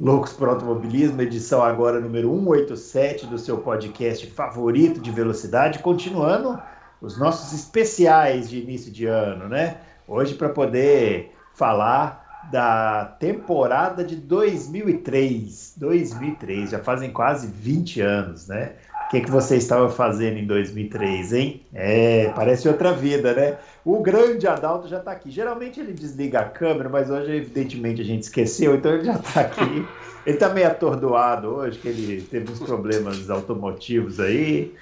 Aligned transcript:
Loucos 0.00 0.32
por 0.32 0.48
Automobilismo, 0.48 1.20
edição 1.20 1.62
agora 1.62 2.00
número 2.00 2.30
187 2.30 3.26
do 3.26 3.38
seu 3.38 3.58
podcast 3.58 4.26
favorito 4.28 4.98
de 4.98 5.10
velocidade, 5.10 5.80
continuando 5.80 6.58
os 7.02 7.18
nossos 7.18 7.52
especiais 7.52 8.48
de 8.48 8.62
início 8.62 8.90
de 8.90 9.04
ano, 9.04 9.46
né? 9.46 9.76
Hoje 10.08 10.36
para 10.36 10.48
poder 10.48 11.34
falar 11.52 12.48
da 12.50 13.14
temporada 13.20 14.02
de 14.02 14.16
2003, 14.16 15.74
2003, 15.76 16.70
já 16.70 16.78
fazem 16.78 17.12
quase 17.12 17.46
20 17.46 18.00
anos, 18.00 18.48
né? 18.48 18.76
O 19.10 19.12
que, 19.12 19.22
que 19.22 19.30
você 19.30 19.56
estava 19.56 19.90
fazendo 19.90 20.38
em 20.38 20.46
2003, 20.46 21.32
hein? 21.32 21.66
É, 21.74 22.28
parece 22.28 22.68
outra 22.68 22.92
vida, 22.92 23.34
né? 23.34 23.58
O 23.84 24.00
grande 24.00 24.46
Adalto 24.46 24.86
já 24.86 24.98
está 24.98 25.10
aqui. 25.10 25.32
Geralmente 25.32 25.80
ele 25.80 25.92
desliga 25.92 26.38
a 26.38 26.44
câmera, 26.44 26.88
mas 26.88 27.10
hoje, 27.10 27.34
evidentemente, 27.34 28.00
a 28.00 28.04
gente 28.04 28.22
esqueceu, 28.22 28.76
então 28.76 28.92
ele 28.92 29.06
já 29.06 29.14
está 29.14 29.40
aqui. 29.40 29.84
Ele 30.26 30.36
está 30.36 30.50
meio 30.50 30.66
atordoado 30.66 31.48
hoje, 31.48 31.78
que 31.78 31.88
ele 31.88 32.20
teve 32.20 32.52
uns 32.52 32.58
problemas 32.58 33.30
automotivos 33.30 34.20
aí. 34.20 34.74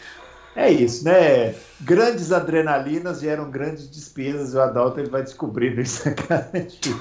É 0.57 0.69
isso, 0.69 1.05
né? 1.05 1.55
Grandes 1.81 2.33
adrenalinas 2.33 3.21
geram 3.21 3.49
grandes 3.49 3.89
despesas. 3.89 4.53
O 4.55 4.61
Adalto 4.61 4.99
ele 4.99 5.09
vai 5.09 5.23
descobrindo 5.23 5.81
isso 5.81 6.07
a 6.11 6.13
cada 6.13 6.59
dia. 6.59 6.95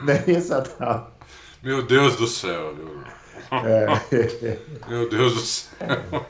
Não 0.00 0.14
é 0.14 0.24
isso, 0.26 0.54
Adalto? 0.54 1.12
Meu 1.62 1.82
Deus 1.82 2.16
do 2.16 2.26
céu. 2.26 2.74
Meu, 2.74 3.04
é. 3.68 4.58
Meu 4.88 5.10
Deus 5.10 5.34
do 5.34 5.40
céu. 5.40 5.70
É, 5.80 6.22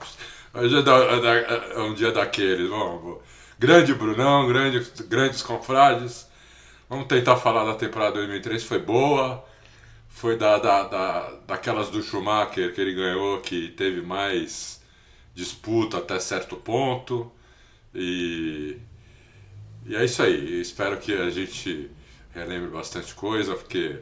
da, 0.52 0.60
é, 0.60 1.20
da, 1.20 1.34
é, 1.34 1.78
um 1.80 1.94
dia 1.94 2.12
daqueles. 2.12 2.68
Vamos, 2.68 3.20
grande 3.58 3.94
Brunão, 3.94 4.46
grande, 4.46 4.86
grandes 5.08 5.42
confrades. 5.42 6.28
Vamos 6.88 7.06
tentar 7.06 7.36
falar 7.36 7.64
da 7.64 7.74
temporada 7.74 8.14
2003. 8.14 8.64
Foi 8.64 8.78
boa. 8.78 9.44
Foi 10.08 10.36
da, 10.36 10.58
da, 10.58 10.82
da, 10.84 11.30
daquelas 11.46 11.88
do 11.88 12.02
Schumacher 12.02 12.74
que 12.74 12.80
ele 12.80 12.94
ganhou, 12.94 13.40
que 13.40 13.68
teve 13.68 14.02
mais 14.02 14.82
disputa 15.34 15.98
até 15.98 16.18
certo 16.20 16.56
ponto. 16.56 17.32
E, 17.94 18.76
e 19.86 19.96
é 19.96 20.04
isso 20.04 20.22
aí. 20.22 20.60
Espero 20.60 20.98
que 20.98 21.14
a 21.14 21.30
gente 21.30 21.90
relembre 22.34 22.70
bastante 22.70 23.14
coisa, 23.14 23.54
porque 23.54 24.00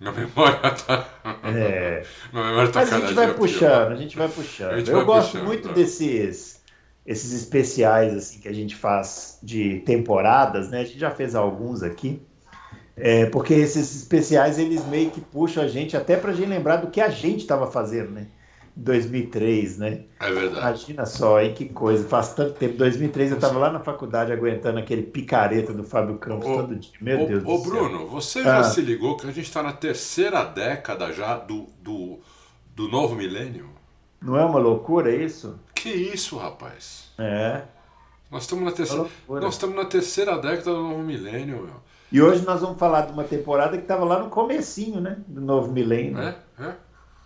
minha 0.00 0.12
memória 0.12 0.58
tá. 0.72 1.08
É. 1.44 2.04
Minha 2.32 2.46
memória 2.46 2.72
tá 2.72 2.80
Mas 2.80 2.92
a 2.92 3.00
gente 3.00 3.14
vai 3.14 3.34
puxando, 3.34 3.86
pior. 3.86 3.92
a 3.92 3.96
gente 3.96 4.16
vai 4.16 4.28
puxando. 4.28 4.76
Gente 4.78 4.90
Eu 4.90 4.96
vai 4.96 5.04
gosto 5.04 5.32
puxando, 5.32 5.46
muito 5.46 5.68
tá. 5.68 5.74
desses 5.74 6.60
esses 7.06 7.32
especiais 7.32 8.14
assim 8.14 8.40
que 8.40 8.48
a 8.48 8.52
gente 8.52 8.76
faz 8.76 9.38
de 9.42 9.80
temporadas, 9.80 10.70
né? 10.70 10.80
A 10.80 10.84
gente 10.84 10.98
já 10.98 11.10
fez 11.10 11.34
alguns 11.34 11.82
aqui. 11.82 12.22
É, 12.96 13.26
porque 13.26 13.54
esses 13.54 13.96
especiais 13.96 14.58
eles 14.58 14.84
meio 14.86 15.10
que 15.10 15.20
puxam 15.20 15.62
a 15.64 15.68
gente 15.68 15.96
até 15.96 16.16
para 16.16 16.32
a 16.32 16.34
gente 16.34 16.48
lembrar 16.48 16.76
do 16.76 16.90
que 16.90 17.00
a 17.00 17.08
gente 17.08 17.40
estava 17.40 17.70
fazendo, 17.70 18.10
né? 18.10 18.26
2003, 18.76 19.78
né? 19.78 20.04
É 20.18 20.30
verdade. 20.30 20.58
Imagina 20.58 21.06
só, 21.06 21.38
aí 21.38 21.52
que 21.52 21.68
coisa. 21.68 22.06
Faz 22.08 22.34
tanto 22.34 22.54
tempo. 22.54 22.76
2003 22.76 23.30
eu 23.30 23.36
estava 23.36 23.58
lá 23.58 23.70
na 23.70 23.80
faculdade 23.80 24.32
aguentando 24.32 24.78
aquele 24.78 25.02
picareta 25.02 25.72
do 25.72 25.84
Fábio 25.84 26.18
Campos 26.18 26.48
ô, 26.48 26.56
todo 26.56 26.76
dia. 26.76 26.92
Meu 27.00 27.22
ô, 27.22 27.26
Deus 27.26 27.44
ô, 27.44 27.46
do 27.46 27.46
céu. 27.46 27.54
Ô, 27.54 27.88
Bruno, 27.88 28.06
você 28.06 28.42
já 28.42 28.58
ah. 28.58 28.64
se 28.64 28.80
ligou 28.80 29.16
que 29.16 29.26
a 29.26 29.32
gente 29.32 29.46
está 29.46 29.62
na 29.62 29.72
terceira 29.72 30.44
década 30.44 31.12
já 31.12 31.36
do, 31.36 31.66
do, 31.82 32.20
do 32.74 32.88
novo 32.88 33.14
milênio? 33.14 33.70
Não 34.20 34.36
é 34.36 34.44
uma 34.44 34.58
loucura 34.58 35.14
isso? 35.14 35.58
Que 35.74 35.88
isso, 35.88 36.36
rapaz? 36.36 37.10
É. 37.18 37.62
Nós 38.30 38.42
estamos 38.42 38.64
na 38.64 38.72
terceira, 38.72 39.06
nós 39.28 39.54
estamos 39.54 39.74
na 39.74 39.84
terceira 39.84 40.38
década 40.38 40.70
do 40.70 40.82
novo 40.82 41.02
milênio, 41.02 41.64
meu. 41.64 41.90
E 42.12 42.20
hoje 42.20 42.44
nós 42.44 42.60
vamos 42.60 42.78
falar 42.78 43.02
de 43.02 43.12
uma 43.12 43.24
temporada 43.24 43.76
que 43.76 43.84
estava 43.84 44.04
lá 44.04 44.18
no 44.18 44.30
comecinho, 44.30 45.00
né? 45.00 45.18
Do 45.26 45.40
novo 45.40 45.72
milênio. 45.72 46.18
É, 46.18 46.36
é. 46.58 46.74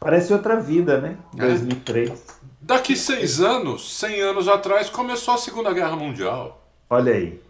Parece 0.05 0.35
outra 0.35 0.61
vida, 0.61 1.01
né? 1.01 1.17
2003. 1.33 2.11
É. 2.11 2.15
Daqui 2.61 2.95
seis 2.95 3.41
anos, 3.41 3.99
cem 3.99 4.21
anos 4.21 4.49
atrás, 4.49 4.91
começou 4.91 5.33
a 5.33 5.39
Segunda 5.39 5.73
Guerra 5.73 5.97
Mundial. 5.97 6.63
Olha 6.91 7.15
aí. 7.15 7.41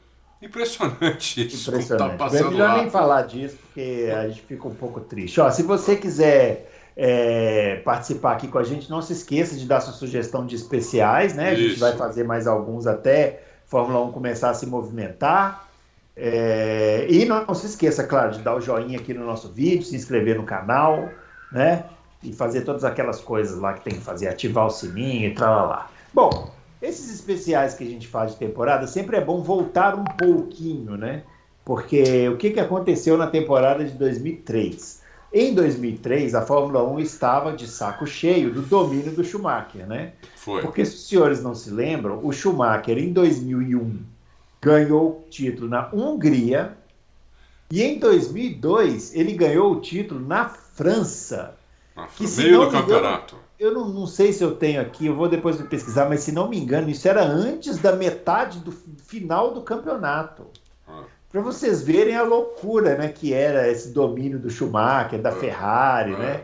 Impressionante 0.41 1.49
isso. 1.49 1.69
Tá 1.73 1.77
Impressionante. 1.77 2.17
Tá 2.17 2.27
é 2.27 2.43
melhor 2.45 2.69
lá. 2.69 2.77
nem 2.77 2.91
falar 2.91 3.23
disso, 3.23 3.57
porque 3.61 4.09
a 4.17 4.29
gente 4.29 4.43
fica 4.43 4.69
um 4.69 4.75
pouco 4.75 5.01
triste. 5.01 5.41
Ó, 5.41 5.51
se 5.51 5.65
você 5.65 5.97
quiser 5.97 6.71
é, 6.97 7.83
participar 7.85 8.35
aqui 8.35 8.47
com 8.47 8.59
a 8.59 8.63
gente, 8.63 8.89
não 8.89 9.03
se 9.03 9.15
esqueça 9.15 9.57
de 9.57 9.67
dar 9.67 9.81
sua 9.81 9.93
sugestão 9.93 10.47
de 10.47 10.55
especiais, 10.55 11.35
né? 11.35 11.51
A 11.51 11.55
gente 11.57 11.81
vai 11.81 11.97
fazer 11.97 12.23
mais 12.23 12.47
alguns 12.47 12.87
até 12.87 13.43
Fórmula 13.67 14.01
1 14.05 14.13
começar 14.13 14.51
a 14.51 14.55
se 14.55 14.65
movimentar. 14.65 15.69
É, 16.17 17.09
e 17.11 17.25
não, 17.25 17.45
não, 17.45 17.55
se 17.55 17.67
esqueça, 17.67 18.05
claro, 18.05 18.31
de 18.31 18.39
dar 18.39 18.55
o 18.55 18.61
joinha 18.61 19.01
aqui 19.01 19.13
no 19.13 19.27
nosso 19.27 19.49
vídeo, 19.49 19.83
se 19.83 19.97
inscrever 19.97 20.37
no 20.37 20.45
canal, 20.45 21.09
né? 21.51 21.87
E 22.25 22.33
fazer 22.33 22.63
todas 22.63 22.85
aquelas 22.85 23.21
coisas 23.21 23.59
lá 23.59 23.75
que 23.75 23.85
tem 23.85 23.95
que 23.95 24.01
fazer, 24.01 24.29
ativar 24.29 24.67
o 24.67 24.71
sininho 24.71 25.29
e 25.29 25.35
tal 25.35 25.69
lá. 25.69 25.91
Bom, 26.13 26.51
esses 26.81 27.13
especiais 27.15 27.75
que 27.75 27.85
a 27.85 27.87
gente 27.87 28.09
faz 28.09 28.33
de 28.33 28.39
temporada, 28.39 28.87
sempre 28.87 29.17
é 29.17 29.21
bom 29.21 29.43
voltar 29.43 29.95
um 29.95 30.05
pouquinho, 30.05 30.97
né? 30.97 31.23
Porque 31.65 32.29
o 32.29 32.37
que, 32.37 32.51
que 32.51 32.61
aconteceu 32.61 33.17
na 33.17 33.27
temporada 33.27 33.85
de 33.85 33.93
2003? 33.93 35.03
Em 35.33 35.53
2003, 35.53 36.35
a 36.35 36.43
Fórmula 36.43 36.85
1 36.85 37.01
estava 37.01 37.53
de 37.53 37.67
saco 37.67 38.07
cheio 38.07 38.53
do 38.53 38.63
domínio 38.63 39.13
do 39.13 39.25
Schumacher, 39.25 39.87
né? 39.87 40.13
Foi. 40.37 40.63
Porque 40.63 40.85
se 40.85 40.95
os 40.95 41.09
senhores 41.09 41.43
não 41.43 41.55
se 41.55 41.71
lembram, 41.71 42.21
o 42.23 42.33
Schumacher 42.33 42.99
em 42.99 43.13
2001 43.13 43.99
ganhou 44.63 45.09
o 45.09 45.29
título 45.29 45.69
na 45.69 45.89
Hungria 45.93 46.77
e 47.71 47.83
em 47.83 47.99
2002 47.99 49.15
ele 49.15 49.33
ganhou 49.33 49.73
o 49.73 49.81
título 49.81 50.25
na 50.25 50.49
França. 50.49 51.57
Na 51.97 52.07
que, 52.07 52.27
meio 52.27 52.65
do 52.65 52.71
campeonato. 52.71 53.35
Engano, 53.35 53.45
eu 53.59 53.73
não, 53.73 53.89
não, 53.89 54.07
sei 54.07 54.33
se 54.33 54.43
eu 54.43 54.57
tenho 54.57 54.81
aqui, 54.81 55.07
eu 55.07 55.15
vou 55.15 55.29
depois 55.29 55.61
pesquisar, 55.63 56.09
mas 56.09 56.21
se 56.21 56.33
não 56.33 56.49
me 56.49 56.59
engano, 56.59 56.91
isso 56.91 57.07
era 57.07 57.23
antes 57.23 57.79
da 57.79 57.93
metade 57.93 58.59
do 58.59 58.73
final 58.73 59.53
do 59.53 59.63
campeonato. 59.63 60.47
Ah. 60.89 61.05
Para 61.31 61.41
vocês 61.41 61.83
verem 61.83 62.17
a 62.17 62.23
loucura 62.23 62.97
né, 62.97 63.09
que 63.09 63.33
era 63.33 63.71
esse 63.71 63.91
domínio 63.91 64.39
do 64.39 64.51
Schumacher, 64.51 65.21
da 65.21 65.31
ah. 65.31 65.37
Ferrari, 65.37 66.15
ah. 66.15 66.19
né? 66.19 66.41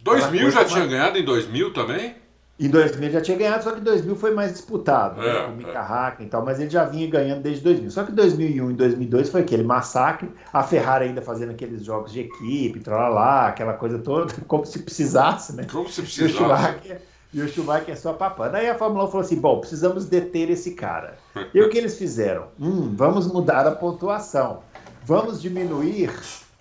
2000 0.00 0.50
já 0.50 0.64
tinha 0.64 0.86
ganhado 0.86 1.18
em 1.18 1.24
2000 1.24 1.72
também? 1.72 2.14
Em 2.58 2.68
2000 2.68 3.10
já 3.10 3.20
tinha 3.20 3.36
ganhado, 3.36 3.64
só 3.64 3.72
que 3.72 3.80
2000 3.80 4.14
foi 4.14 4.32
mais 4.32 4.52
disputado, 4.52 5.20
né, 5.20 5.28
é, 5.28 5.32
né, 5.32 5.46
com 5.46 5.52
o 5.52 5.56
Mika 5.56 5.70
é. 5.72 5.76
Hakkinen 5.76 6.26
e 6.28 6.30
tal, 6.30 6.44
mas 6.44 6.60
ele 6.60 6.70
já 6.70 6.84
vinha 6.84 7.08
ganhando 7.10 7.42
desde 7.42 7.64
2000. 7.64 7.90
Só 7.90 8.04
que 8.04 8.12
2001 8.12 8.70
e 8.70 8.74
2002 8.74 9.28
foi 9.28 9.40
aquele 9.40 9.64
massacre, 9.64 10.30
a 10.52 10.62
Ferrari 10.62 11.06
ainda 11.06 11.20
fazendo 11.20 11.50
aqueles 11.50 11.84
jogos 11.84 12.12
de 12.12 12.20
equipe, 12.20 12.80
lá, 12.88 13.48
aquela 13.48 13.72
coisa 13.72 13.98
toda, 13.98 14.32
como 14.46 14.64
se 14.64 14.78
precisasse, 14.78 15.56
né? 15.56 15.66
Como 15.70 15.88
se 15.88 16.00
precisasse. 16.02 16.32
E 16.32 16.36
o 16.36 16.38
Schumacher, 16.38 17.02
e 17.32 17.42
o 17.42 17.48
Schumacher 17.48 17.98
só 17.98 18.12
papando. 18.12 18.56
Aí 18.56 18.68
a 18.68 18.76
Fórmula 18.76 19.06
1 19.06 19.08
falou 19.08 19.24
assim, 19.24 19.40
bom, 19.40 19.58
precisamos 19.58 20.06
deter 20.06 20.48
esse 20.48 20.72
cara. 20.74 21.18
E 21.52 21.60
o 21.60 21.68
que 21.68 21.76
eles 21.76 21.98
fizeram? 21.98 22.46
Hum, 22.60 22.94
vamos 22.94 23.26
mudar 23.26 23.66
a 23.66 23.72
pontuação. 23.72 24.60
Vamos 25.04 25.42
diminuir 25.42 26.10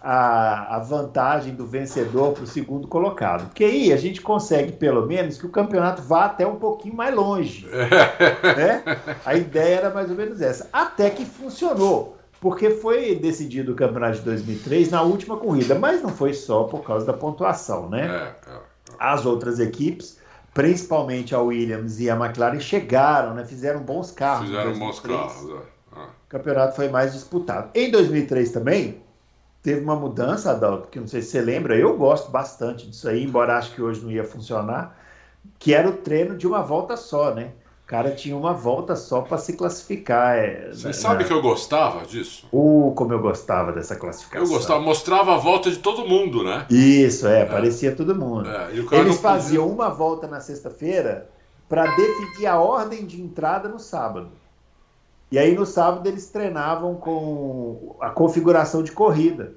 a, 0.04 0.76
a 0.76 0.80
vantagem 0.80 1.56
do 1.56 1.66
vencedor 1.66 2.34
para 2.34 2.44
o 2.44 2.48
segundo 2.48 2.90
colocado. 2.90 3.48
Porque 3.48 3.64
aí 3.64 3.94
a 3.94 3.96
gente 3.96 4.20
consegue, 4.20 4.74
pelo 4.74 5.08
menos, 5.08 5.38
que 5.38 5.46
o 5.46 5.50
campeonato 5.50 6.02
vá 6.02 6.26
até 6.26 6.46
um 6.46 6.58
pouquinho 6.58 6.94
mais 6.94 7.16
longe. 7.16 7.66
né? 7.72 8.84
A 9.26 9.34
ideia 9.36 9.76
era 9.78 9.90
mais 9.90 10.10
ou 10.10 10.18
menos 10.18 10.42
essa. 10.42 10.68
Até 10.74 11.10
que 11.10 11.24
funcionou. 11.24 12.18
Porque 12.42 12.72
foi 12.72 13.16
decidido 13.16 13.72
o 13.72 13.76
campeonato 13.76 14.18
de 14.18 14.26
2003 14.26 14.92
na 14.92 15.02
última 15.02 15.38
corrida, 15.38 15.76
mas 15.76 16.04
não 16.04 16.10
foi 16.10 16.34
só 16.34 16.66
por 16.66 16.84
causa 16.84 17.06
da 17.06 17.14
pontuação, 17.14 17.88
né? 17.88 18.06
É, 18.06 18.52
é, 18.52 18.56
é. 18.56 18.60
As 19.00 19.26
outras 19.26 19.62
equipes, 19.62 20.20
principalmente 20.54 21.34
a 21.34 21.40
Williams 21.40 22.02
e 22.02 22.10
a 22.10 22.16
McLaren, 22.18 22.60
chegaram, 22.60 23.34
né? 23.34 23.46
Fizeram 23.46 23.80
bons 23.80 24.12
carros. 24.12 24.48
Fizeram 24.48 24.78
bons 24.78 25.00
carros. 25.00 25.50
É. 25.96 26.00
O 26.02 26.08
campeonato 26.28 26.76
foi 26.76 26.90
mais 26.90 27.14
disputado. 27.14 27.70
Em 27.74 27.90
2003 27.90 28.52
também, 28.52 29.02
teve 29.64 29.82
uma 29.82 29.96
mudança, 29.96 30.52
Adalto, 30.52 30.90
que 30.90 31.00
não 31.00 31.08
sei 31.08 31.22
se 31.22 31.30
você 31.30 31.42
lembra, 31.42 31.76
eu 31.76 31.98
gosto 31.98 32.30
bastante 32.30 32.86
disso 32.86 33.08
aí, 33.08 33.24
embora 33.24 33.58
acho 33.58 33.74
que 33.74 33.82
hoje 33.82 34.02
não 34.02 34.12
ia 34.12 34.26
funcionar, 34.26 35.00
que 35.58 35.74
era 35.74 35.88
o 35.88 35.94
treino 35.94 36.38
de 36.38 36.46
uma 36.46 36.62
volta 36.62 36.98
só, 36.98 37.34
né? 37.34 37.54
O 37.84 37.88
cara 37.88 38.12
tinha 38.12 38.36
uma 38.36 38.54
volta 38.54 38.96
só 38.96 39.22
para 39.22 39.38
se 39.38 39.54
classificar. 39.54 40.38
É, 40.38 40.70
você 40.72 40.88
na, 40.88 40.94
sabe 40.94 41.26
que 41.26 41.34
eu 41.34 41.42
gostava 41.42 42.06
disso? 42.06 42.48
Uh, 42.52 42.94
como 42.96 43.14
eu 43.14 43.20
gostava 43.20 43.72
dessa 43.72 43.96
classificação. 43.96 44.48
Eu 44.48 44.52
gostava, 44.52 44.80
mostrava 44.80 45.36
a 45.36 45.38
volta 45.38 45.70
de 45.70 45.78
todo 45.78 46.08
mundo, 46.08 46.44
né? 46.44 46.66
Isso, 46.70 47.28
é, 47.28 47.42
é. 47.42 47.46
parecia 47.46 47.94
todo 47.94 48.16
mundo. 48.16 48.50
É, 48.50 48.70
Eles 48.98 49.20
faziam 49.20 49.68
uma 49.68 49.90
volta 49.90 50.28
na 50.28 50.40
sexta-feira 50.40 51.30
para 51.68 51.94
definir 51.96 52.48
a 52.48 52.58
ordem 52.58 53.06
de 53.06 53.22
entrada 53.22 53.68
no 53.68 53.80
sábado. 53.80 54.30
E 55.34 55.40
aí 55.40 55.56
no 55.56 55.66
sábado 55.66 56.08
eles 56.08 56.30
treinavam 56.30 56.94
com 56.94 57.96
a 58.00 58.12
configuração 58.12 58.84
de 58.84 58.92
corrida. 58.92 59.56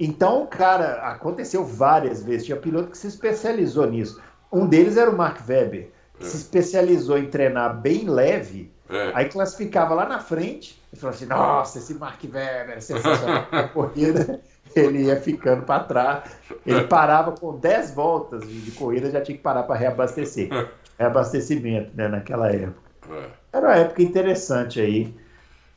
Então, 0.00 0.48
cara, 0.48 0.94
aconteceu 1.12 1.64
várias 1.64 2.24
vezes. 2.24 2.46
Tinha 2.46 2.56
piloto 2.56 2.90
que 2.90 2.98
se 2.98 3.06
especializou 3.06 3.88
nisso. 3.88 4.20
Um 4.52 4.66
deles 4.66 4.96
era 4.96 5.08
o 5.08 5.16
Mark 5.16 5.48
Webber, 5.48 5.92
que 6.18 6.24
é. 6.24 6.26
se 6.26 6.38
especializou 6.38 7.16
em 7.16 7.30
treinar 7.30 7.80
bem 7.80 8.10
leve. 8.10 8.72
É. 8.88 9.12
Aí 9.14 9.28
classificava 9.28 9.94
lá 9.94 10.08
na 10.08 10.18
frente 10.18 10.82
e 10.92 10.96
falou 10.96 11.14
assim: 11.14 11.26
Nossa, 11.26 11.78
esse 11.78 11.94
Mark 11.94 12.20
Webber 12.24 12.76
é 12.76 12.80
sensacional 12.80 13.46
na 13.52 13.68
corrida. 13.68 14.40
Ele 14.74 15.04
ia 15.04 15.20
ficando 15.20 15.62
para 15.62 15.84
trás. 15.84 16.24
Ele 16.66 16.82
parava 16.88 17.30
com 17.30 17.56
10 17.56 17.94
voltas 17.94 18.42
de 18.42 18.72
corrida, 18.72 19.08
já 19.08 19.20
tinha 19.20 19.36
que 19.36 19.42
parar 19.42 19.62
para 19.62 19.78
reabastecer. 19.78 20.48
Reabastecimento, 20.98 21.92
né, 21.94 22.08
naquela 22.08 22.50
época. 22.50 22.89
É. 23.10 23.30
Era 23.52 23.66
uma 23.66 23.76
época 23.76 24.02
interessante 24.02 24.80
aí, 24.80 25.14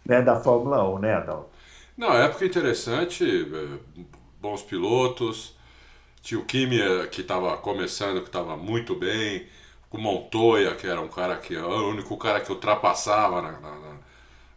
né, 0.05 0.21
da 0.21 0.39
Fórmula 0.39 0.87
1, 0.95 0.99
né, 0.99 1.13
Adalto? 1.15 1.49
Não, 1.97 2.13
época 2.13 2.45
interessante, 2.45 3.23
é, 3.23 4.01
bons 4.41 4.63
pilotos. 4.63 5.55
Tinha 6.21 6.39
o 6.39 6.45
Kimi 6.45 6.81
é, 6.81 7.07
que 7.07 7.21
estava 7.21 7.55
começando, 7.57 8.21
que 8.21 8.27
estava 8.27 8.57
muito 8.57 8.95
bem. 8.95 9.47
O 9.91 9.97
Montoya, 9.97 10.73
que 10.75 10.87
era 10.87 10.99
um 10.99 11.07
cara 11.07 11.37
que 11.37 11.55
era 11.55 11.67
o 11.67 11.89
único 11.89 12.17
cara 12.17 12.41
que 12.41 12.51
ultrapassava 12.51 13.41
na, 13.41 13.51
na, 13.59 13.97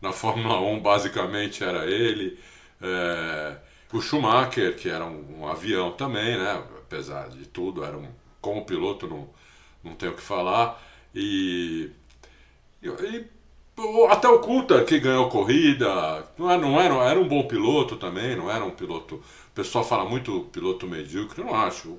na 0.00 0.12
Fórmula 0.12 0.60
1, 0.60 0.80
basicamente 0.80 1.62
era 1.62 1.84
ele. 1.86 2.38
É, 2.80 3.56
o 3.92 4.00
Schumacher, 4.00 4.76
que 4.76 4.88
era 4.88 5.04
um, 5.04 5.40
um, 5.40 5.48
avião 5.48 5.92
também, 5.92 6.36
né? 6.38 6.62
Apesar 6.78 7.28
de 7.28 7.46
tudo, 7.46 7.84
era 7.84 7.96
um, 7.96 8.08
como 8.40 8.64
piloto 8.64 9.06
não, 9.06 9.28
não 9.84 9.94
tenho 9.94 10.12
o 10.12 10.14
que 10.16 10.22
falar. 10.22 10.82
E, 11.14 11.90
e 12.82 12.88
até 14.10 14.28
o 14.28 14.38
Coulter, 14.38 14.84
que 14.84 14.98
ganhou 14.98 15.28
corrida, 15.28 16.24
não 16.38 16.50
era, 16.50 16.60
não 16.60 16.80
era, 16.80 16.94
era 17.10 17.20
um 17.20 17.28
bom 17.28 17.46
piloto 17.46 17.96
também, 17.96 18.34
não 18.34 18.50
era 18.50 18.64
um 18.64 18.70
piloto. 18.70 19.16
O 19.16 19.54
pessoal 19.54 19.84
fala 19.84 20.08
muito 20.08 20.46
piloto 20.52 20.86
medíocre, 20.86 21.42
eu 21.42 21.46
não 21.46 21.54
acho. 21.54 21.98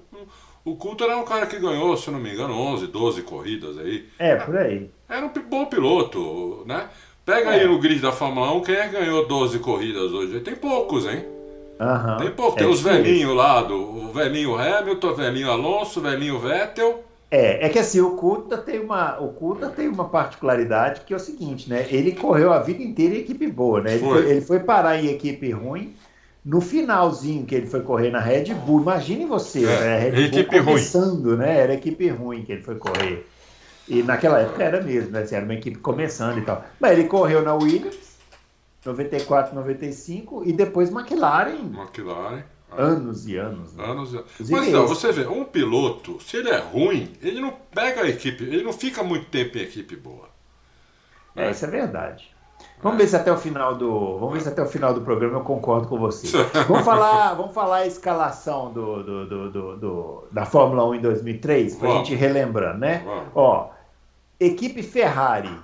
O, 0.66 0.76
Coulter 0.76 1.08
era 1.08 1.18
um 1.18 1.24
cara 1.26 1.46
que 1.46 1.60
ganhou, 1.60 1.96
se 1.96 2.10
não 2.10 2.20
me 2.20 2.34
engano, 2.34 2.54
11, 2.54 2.88
12 2.88 3.22
corridas 3.22 3.78
aí. 3.78 4.08
É, 4.18 4.36
por 4.36 4.58
aí. 4.58 4.90
Era 5.08 5.26
um 5.26 5.32
bom 5.50 5.66
piloto, 5.66 6.64
né? 6.66 6.90
Pega 7.26 7.56
é. 7.56 7.60
aí 7.60 7.68
no 7.68 7.80
grid 7.80 8.02
da 8.02 8.12
Fórmula 8.12 8.52
1 8.54 8.62
quem 8.62 8.76
é 8.76 8.88
que 8.88 9.00
ganhou 9.00 9.28
12 9.28 9.60
corridas 9.60 10.12
hoje. 10.12 10.40
Tem 10.40 10.56
poucos, 10.56 11.06
hein? 11.06 11.26
Uhum. 11.80 12.18
Tem 12.18 12.32
pouco. 12.32 12.58
É 12.58 12.64
Tem 12.64 12.68
os 12.68 12.82
velhinhos 12.82 13.36
lá, 13.36 13.62
do, 13.62 13.76
o 13.76 14.12
velhinho 14.12 14.56
Hamilton, 14.56 15.08
o 15.08 15.16
velhinho 15.16 15.52
Alonso, 15.52 16.00
o 16.00 16.04
velhinho 16.04 16.40
Vettel. 16.40 17.04
É, 17.30 17.66
é 17.66 17.70
que 17.70 17.78
assim, 17.78 18.00
o 18.00 18.12
Kuta 18.12 18.58
tem 18.58 18.80
uma, 18.80 19.20
o 19.20 19.34
Kuta 19.34 19.70
tem 19.70 19.88
uma 19.88 20.08
particularidade 20.08 21.02
que 21.02 21.14
é 21.14 21.18
o 21.18 21.20
seguinte, 21.20 21.70
né? 21.70 21.86
Ele 21.90 22.14
correu 22.14 22.54
a 22.54 22.60
vida 22.60 22.82
inteira 22.82 23.16
em 23.16 23.20
equipe 23.20 23.48
boa, 23.48 23.82
né? 23.82 23.96
Ele 23.96 24.00
foi, 24.00 24.22
foi 24.22 24.32
ele 24.32 24.42
foi 24.42 24.60
parar 24.62 24.98
em 24.98 25.08
equipe 25.08 25.52
ruim 25.52 25.94
no 26.48 26.62
finalzinho 26.62 27.46
que 27.46 27.54
ele 27.54 27.68
foi 27.68 27.82
correr 27.82 28.10
na 28.10 28.22
Red 28.22 28.54
Bull. 28.54 28.82
Imagine 28.82 29.26
você, 29.26 29.66
é, 29.66 29.80
né? 29.80 30.00
Red 30.00 30.12
Bull 30.12 30.22
equipe 30.22 30.60
começando, 30.64 31.26
ruim. 31.26 31.38
né? 31.38 31.60
Era 31.60 31.74
equipe 31.74 32.08
ruim 32.08 32.44
que 32.44 32.54
ele 32.54 32.64
foi 32.64 32.76
correr. 32.76 33.28
E 33.90 34.02
naquela 34.04 34.40
época 34.40 34.64
era 34.64 34.82
mesmo, 34.82 35.12
né? 35.12 35.24
Assim, 35.24 35.36
era 35.36 35.44
uma 35.44 35.54
equipe 35.54 35.78
começando 35.80 36.38
e 36.38 36.42
tal. 36.42 36.64
Mas 36.80 36.98
ele 36.98 37.10
correu 37.10 37.42
na 37.42 37.54
Williams, 37.54 38.18
94, 38.86 39.54
95, 39.54 40.44
e 40.46 40.54
depois 40.54 40.90
McLaren. 40.90 41.74
McLaren. 41.74 42.44
Anos 42.72 43.28
e 43.28 43.38
anos. 43.38 43.74
Né? 43.74 43.84
Anos 43.84 44.14
e 44.14 44.18
anos. 44.18 44.50
Mas 44.50 44.68
não, 44.70 44.88
você 44.88 45.12
vê, 45.12 45.26
um 45.26 45.44
piloto, 45.46 46.22
se 46.22 46.38
ele 46.38 46.50
é 46.50 46.58
ruim, 46.58 47.14
ele 47.22 47.40
não 47.40 47.54
pega 47.74 48.02
a 48.02 48.10
equipe, 48.10 48.44
ele 48.44 48.64
não 48.64 48.74
fica 48.74 49.04
muito 49.04 49.26
tempo 49.28 49.58
em 49.58 49.62
equipe 49.62 49.96
boa. 49.96 50.30
É, 51.36 51.52
isso 51.52 51.66
é 51.66 51.68
verdade. 51.70 52.36
Vamos 52.82 53.00
é. 53.00 53.04
ver 53.04 53.10
se 53.10 53.16
até 53.16 53.32
o 53.32 53.38
final 53.38 53.76
do. 53.76 54.18
Vamos 54.18 54.36
ver 54.36 54.42
se 54.42 54.50
até 54.50 54.62
o 54.62 54.68
final 54.68 54.94
do 54.94 55.02
programa 55.02 55.38
eu 55.38 55.44
concordo 55.44 55.88
com 55.88 55.98
você. 55.98 56.28
vamos 56.68 56.84
falar, 56.84 57.34
vamos 57.34 57.54
falar 57.54 57.78
a 57.78 57.88
escalação 57.88 58.72
do, 58.72 59.04
do, 59.04 59.26
do, 59.26 59.52
do, 59.52 59.78
do 59.78 60.24
da 60.32 60.46
Fórmula 60.46 60.86
1 60.88 60.96
em 60.96 61.02
2003, 61.02 61.76
para 61.76 61.90
a 61.90 61.94
gente 61.98 62.16
relembrando, 62.16 62.80
né? 62.80 63.04
Vamos. 63.06 63.30
Ó, 63.34 63.70
equipe 64.40 64.84
Ferrari, 64.84 65.56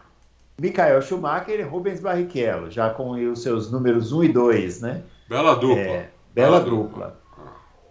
Michael 0.60 1.02
Schumacher 1.02 1.60
e 1.60 1.64
Rubens 1.64 2.00
Barrichello, 2.00 2.72
já 2.72 2.90
com 2.90 3.12
os 3.12 3.42
seus 3.42 3.72
números 3.72 4.12
1 4.12 4.24
e 4.24 4.30
2, 4.30 4.82
né? 4.82 5.04
Bela 5.28 5.56
dupla. 5.56 5.80
É, 5.80 6.10
Bela, 6.34 6.60
dupla. 6.60 7.20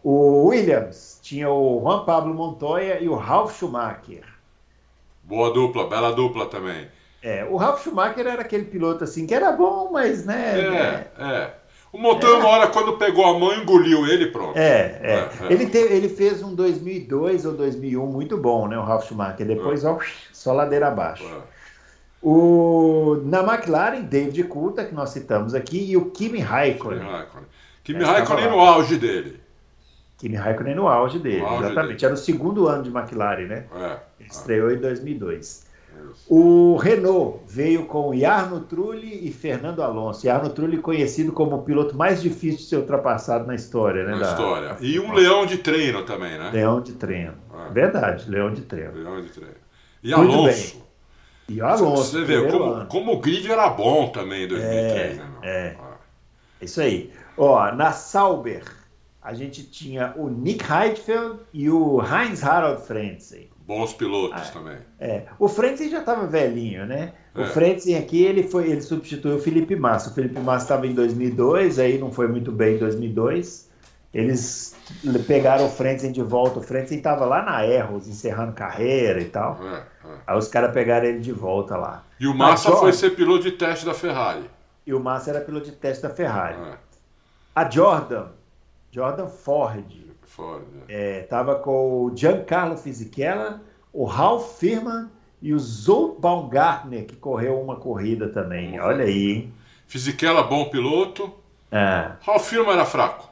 O 0.03 0.47
Williams 0.49 1.21
tinha 1.23 1.49
o 1.49 1.81
Juan 1.81 2.05
Pablo 2.05 2.35
Montoya 2.35 3.01
e 3.01 3.09
o 3.09 3.15
Ralf 3.15 3.57
Schumacher. 3.57 4.25
Boa 5.23 5.53
dupla, 5.53 5.89
bela 5.89 6.13
dupla 6.13 6.47
também. 6.47 6.89
É, 7.23 7.45
o 7.45 7.57
Ralf 7.57 7.85
Schumacher 7.85 8.27
era 8.27 8.43
aquele 8.43 8.65
piloto 8.65 9.05
assim 9.05 9.27
que 9.29 9.35
era 9.35 9.53
bom, 9.53 9.91
mas 9.93 10.27
né. 10.27 10.59
É, 10.59 10.71
né? 10.71 11.07
é. 11.19 11.51
O 11.93 11.99
Montoya, 11.99 12.39
uma 12.39 12.49
hora, 12.49 12.67
quando 12.69 12.97
pegou 12.97 13.25
a 13.25 13.39
mão, 13.39 13.55
engoliu 13.55 14.07
ele 14.07 14.27
pronto. 14.27 14.59
É, 14.59 14.99
é. 15.01 15.13
é, 15.13 15.47
é. 15.47 15.53
Ele, 15.53 15.67
teve, 15.67 15.95
ele 15.95 16.09
fez 16.09 16.43
um 16.43 16.55
2002 16.55 17.47
ou 17.47 17.53
2001 17.53 18.05
muito 18.07 18.37
bom, 18.37 18.67
né? 18.67 18.77
O 18.77 18.83
Ralf 18.83 19.07
Schumacher. 19.07 19.47
Depois, 19.47 19.85
é. 19.85 19.89
ó, 19.89 19.99
só 20.33 20.53
ladeira 20.53 20.89
abaixo. 20.89 21.25
É. 21.25 21.53
O, 22.23 23.21
na 23.25 23.41
McLaren, 23.41 24.03
David 24.03 24.45
Coulter, 24.45 24.89
que 24.89 24.95
nós 24.95 25.11
citamos 25.11 25.55
aqui, 25.55 25.91
e 25.91 25.97
o 25.97 26.07
Kimi 26.11 26.39
Raikkonen. 26.39 27.01
Kimi 27.01 27.11
Raikkonen. 27.11 27.47
Kimi 27.85 28.05
Raikkonen 28.05 28.51
no 28.51 28.61
auge 28.61 28.97
dele. 28.97 29.41
Kimi 30.19 30.37
Raikkonen 30.37 30.75
no 30.77 30.89
auge 30.89 31.19
dele, 31.19 31.41
no 31.41 31.47
auge 31.47 31.65
exatamente. 31.65 31.95
Dele. 31.97 32.05
Era 32.05 32.15
o 32.15 32.17
segundo 32.17 32.69
ano 32.69 32.83
de 32.83 32.91
McLaren, 32.91 33.47
né? 33.47 33.67
É. 33.75 33.99
Ele 34.21 34.29
estreou 34.29 34.71
em 34.71 34.79
2002. 34.79 35.73
Isso. 36.11 36.25
O 36.29 36.77
Renault 36.77 37.41
veio 37.47 37.87
com 37.87 38.17
Jarno 38.17 38.61
Trulli 38.61 39.27
e 39.27 39.33
Fernando 39.33 39.83
Alonso. 39.83 40.25
Jarno 40.25 40.51
Trulli 40.51 40.79
conhecido 40.79 41.33
como 41.33 41.57
o 41.57 41.63
piloto 41.63 41.97
mais 41.97 42.23
difícil 42.23 42.59
de 42.59 42.65
ser 42.65 42.77
ultrapassado 42.77 43.47
na 43.47 43.55
história, 43.55 44.05
né? 44.05 44.13
Na 44.13 44.19
da... 44.19 44.31
história. 44.31 44.77
E 44.81 44.99
um 44.99 45.13
leão 45.13 45.45
de 45.47 45.59
treino 45.59 46.03
também, 46.05 46.39
né? 46.39 46.51
Leão 46.51 46.81
de 46.81 46.93
treino. 46.93 47.35
É. 47.69 47.73
Verdade, 47.73 48.31
leão 48.31 48.53
de 48.53 48.63
treino. 48.63 48.95
Leão 48.95 49.21
de 49.21 49.29
treino. 49.29 49.55
E 50.03 50.15
Muito 50.15 50.33
Alonso. 50.33 50.75
Bem. 50.75 50.83
E 51.57 51.61
Alonso. 51.61 52.05
Você 52.05 52.25
vê 52.25 52.51
como, 52.51 52.87
como, 52.87 53.13
o 53.13 53.21
grid 53.21 53.51
era 53.51 53.69
bom 53.69 54.09
também 54.09 54.45
em 54.45 54.49
2003, 54.49 54.95
é, 54.95 55.15
né? 55.15 55.31
É. 55.43 55.77
Ah. 55.79 55.97
Isso 56.61 56.81
aí. 56.81 57.13
Ó, 57.37 57.73
na 57.73 57.93
Sauber, 57.93 58.65
a 59.23 59.35
gente 59.35 59.63
tinha 59.65 60.13
o 60.17 60.29
Nick 60.29 60.65
Heidfeld 60.71 61.39
e 61.53 61.71
o 61.71 62.01
Heinz 62.03 62.43
Harald 62.43 62.83
Frentzen. 62.83 63.49
Bons 63.67 63.93
pilotos 63.93 64.49
ah, 64.49 64.53
também. 64.53 64.79
É. 64.99 65.23
O 65.39 65.49
Frentzen 65.49 65.89
já 65.89 66.01
estava 66.01 66.27
velhinho, 66.27 66.85
né? 66.85 67.13
É. 67.35 67.43
O 67.43 67.47
Frentzen 67.47 67.97
aqui, 67.97 68.23
ele, 68.23 68.43
foi, 68.43 68.71
ele 68.71 68.83
substituiu 68.83 69.37
o 69.37 69.39
Felipe 69.39 69.77
Massa. 69.77 70.11
O 70.11 70.15
Felipe 70.15 70.41
Massa 70.41 70.65
estava 70.65 70.87
em 70.87 70.95
2002, 70.95 71.79
aí 71.79 71.99
não 71.99 72.11
foi 72.11 72.27
muito 72.27 72.51
bem 72.51 72.75
em 72.75 72.79
2002. 72.79 73.71
Eles 74.13 74.77
pegaram 75.27 75.67
o 75.67 75.71
Frentzen 75.71 76.13
de 76.13 76.23
volta. 76.23 76.59
O 76.59 76.63
Frentzen 76.63 76.99
estava 76.99 77.25
lá 77.25 77.43
na 77.43 77.65
Erros, 77.65 78.09
encerrando 78.09 78.53
carreira 78.53 79.21
e 79.21 79.27
tal. 79.27 79.59
É, 79.63 79.77
é. 79.77 80.17
Aí 80.27 80.37
os 80.37 80.49
caras 80.49 80.73
pegaram 80.73 81.07
ele 81.07 81.21
de 81.21 81.33
volta 81.33 81.77
lá. 81.77 82.05
E 82.21 82.27
o 82.27 82.35
Massa 82.35 82.71
Mas, 82.71 82.81
foi 82.81 82.93
ser 82.93 83.11
piloto 83.11 83.45
de 83.45 83.53
teste 83.53 83.87
da 83.87 83.95
Ferrari. 83.95 84.51
E 84.87 84.93
o 84.93 85.01
Massa 85.01 85.31
era 85.31 85.41
piloto 85.41 85.67
de 85.67 85.73
teste 85.73 86.03
da 86.03 86.11
Ferrari. 86.11 86.59
É. 86.61 86.75
A 87.55 87.69
Jordan, 87.69 88.29
Jordan 88.91 89.29
Ford, 89.29 89.85
Ford 90.23 90.65
é. 90.89 91.19
é 91.19 91.23
tava 91.23 91.57
com 91.57 92.05
o 92.05 92.17
Giancarlo 92.17 92.77
Fisichella, 92.77 93.61
o 93.93 94.05
Ralph 94.05 94.59
Firman 94.59 95.11
e 95.41 95.53
o 95.53 95.59
Zolt 95.59 96.19
Baumgartner, 96.19 97.05
que 97.05 97.17
correu 97.17 97.61
uma 97.61 97.77
corrida 97.77 98.29
também. 98.29 98.81
Olha 98.81 99.05
aí, 99.05 99.33
hein? 99.33 99.55
Fisichella, 99.87 100.43
bom 100.43 100.71
piloto. 100.71 101.31
É. 101.71 102.13
Ralph 102.23 102.49
Firman 102.49 102.73
era 102.73 102.87
fraco. 102.87 103.29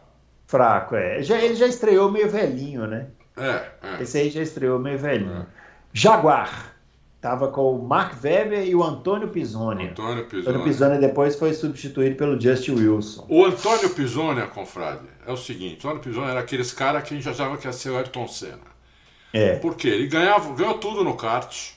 Fraco, 0.47 0.97
é. 0.97 1.23
Já, 1.23 1.39
ele 1.39 1.55
já 1.55 1.67
estreou 1.67 2.11
meio 2.11 2.29
velhinho, 2.29 2.87
né? 2.87 3.07
É, 3.37 3.65
é. 3.83 4.03
Esse 4.03 4.19
aí 4.19 4.29
já 4.29 4.43
estreou 4.43 4.79
meio 4.79 4.99
velhinho. 4.99 5.43
É. 5.43 5.47
Jaguar. 5.93 6.70
Tava 7.21 7.49
com 7.49 7.77
o 7.77 7.87
Mark 7.87 8.15
Webber 8.25 8.67
e 8.67 8.75
o 8.75 8.83
Antônio 8.83 9.29
Pisoni. 9.29 9.89
Antônio 9.89 10.25
Pisoni. 10.25 10.49
Antônio 10.49 10.65
Pisoni 10.65 10.99
depois 10.99 11.37
foi 11.37 11.53
substituído 11.53 12.17
pelo 12.17 12.41
Justin 12.41 12.73
Wilson. 12.73 13.27
O 13.29 13.45
Antônio 13.45 13.91
Pisoni, 13.91 14.41
confrade, 14.47 15.03
é 15.27 15.31
o 15.31 15.37
seguinte: 15.37 15.87
o 15.87 15.91
Antônio 15.91 16.03
Pisoni 16.03 16.31
era 16.31 16.41
aqueles 16.41 16.73
caras 16.73 17.03
que 17.03 17.13
a 17.13 17.17
gente 17.17 17.29
achava 17.29 17.59
que 17.59 17.67
ia 17.67 17.73
ser 17.73 17.91
o 17.91 17.99
Ayrton 17.99 18.27
Senna. 18.27 18.71
É. 19.35 19.57
Por 19.57 19.77
quê? 19.77 19.89
Ele 19.89 20.07
ganhava, 20.07 20.55
ganhou 20.55 20.79
tudo 20.79 21.05
no 21.05 21.15
kart. 21.15 21.73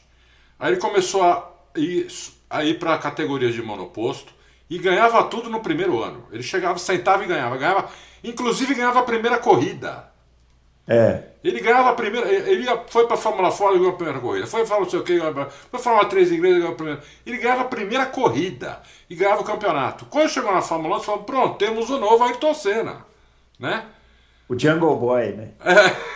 Aí 0.57 0.71
ele 0.71 0.79
começou 0.79 1.21
a 1.21 1.51
ir, 1.75 2.07
a 2.49 2.63
ir 2.63 2.79
para 2.79 2.97
categorias 2.97 3.53
de 3.53 3.61
monoposto 3.61 4.33
e 4.69 4.77
ganhava 4.77 5.23
tudo 5.23 5.49
no 5.49 5.59
primeiro 5.59 6.01
ano. 6.01 6.25
Ele 6.31 6.41
chegava, 6.41 6.79
sentava 6.79 7.23
e 7.23 7.27
ganhava. 7.27 7.57
ganhava 7.57 7.89
inclusive 8.23 8.73
ganhava 8.73 9.01
a 9.01 9.03
primeira 9.03 9.37
corrida. 9.37 10.12
É. 10.87 11.23
Ele 11.43 11.59
ganhava 11.59 11.89
a 11.89 11.93
primeira. 11.93 12.29
Ele 12.29 12.65
foi 12.87 13.05
para 13.05 13.15
a 13.15 13.19
Fórmula 13.19 13.51
Ford 13.51 13.75
e 13.75 13.77
ganhou 13.77 13.93
a 13.93 13.95
primeira 13.95 14.19
corrida. 14.19 14.47
Foi 14.47 14.65
para 14.65 14.79
não 14.79 14.89
sei 14.89 14.99
o 14.99 15.03
que, 15.03 15.19
foi 15.71 15.79
Fórmula 15.79 16.05
3 16.05 16.31
inglesa 16.31 16.55
e 16.55 16.59
ganhou 16.59 16.71
a 16.71 16.75
primeira. 16.75 17.01
Ele 17.25 17.37
ganhava 17.37 17.61
a 17.61 17.65
primeira 17.65 18.05
corrida 18.05 18.81
e 19.09 19.15
ganhava 19.15 19.41
o 19.41 19.45
campeonato. 19.45 20.05
Quando 20.05 20.29
chegou 20.29 20.53
na 20.53 20.61
Fórmula 20.61 20.95
1, 20.95 20.97
ele 20.97 21.05
falou: 21.05 21.23
pronto, 21.23 21.57
temos 21.57 21.89
o 21.89 21.99
novo 21.99 22.23
Ayrton 22.23 22.53
Senna. 22.53 23.05
Né? 23.59 23.85
O 24.47 24.57
Jungle 24.57 24.95
Boy, 24.95 25.31
né? 25.33 25.49
É. 25.63 26.13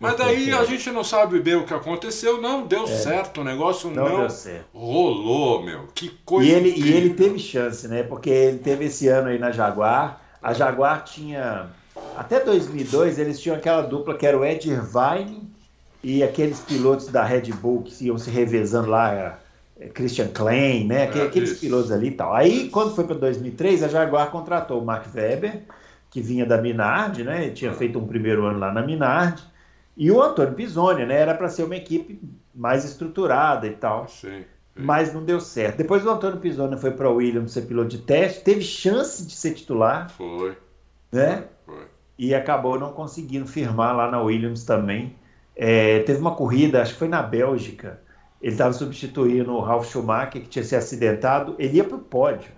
Mas 0.00 0.16
daí 0.16 0.50
a 0.50 0.64
gente 0.64 0.90
não 0.90 1.04
sabe 1.04 1.40
bem 1.40 1.56
o 1.56 1.66
que 1.66 1.74
aconteceu, 1.74 2.40
não 2.40 2.66
deu 2.66 2.84
é. 2.84 2.86
certo, 2.86 3.42
o 3.42 3.44
negócio 3.44 3.90
não, 3.90 4.26
não 4.26 4.28
rolou, 4.72 5.62
meu. 5.62 5.88
Que 5.94 6.08
coisa 6.24 6.48
e 6.48 6.54
ele, 6.54 6.70
e 6.70 6.92
ele 6.92 7.10
teve 7.10 7.38
chance, 7.38 7.86
né? 7.86 8.02
Porque 8.02 8.30
ele 8.30 8.58
teve 8.58 8.86
esse 8.86 9.08
ano 9.08 9.28
aí 9.28 9.38
na 9.38 9.52
Jaguar. 9.52 10.22
A 10.42 10.54
Jaguar 10.54 11.04
tinha. 11.04 11.68
Até 12.16 12.40
2002 12.40 13.18
eles 13.18 13.40
tinham 13.40 13.56
aquela 13.56 13.82
dupla 13.82 14.16
que 14.16 14.26
era 14.26 14.38
o 14.38 14.44
Ed 14.44 14.70
Irvine 14.70 15.50
e 16.02 16.22
aqueles 16.22 16.60
pilotos 16.60 17.08
da 17.08 17.24
Red 17.24 17.52
Bull 17.52 17.82
que 17.82 18.06
iam 18.06 18.18
se 18.18 18.30
revezando 18.30 18.88
lá, 18.88 19.38
é, 19.78 19.88
Christian 19.88 20.28
Klein, 20.28 20.86
né? 20.86 21.04
É, 21.04 21.22
aqueles 21.22 21.58
pilotos 21.58 21.90
ali 21.90 22.08
e 22.08 22.12
tal. 22.12 22.34
Aí, 22.34 22.68
quando 22.70 22.94
foi 22.94 23.04
para 23.04 23.16
2003, 23.16 23.82
a 23.82 23.88
Jaguar 23.88 24.30
contratou 24.30 24.80
o 24.80 24.84
Mark 24.84 25.06
Webber, 25.14 25.62
que 26.10 26.20
vinha 26.20 26.44
da 26.44 26.60
Minardi, 26.60 27.22
né? 27.22 27.44
Ele 27.44 27.52
tinha 27.52 27.72
feito 27.72 27.98
um 27.98 28.06
primeiro 28.06 28.44
ano 28.44 28.58
lá 28.58 28.72
na 28.72 28.82
Minardi. 28.82 29.42
E 29.96 30.10
o 30.10 30.22
Antônio 30.22 30.54
Pisoni, 30.54 31.04
né? 31.04 31.14
Era 31.14 31.34
para 31.34 31.48
ser 31.48 31.64
uma 31.64 31.76
equipe 31.76 32.20
mais 32.54 32.84
estruturada 32.84 33.66
e 33.66 33.72
tal. 33.72 34.08
Sim, 34.08 34.40
sim. 34.40 34.44
Mas 34.74 35.12
não 35.12 35.22
deu 35.22 35.40
certo. 35.40 35.78
Depois 35.78 36.04
o 36.04 36.10
Antônio 36.10 36.38
Pisoni 36.38 36.78
foi 36.78 36.90
para 36.90 37.10
o 37.10 37.16
Williams 37.16 37.52
ser 37.52 37.62
piloto 37.62 37.88
de 37.88 37.98
teste, 37.98 38.42
teve 38.42 38.62
chance 38.62 39.24
de 39.24 39.34
ser 39.34 39.52
titular. 39.52 40.10
Foi. 40.10 40.56
Né? 41.12 41.36
Foi. 41.36 41.44
E 42.20 42.34
acabou 42.34 42.78
não 42.78 42.92
conseguindo 42.92 43.46
firmar 43.46 43.96
lá 43.96 44.10
na 44.10 44.20
Williams 44.20 44.62
também. 44.62 45.16
É, 45.56 46.00
teve 46.00 46.20
uma 46.20 46.34
corrida, 46.34 46.82
acho 46.82 46.92
que 46.92 46.98
foi 46.98 47.08
na 47.08 47.22
Bélgica. 47.22 47.98
Ele 48.42 48.52
estava 48.52 48.74
substituindo 48.74 49.50
o 49.54 49.60
Ralf 49.60 49.90
Schumacher, 49.90 50.42
que 50.42 50.48
tinha 50.48 50.62
se 50.62 50.76
acidentado. 50.76 51.54
Ele 51.58 51.78
ia 51.78 51.84
para 51.84 51.96
o 51.96 52.00
pódio. 52.00 52.50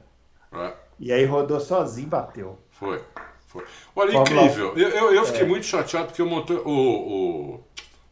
É. 0.52 0.72
E 0.98 1.12
aí 1.12 1.24
rodou 1.24 1.60
sozinho 1.60 2.08
e 2.08 2.10
bateu. 2.10 2.58
Foi. 2.72 3.00
Foi. 3.46 3.64
Olha, 3.94 4.16
incrível. 4.16 4.76
Eu, 4.76 4.88
eu, 4.88 5.14
eu 5.14 5.24
fiquei 5.26 5.42
é. 5.42 5.46
muito 5.46 5.64
chateado 5.64 6.06
porque 6.06 6.22
o 6.22 6.26
Montoya. 6.26 6.60
O, 6.62 7.54
o 7.54 7.64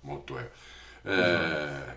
Montoya. 0.05 0.49
É, 1.05 1.95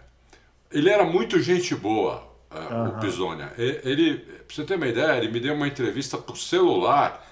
ele 0.71 0.89
era 0.89 1.03
muito 1.03 1.39
gente 1.39 1.75
boa, 1.75 2.23
uhum. 2.49 2.87
o 2.87 2.99
Pisonia. 2.99 3.53
Ele, 3.55 4.17
pra 4.17 4.55
você 4.55 4.63
ter 4.63 4.77
uma 4.77 4.87
ideia, 4.87 5.15
ele 5.15 5.31
me 5.31 5.39
deu 5.39 5.53
uma 5.53 5.67
entrevista 5.67 6.17
por 6.17 6.37
celular. 6.39 7.23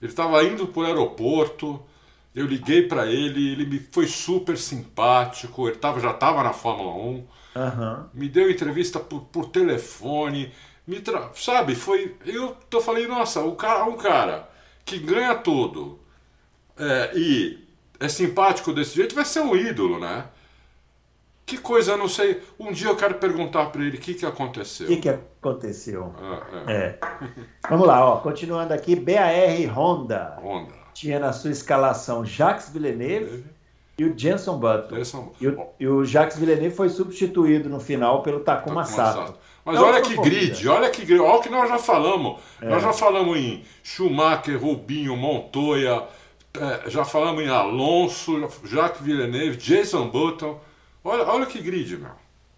Ele 0.00 0.10
estava 0.10 0.42
indo 0.44 0.66
para 0.66 0.82
o 0.82 0.86
aeroporto. 0.86 1.82
Eu 2.34 2.46
liguei 2.46 2.82
para 2.82 3.06
ele, 3.06 3.52
ele 3.52 3.66
me 3.66 3.78
foi 3.78 4.06
super 4.06 4.56
simpático. 4.56 5.68
Ele 5.68 5.76
tava, 5.76 6.00
já 6.00 6.10
estava 6.10 6.42
na 6.42 6.52
Fórmula 6.52 6.92
1. 6.92 7.26
Uhum. 7.56 8.04
Me 8.14 8.28
deu 8.28 8.50
entrevista 8.50 9.00
por, 9.00 9.22
por 9.22 9.46
telefone. 9.46 10.52
Me 10.86 11.00
tra... 11.00 11.30
Sabe, 11.34 11.74
foi. 11.74 12.16
Eu 12.24 12.56
tô 12.68 12.80
falei, 12.80 13.06
nossa, 13.06 13.40
o 13.40 13.54
cara, 13.56 13.84
um 13.84 13.96
cara 13.96 14.48
que 14.84 14.98
ganha 14.98 15.34
tudo 15.34 15.98
é, 16.76 17.12
e 17.14 17.58
é 18.00 18.08
simpático 18.08 18.72
desse 18.72 18.96
jeito, 18.96 19.14
vai 19.14 19.24
ser 19.24 19.40
um 19.40 19.54
ídolo, 19.54 20.00
né? 20.00 20.24
Que 21.50 21.58
coisa, 21.58 21.96
não 21.96 22.06
sei. 22.06 22.40
Um 22.60 22.70
dia 22.70 22.86
eu 22.86 22.94
quero 22.94 23.14
perguntar 23.14 23.66
para 23.72 23.82
ele 23.82 23.96
o 23.96 24.00
que, 24.00 24.14
que 24.14 24.24
aconteceu. 24.24 24.86
O 24.86 24.88
que, 24.90 24.98
que 24.98 25.08
aconteceu? 25.08 26.14
Ah, 26.16 26.42
é. 26.68 26.72
É. 26.72 26.98
Vamos 27.68 27.88
lá, 27.88 28.08
ó. 28.08 28.18
continuando 28.18 28.72
aqui, 28.72 28.94
BAR 28.94 29.32
Honda. 29.76 30.38
Honda. 30.40 30.72
Tinha 30.94 31.18
na 31.18 31.32
sua 31.32 31.50
escalação 31.50 32.24
Jacques 32.24 32.70
Villeneuve 32.70 33.44
e 33.98 34.04
o 34.04 34.16
Jenson 34.16 34.60
Button. 34.60 34.94
Jenson... 34.94 35.32
E, 35.40 35.48
o, 35.48 35.66
e, 35.80 35.88
o, 35.88 36.04
Jacques 36.04 36.38
Villeneuve 36.38 36.72
foi 36.72 36.88
substituído 36.88 37.68
no 37.68 37.80
final 37.80 38.22
pelo 38.22 38.38
Takuma, 38.38 38.84
Takuma 38.84 38.84
Sato. 38.84 39.26
Sato. 39.26 39.38
Mas 39.64 39.76
é 39.76 39.80
olha 39.80 40.02
que 40.02 40.16
grid, 40.18 40.68
olha 40.68 40.88
que 40.88 41.04
grid, 41.04 41.20
olha 41.20 41.34
o 41.34 41.40
que 41.40 41.48
nós 41.48 41.68
já 41.68 41.78
falamos. 41.78 42.40
É. 42.62 42.68
Nós 42.68 42.80
já 42.80 42.92
falamos 42.92 43.36
em 43.36 43.64
Schumacher, 43.82 44.56
Rubinho, 44.56 45.16
Montoya, 45.16 46.04
é, 46.54 46.88
já 46.88 47.04
falamos 47.04 47.42
em 47.42 47.48
Alonso, 47.48 48.48
Jacques 48.66 49.02
Villeneuve, 49.02 49.56
Jason 49.56 50.08
Button. 50.10 50.60
Olha, 51.04 51.24
olha 51.24 51.46
que 51.46 51.60
grid, 51.60 51.96
meu. 51.96 52.10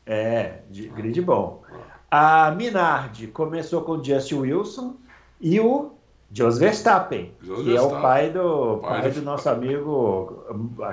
É, 0.05 0.61
grid 0.95 1.21
bom. 1.21 1.63
A 2.11 2.51
Minardi 2.51 3.29
começou 3.29 3.83
com 3.83 3.93
o 3.93 4.05
Justin 4.05 4.35
Wilson 4.41 4.97
e 5.41 5.59
o 5.61 5.93
Jos 6.31 6.59
Verstappen, 6.59 7.33
Jos 7.41 7.59
que 7.59 7.65
Verstappen. 7.65 7.95
é 7.95 7.99
o 7.99 8.03
pai 8.03 8.31
do, 8.31 8.79
pai, 8.79 9.01
pai 9.03 9.11
do, 9.11 9.21
do 9.21 9.23
nosso 9.23 9.49
amigo 9.49 10.45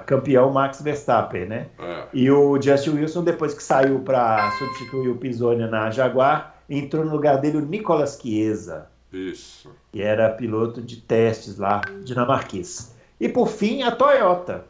campeão 0.06 0.52
Max 0.52 0.82
Verstappen, 0.82 1.46
né? 1.46 1.68
É. 1.80 2.08
E 2.14 2.30
o 2.30 2.62
Justin 2.62 2.92
Wilson, 2.92 3.24
depois 3.24 3.54
que 3.54 3.64
saiu 3.64 4.00
para 4.00 4.52
substituir 4.52 5.10
o 5.10 5.18
Pisoni 5.18 5.68
na 5.68 5.90
Jaguar, 5.92 6.56
entrou 6.70 7.04
no 7.04 7.12
lugar 7.12 7.38
dele 7.38 7.58
o 7.58 7.62
Nicolas 7.62 8.20
Chiesa. 8.22 8.88
Isso. 9.12 9.72
Que 9.92 10.02
era 10.02 10.30
piloto 10.30 10.82
de 10.82 10.98
testes 10.98 11.58
lá, 11.58 11.82
dinamarquês. 12.04 12.94
E 13.20 13.28
por 13.28 13.48
fim, 13.48 13.82
a 13.82 13.92
Toyota, 13.92 14.66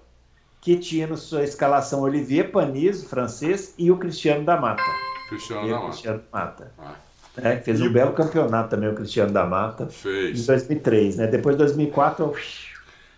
que 0.62 0.78
tinha 0.78 1.08
na 1.08 1.18
sua 1.18 1.44
escalação 1.44 2.02
Olivier 2.02 2.52
Panis, 2.52 3.04
francês, 3.04 3.74
e 3.78 3.92
o 3.92 3.98
Cristiano 3.98 4.44
da 4.44 4.60
Mata. 4.60 4.84
Cristiano 5.30 5.68
da 5.68 5.76
Mata. 5.76 5.88
Cristiano 5.88 6.22
Mata. 6.32 6.72
Ah. 6.78 6.96
É, 7.38 7.58
fez 7.58 7.80
e... 7.80 7.84
um 7.84 7.92
belo 7.92 8.14
campeonato 8.14 8.70
também 8.70 8.90
o 8.90 8.96
Cristiano 8.96 9.32
da 9.32 9.46
Mata. 9.46 9.88
Fez. 9.88 10.42
Em 10.42 10.46
2003, 10.46 11.18
né? 11.18 11.28
Depois 11.28 11.56
de 11.56 11.64
2004... 11.64 12.34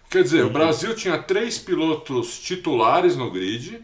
Quer 0.09 0.23
dizer, 0.23 0.43
o 0.43 0.49
Brasil 0.49 0.93
tinha 0.93 1.17
três 1.17 1.57
pilotos 1.57 2.37
titulares 2.41 3.15
no 3.15 3.31
grid 3.31 3.81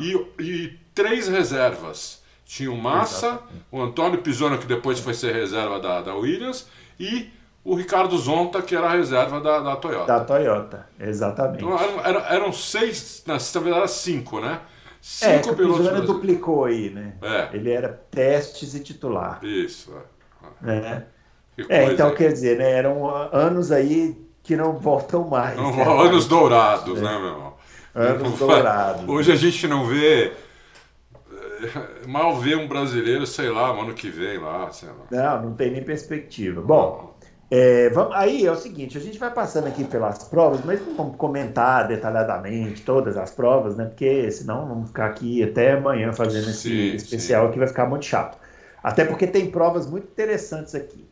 e, 0.00 0.26
e, 0.38 0.78
três 0.94 1.26
reservas. 1.26 2.22
Tinha 2.46 2.70
o 2.70 2.76
Massa, 2.76 3.26
Exatamente. 3.26 3.64
o 3.70 3.82
Antônio 3.82 4.22
Pisoni, 4.22 4.58
que 4.58 4.66
depois 4.66 5.00
foi 5.00 5.12
ser 5.12 5.34
reserva 5.34 5.80
da, 5.80 6.02
da 6.02 6.14
Williams, 6.14 6.68
e 6.98 7.28
o 7.62 7.74
Ricardo 7.74 8.16
Zonta, 8.16 8.62
que 8.62 8.74
era 8.74 8.86
a 8.86 8.92
reserva 8.92 9.40
da, 9.40 9.60
da 9.60 9.76
Toyota. 9.76 10.06
Da 10.06 10.24
Toyota, 10.24 10.86
exatamente. 10.98 11.64
Então 11.64 11.78
eram, 12.04 12.20
eram 12.26 12.52
seis, 12.52 13.22
na 13.26 13.36
verdade 13.36 13.76
era 13.76 13.88
cinco, 13.88 14.40
né? 14.40 14.60
Cinco 15.00 15.50
é, 15.50 15.54
pilotos. 15.54 15.86
O 15.86 16.02
duplicou 16.02 16.64
aí, 16.64 16.90
né? 16.90 17.14
É. 17.22 17.48
Ele 17.52 17.70
era 17.70 17.88
testes 18.10 18.74
e 18.74 18.80
titular. 18.80 19.42
Isso. 19.42 19.94
É, 20.64 20.72
é. 20.72 21.06
é 21.68 21.92
então 21.92 22.14
quer 22.14 22.32
dizer, 22.32 22.58
né? 22.58 22.70
Eram 22.70 23.08
anos 23.32 23.72
aí 23.72 24.16
que 24.42 24.56
não 24.56 24.78
voltam 24.78 25.28
mais. 25.28 25.56
Não, 25.56 25.74
né? 25.74 25.84
Anos 26.08 26.26
dourados, 26.26 26.98
é. 26.98 27.02
né, 27.02 27.18
meu 27.18 27.28
irmão? 27.28 27.54
Anos 27.94 28.38
dourados. 28.38 29.08
Hoje 29.08 29.32
a 29.32 29.36
gente 29.36 29.66
não 29.66 29.86
vê. 29.86 30.32
Mal 32.06 32.38
vê 32.38 32.54
um 32.54 32.66
brasileiro, 32.66 33.26
sei 33.26 33.50
lá, 33.50 33.70
ano 33.70 33.92
que 33.92 34.08
vem 34.08 34.38
lá, 34.38 34.70
sei 34.70 34.88
lá. 34.88 35.04
Não, 35.10 35.48
não 35.48 35.54
tem 35.54 35.70
nem 35.70 35.82
perspectiva. 35.82 36.62
Bom, 36.62 37.09
é, 37.50 37.90
vamos, 37.90 38.14
aí 38.14 38.46
é 38.46 38.52
o 38.52 38.54
seguinte, 38.54 38.96
a 38.96 39.00
gente 39.00 39.18
vai 39.18 39.28
passando 39.32 39.66
aqui 39.66 39.82
pelas 39.82 40.22
provas, 40.22 40.64
mas 40.64 40.80
não 40.86 40.94
vamos 40.94 41.16
comentar 41.16 41.88
detalhadamente 41.88 42.82
todas 42.82 43.16
as 43.16 43.32
provas, 43.32 43.76
né? 43.76 43.86
Porque 43.86 44.30
senão 44.30 44.68
vamos 44.68 44.88
ficar 44.88 45.06
aqui 45.06 45.42
até 45.42 45.72
amanhã 45.72 46.12
fazendo 46.12 46.48
esse 46.48 46.68
sim, 46.68 46.94
especial 46.94 47.46
sim. 47.46 47.52
que 47.52 47.58
vai 47.58 47.66
ficar 47.66 47.86
muito 47.86 48.04
chato. 48.04 48.38
Até 48.80 49.04
porque 49.04 49.26
tem 49.26 49.50
provas 49.50 49.90
muito 49.90 50.06
interessantes 50.06 50.76
aqui. 50.76 51.04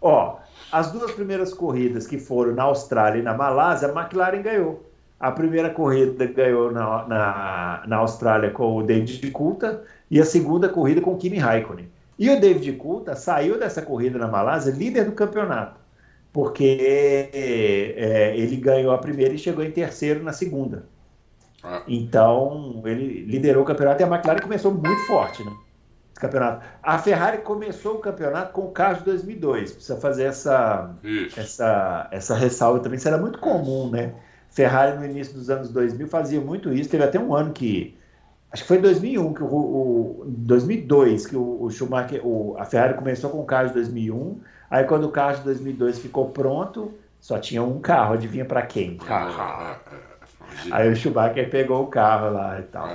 Ó, 0.00 0.36
as 0.70 0.92
duas 0.92 1.10
primeiras 1.10 1.52
corridas 1.52 2.06
que 2.06 2.18
foram 2.18 2.54
na 2.54 2.62
Austrália 2.62 3.18
e 3.18 3.22
na 3.22 3.34
Malásia, 3.34 3.88
a 3.88 4.00
McLaren 4.00 4.42
ganhou. 4.42 4.88
A 5.18 5.32
primeira 5.32 5.70
corrida 5.70 6.24
ganhou 6.24 6.70
na, 6.70 7.08
na, 7.08 7.82
na 7.88 7.96
Austrália 7.96 8.50
com 8.50 8.76
o 8.76 8.82
David 8.84 9.28
Coulter 9.32 9.80
e 10.08 10.20
a 10.20 10.24
segunda 10.24 10.68
corrida 10.68 11.00
com 11.00 11.14
o 11.14 11.18
Kimi 11.18 11.38
Raikkonen. 11.38 11.90
E 12.16 12.30
o 12.30 12.40
David 12.40 12.74
Coulter 12.74 13.16
saiu 13.16 13.58
dessa 13.58 13.82
corrida 13.82 14.18
na 14.18 14.28
Malásia 14.28 14.72
líder 14.72 15.04
do 15.04 15.12
campeonato 15.12 15.79
porque 16.32 17.30
é, 17.32 18.34
ele 18.36 18.56
ganhou 18.56 18.92
a 18.92 18.98
primeira 18.98 19.34
e 19.34 19.38
chegou 19.38 19.64
em 19.64 19.70
terceiro 19.70 20.22
na 20.22 20.32
segunda. 20.32 20.86
Ah. 21.62 21.82
Então, 21.86 22.82
ele 22.84 23.24
liderou 23.24 23.62
o 23.62 23.66
campeonato 23.66 24.02
e 24.02 24.04
a 24.04 24.08
McLaren 24.08 24.40
começou 24.40 24.72
muito 24.72 25.06
forte, 25.06 25.44
né? 25.44 25.52
campeonato. 26.20 26.64
A 26.82 26.98
Ferrari 26.98 27.38
começou 27.38 27.96
o 27.96 27.98
campeonato 27.98 28.52
com 28.52 28.62
o 28.62 28.70
carro 28.70 28.98
de 28.98 29.04
2002. 29.04 29.72
Precisa 29.72 29.96
fazer 29.96 30.24
essa, 30.24 30.94
essa, 31.36 32.08
essa 32.12 32.34
ressalva 32.34 32.80
também. 32.80 32.98
Isso 32.98 33.08
era 33.08 33.18
muito 33.18 33.38
comum, 33.38 33.90
né? 33.90 34.14
Ferrari 34.50 34.98
no 34.98 35.04
início 35.04 35.34
dos 35.34 35.48
anos 35.48 35.70
2000 35.70 36.06
fazia 36.08 36.40
muito 36.40 36.72
isso. 36.72 36.90
Teve 36.90 37.04
até 37.04 37.18
um 37.18 37.34
ano 37.34 37.52
que 37.52 37.96
acho 38.52 38.62
que 38.62 38.68
foi 38.68 38.78
em 38.78 38.82
2001 38.82 39.32
que 39.32 39.42
o, 39.42 39.46
o 39.46 40.24
2002 40.26 41.26
que 41.26 41.36
o, 41.36 41.62
o 41.62 41.70
Schumacher, 41.70 42.20
o, 42.24 42.56
a 42.58 42.64
Ferrari 42.64 42.94
começou 42.94 43.30
com 43.30 43.40
o 43.40 43.44
carro 43.44 43.68
de 43.68 43.74
2001 43.74 44.40
Aí 44.70 44.84
quando 44.84 45.04
o 45.04 45.10
carro 45.10 45.38
de 45.38 45.44
2002 45.44 45.98
ficou 45.98 46.30
pronto, 46.30 46.94
só 47.20 47.38
tinha 47.38 47.62
um 47.62 47.80
carro, 47.80 48.14
adivinha 48.14 48.44
para 48.44 48.62
quem? 48.62 48.98
É, 49.06 49.12
é, 49.12 49.96
é, 49.96 50.74
Aí 50.74 50.90
o 50.90 50.96
Schumacher 50.96 51.50
pegou 51.50 51.82
o 51.82 51.86
carro 51.88 52.32
lá 52.32 52.60
e 52.60 52.62
tal. 52.62 52.88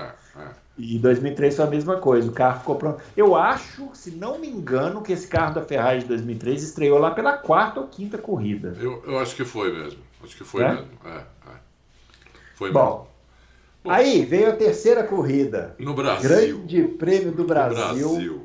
E 0.78 0.98
em 0.98 1.00
2003 1.00 1.56
foi 1.56 1.66
a 1.66 1.70
mesma 1.70 1.98
coisa, 1.98 2.30
o 2.30 2.34
carro 2.34 2.60
ficou 2.60 2.76
pronto. 2.76 3.02
Eu 3.16 3.36
acho, 3.36 3.90
se 3.94 4.12
não 4.12 4.40
me 4.40 4.48
engano, 4.48 5.02
que 5.02 5.14
esse 5.14 5.28
carro 5.28 5.56
da 5.56 5.62
Ferrari 5.62 6.00
de 6.00 6.06
2003 6.06 6.64
estreou 6.64 6.98
lá 6.98 7.12
pela 7.12 7.34
quarta 7.38 7.80
ou 7.80 7.88
quinta 7.88 8.18
corrida. 8.18 8.76
Eu, 8.80 9.02
eu 9.06 9.20
acho 9.20 9.36
que 9.36 9.46
foi 9.46 9.72
mesmo. 9.72 10.02
Acho 10.22 10.36
que 10.36 10.44
foi 10.44 10.64
é? 10.64 10.72
mesmo. 10.72 10.88
É, 11.06 11.18
é. 11.18 11.56
Foi 12.56 12.72
Bom, 12.72 13.08
Bom, 13.84 13.92
aí 13.92 14.26
veio 14.26 14.50
a 14.50 14.56
terceira 14.56 15.04
corrida. 15.04 15.76
No 15.80 15.94
Brasil. 15.94 16.30
Grande 16.30 16.84
Prêmio 16.98 17.32
do 17.32 17.46
Brasil. 17.46 18.10
Brasil. 18.10 18.45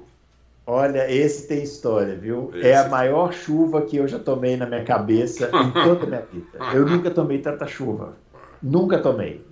Olha, 0.72 1.10
esse 1.10 1.48
tem 1.48 1.64
história, 1.64 2.14
viu? 2.14 2.52
Esse. 2.54 2.68
É 2.68 2.76
a 2.76 2.88
maior 2.88 3.32
chuva 3.32 3.82
que 3.82 3.96
eu 3.96 4.06
já 4.06 4.20
tomei 4.20 4.56
na 4.56 4.66
minha 4.66 4.84
cabeça 4.84 5.50
em 5.52 5.70
toda 5.82 6.04
a 6.04 6.06
minha 6.06 6.22
vida. 6.32 6.58
Eu 6.72 6.86
nunca 6.86 7.10
tomei 7.10 7.38
tanta 7.38 7.66
chuva. 7.66 8.14
Nunca 8.62 9.00
tomei. 9.00 9.44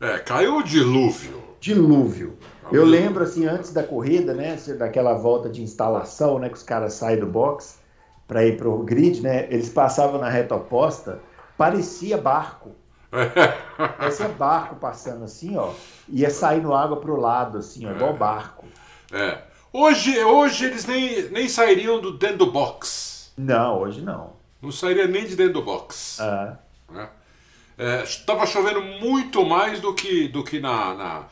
É, 0.00 0.18
caiu 0.18 0.58
o 0.58 0.62
dilúvio. 0.62 1.42
Dilúvio. 1.58 2.38
Eu 2.70 2.84
lembro, 2.84 3.24
assim, 3.24 3.46
antes 3.46 3.72
da 3.72 3.82
corrida, 3.82 4.32
né, 4.32 4.56
daquela 4.78 5.14
volta 5.14 5.48
de 5.48 5.60
instalação, 5.60 6.38
né, 6.38 6.48
que 6.48 6.56
os 6.56 6.62
caras 6.62 6.92
saem 6.92 7.18
do 7.18 7.26
box 7.26 7.80
para 8.28 8.46
ir 8.46 8.56
pro 8.56 8.78
grid, 8.78 9.20
né, 9.22 9.48
eles 9.50 9.70
passavam 9.70 10.20
na 10.20 10.28
reta 10.28 10.54
oposta, 10.54 11.18
parecia 11.58 12.16
barco. 12.16 12.70
parecia 13.98 14.28
barco 14.28 14.76
passando 14.76 15.24
assim, 15.24 15.56
ó, 15.56 15.72
ia 16.08 16.30
saindo 16.30 16.72
água 16.72 16.98
pro 16.98 17.20
lado, 17.20 17.58
assim, 17.58 17.84
ó, 17.86 17.90
é. 17.90 17.96
igual 17.96 18.14
barco. 18.14 18.64
É. 19.12 19.50
Hoje, 19.72 20.22
hoje 20.22 20.66
eles 20.66 20.86
nem, 20.86 21.28
nem 21.30 21.48
sairiam 21.48 22.00
do 22.00 22.12
dentro 22.12 22.38
do 22.38 22.52
box. 22.52 23.32
Não, 23.38 23.80
hoje 23.80 24.02
não. 24.02 24.34
Não 24.60 24.70
sairia 24.70 25.06
nem 25.06 25.24
de 25.24 25.34
dentro 25.34 25.54
do 25.54 25.62
box. 25.62 26.20
É. 26.20 26.56
Né? 26.92 27.08
Estava 28.04 28.42
é, 28.42 28.46
chovendo 28.46 28.82
muito 28.82 29.44
mais 29.44 29.80
do 29.80 29.94
que, 29.94 30.28
do 30.28 30.44
que 30.44 30.60
na, 30.60 30.94
na 30.94 31.24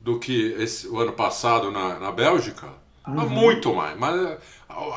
do 0.00 0.18
que 0.18 0.52
esse, 0.58 0.88
o 0.88 0.98
ano 0.98 1.12
passado 1.12 1.70
na, 1.70 1.98
na 1.98 2.12
Bélgica. 2.12 2.68
Uhum. 3.06 3.28
Muito 3.28 3.74
mais. 3.74 3.98
Mas 3.98 4.38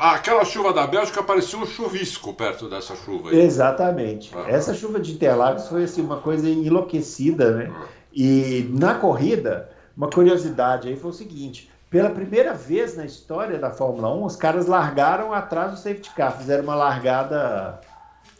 aquela 0.00 0.44
chuva 0.44 0.72
da 0.72 0.86
Bélgica 0.86 1.22
parecia 1.22 1.58
um 1.58 1.66
chuvisco 1.66 2.32
perto 2.32 2.68
dessa 2.68 2.94
chuva. 2.94 3.30
Aí. 3.30 3.40
Exatamente. 3.40 4.30
Ah. 4.34 4.44
Essa 4.48 4.72
chuva 4.72 5.00
de 5.00 5.12
Interlagos 5.12 5.68
foi 5.68 5.84
assim, 5.84 6.00
uma 6.00 6.20
coisa 6.20 6.48
enlouquecida, 6.48 7.50
né? 7.56 7.72
Ah. 7.74 7.86
E 8.12 8.70
na 8.70 8.94
corrida, 8.94 9.68
uma 9.96 10.08
curiosidade 10.08 10.88
aí 10.88 10.96
foi 10.96 11.10
o 11.10 11.14
seguinte: 11.14 11.70
pela 11.94 12.10
primeira 12.10 12.52
vez 12.52 12.96
na 12.96 13.04
história 13.04 13.56
da 13.56 13.70
Fórmula 13.70 14.12
1, 14.12 14.24
os 14.24 14.34
caras 14.34 14.66
largaram 14.66 15.32
atrás 15.32 15.70
do 15.70 15.76
safety 15.76 16.10
car, 16.10 16.36
fizeram 16.36 16.64
uma 16.64 16.74
largada. 16.74 17.78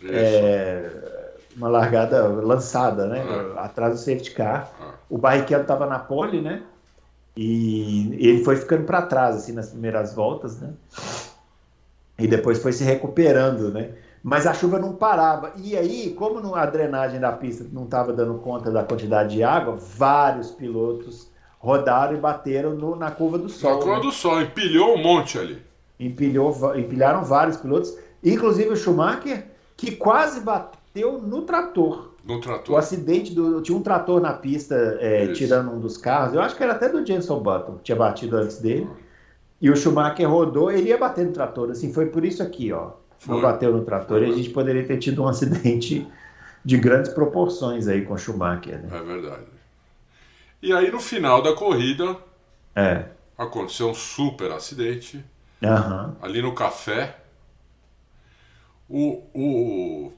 É, 0.03 0.91
uma 1.57 1.69
largada 1.69 2.27
lançada, 2.27 3.07
né? 3.07 3.23
Ah. 3.57 3.67
Atrás 3.67 3.93
do 3.93 4.01
safety 4.01 4.33
car. 4.33 4.69
Ah. 4.81 4.95
O 5.09 5.17
Barrichello 5.17 5.63
estava 5.63 5.87
na 5.87 6.01
pole, 6.01 6.41
né? 6.41 6.65
E 7.37 8.17
ele 8.19 8.43
foi 8.43 8.57
ficando 8.57 8.83
para 8.83 9.03
trás, 9.03 9.37
assim, 9.37 9.53
nas 9.53 9.69
primeiras 9.71 10.13
voltas, 10.13 10.61
né? 10.61 10.73
E 12.19 12.27
depois 12.27 12.61
foi 12.61 12.73
se 12.73 12.83
recuperando, 12.83 13.71
né? 13.71 13.93
Mas 14.21 14.49
a 14.49 14.53
chuva 14.53 14.81
não 14.81 14.95
parava. 14.95 15.53
E 15.59 15.77
aí, 15.77 16.13
como 16.19 16.57
a 16.57 16.67
drenagem 16.67 17.21
da 17.21 17.31
pista 17.31 17.65
não 17.71 17.85
estava 17.85 18.13
dando 18.13 18.35
conta 18.39 18.73
da 18.73 18.83
quantidade 18.83 19.37
de 19.37 19.45
água, 19.45 19.77
vários 19.77 20.51
pilotos 20.51 21.33
rodaram 21.65 22.15
e 22.15 22.21
bateram 22.21 22.75
no, 22.75 22.95
na 22.95 23.11
curva 23.11 23.39
do 23.39 23.49
sol. 23.49 23.71
Na 23.71 23.77
curva 23.79 23.97
né? 23.97 24.03
do 24.03 24.13
sol, 24.13 24.43
empilhou 24.43 24.95
um 24.95 25.03
monte 25.03 25.39
ali. 25.39 25.63
Empilhou, 25.99 26.77
empilharam 26.77 27.25
vários 27.25 27.57
pilotos, 27.57 27.97
inclusive 28.23 28.69
o 28.69 28.77
Schumacher, 28.77 29.47
que 29.75 29.93
quase 29.93 30.41
bateu 30.41 31.19
no 31.23 31.43
trator. 31.43 32.13
No 32.23 32.39
trator. 32.39 32.75
O 32.75 32.79
acidente 32.79 33.35
do. 33.35 33.63
Tinha 33.63 33.79
um 33.79 33.83
trator 33.83 34.21
na 34.21 34.35
pista 34.35 34.75
é, 35.01 35.29
tirando 35.29 35.73
um 35.73 35.81
dos 35.81 35.97
carros. 35.97 36.35
Eu 36.35 36.43
acho 36.43 36.55
que 36.55 36.63
era 36.63 36.73
até 36.73 36.89
do 36.89 37.05
Jenson 37.05 37.41
Button, 37.41 37.77
que 37.77 37.85
tinha 37.85 37.97
batido 37.97 38.37
antes 38.37 38.59
dele. 38.59 38.87
E 39.61 39.71
o 39.71 39.77
Schumacher 39.77 40.31
rodou, 40.31 40.71
ele 40.71 40.91
ia 40.91 40.99
bater 40.99 41.25
no 41.25 41.33
trator. 41.33 41.71
Assim, 41.71 41.93
foi 41.93 42.07
por 42.07 42.25
isso 42.25 42.43
aqui, 42.43 42.73
ó. 42.73 42.91
Foi. 43.19 43.35
Não 43.35 43.43
bateu 43.43 43.73
no 43.73 43.85
trator 43.85 44.19
foi. 44.19 44.29
e 44.29 44.33
a 44.33 44.37
gente 44.37 44.51
poderia 44.51 44.85
ter 44.87 44.99
tido 44.99 45.23
um 45.23 45.29
acidente 45.29 46.07
de 46.63 46.77
grandes 46.77 47.13
proporções 47.13 47.89
aí 47.89 48.03
com 48.03 48.15
o 48.15 48.19
Schumacher. 48.19 48.83
Né? 48.83 48.89
É 48.93 49.03
verdade. 49.03 49.54
E 50.65 50.73
aí 50.73 50.91
no 50.91 50.99
final 50.99 51.43
da 51.43 51.53
corrida 51.53 52.17
é. 52.75 53.05
aconteceu 53.37 53.91
um 53.91 53.95
super 53.95 54.51
acidente. 54.51 55.23
Uhum. 55.63 56.15
Ali 56.23 56.41
no 56.41 56.55
café. 56.55 57.17
O, 58.89 59.23
o, 59.35 60.13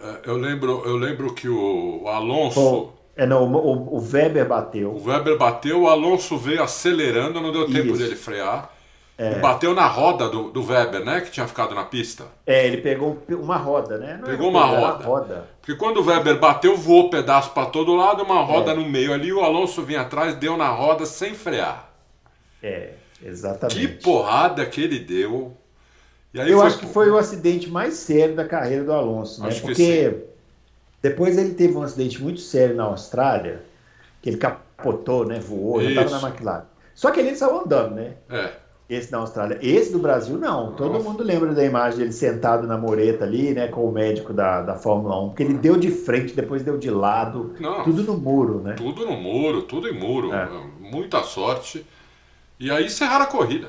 é, 0.00 0.20
eu 0.30 0.36
lembro, 0.36 0.80
eu 0.86 0.96
lembro 0.96 1.34
que 1.34 1.48
o 1.48 2.06
Alonso. 2.06 2.92
é, 3.16 3.26
não, 3.26 3.52
o, 3.52 3.96
o, 3.96 3.98
Weber 3.98 4.46
bateu. 4.46 4.92
O 4.92 5.04
Weber 5.04 5.36
bateu, 5.36 5.82
o 5.82 5.88
Alonso 5.88 6.38
veio 6.38 6.62
acelerando, 6.62 7.40
não 7.40 7.50
deu 7.50 7.66
tempo 7.66 7.88
Isso. 7.88 7.98
dele 7.98 8.14
frear. 8.14 8.70
É. 9.18 9.38
bateu 9.38 9.74
na 9.74 9.86
roda 9.86 10.28
do, 10.28 10.50
do 10.50 10.64
Weber, 10.64 11.04
né? 11.04 11.20
Que 11.22 11.30
tinha 11.30 11.46
ficado 11.46 11.74
na 11.74 11.84
pista. 11.84 12.24
É, 12.46 12.66
ele 12.66 12.78
pegou 12.78 13.18
uma 13.30 13.56
roda, 13.56 13.96
né? 13.96 14.18
Não 14.20 14.28
pegou 14.28 14.50
uma 14.50 14.66
roda. 14.66 15.04
roda. 15.04 15.48
Porque 15.60 15.74
quando 15.74 15.98
o 15.98 16.04
Weber 16.04 16.38
bateu, 16.38 16.76
voou 16.76 17.08
pedaço 17.08 17.50
para 17.52 17.66
todo 17.66 17.94
lado, 17.94 18.22
uma 18.22 18.42
roda 18.42 18.72
é. 18.72 18.74
no 18.74 18.86
meio 18.86 19.12
ali, 19.12 19.32
o 19.32 19.40
Alonso 19.40 19.82
vinha 19.82 20.02
atrás, 20.02 20.34
deu 20.34 20.56
na 20.56 20.68
roda 20.68 21.06
sem 21.06 21.34
frear. 21.34 21.90
É, 22.62 22.90
exatamente. 23.22 23.80
Que 23.80 23.88
porrada 23.88 24.66
que 24.66 24.82
ele 24.82 24.98
deu 24.98 25.56
eu 26.44 26.58
foi... 26.58 26.66
acho 26.66 26.78
que 26.78 26.86
foi 26.86 27.10
o 27.10 27.16
acidente 27.16 27.70
mais 27.70 27.94
sério 27.94 28.34
da 28.34 28.44
carreira 28.44 28.84
do 28.84 28.92
Alonso, 28.92 29.40
né? 29.42 29.48
Acho 29.48 29.62
Porque 29.62 30.24
depois 31.00 31.38
ele 31.38 31.54
teve 31.54 31.74
um 31.76 31.82
acidente 31.82 32.22
muito 32.22 32.40
sério 32.40 32.74
na 32.74 32.84
Austrália, 32.84 33.62
que 34.20 34.28
ele 34.28 34.36
capotou, 34.36 35.24
né? 35.24 35.38
Voou, 35.38 35.82
já 35.82 36.02
estava 36.02 36.20
na 36.20 36.28
McLaren. 36.28 36.64
Só 36.94 37.10
que 37.10 37.20
ele 37.20 37.34
saiu 37.34 37.60
andando, 37.60 37.94
né? 37.94 38.14
É. 38.28 38.52
Esse 38.88 39.10
da 39.10 39.18
Austrália. 39.18 39.58
Esse 39.60 39.92
do 39.92 39.98
Brasil, 39.98 40.38
não. 40.38 40.66
Nossa. 40.66 40.76
Todo 40.76 41.02
mundo 41.02 41.24
lembra 41.24 41.52
da 41.52 41.64
imagem 41.64 41.98
dele 41.98 42.12
sentado 42.12 42.66
na 42.66 42.78
moreta 42.78 43.24
ali, 43.24 43.52
né? 43.52 43.66
Com 43.66 43.84
o 43.84 43.92
médico 43.92 44.32
da, 44.32 44.62
da 44.62 44.76
Fórmula 44.76 45.20
1. 45.24 45.28
Porque 45.28 45.42
ele 45.42 45.54
deu 45.54 45.76
de 45.76 45.90
frente, 45.90 46.34
depois 46.34 46.62
deu 46.62 46.78
de 46.78 46.90
lado. 46.90 47.54
Não, 47.58 47.82
tudo 47.82 48.04
no 48.04 48.16
muro, 48.16 48.60
né? 48.60 48.74
Tudo 48.74 49.04
no 49.04 49.16
muro, 49.16 49.62
tudo 49.62 49.88
em 49.88 49.98
muro. 49.98 50.32
É. 50.32 50.48
Muita 50.78 51.22
sorte. 51.24 51.84
E 52.60 52.70
aí 52.70 52.86
encerraram 52.86 53.24
a 53.24 53.28
corrida. 53.28 53.68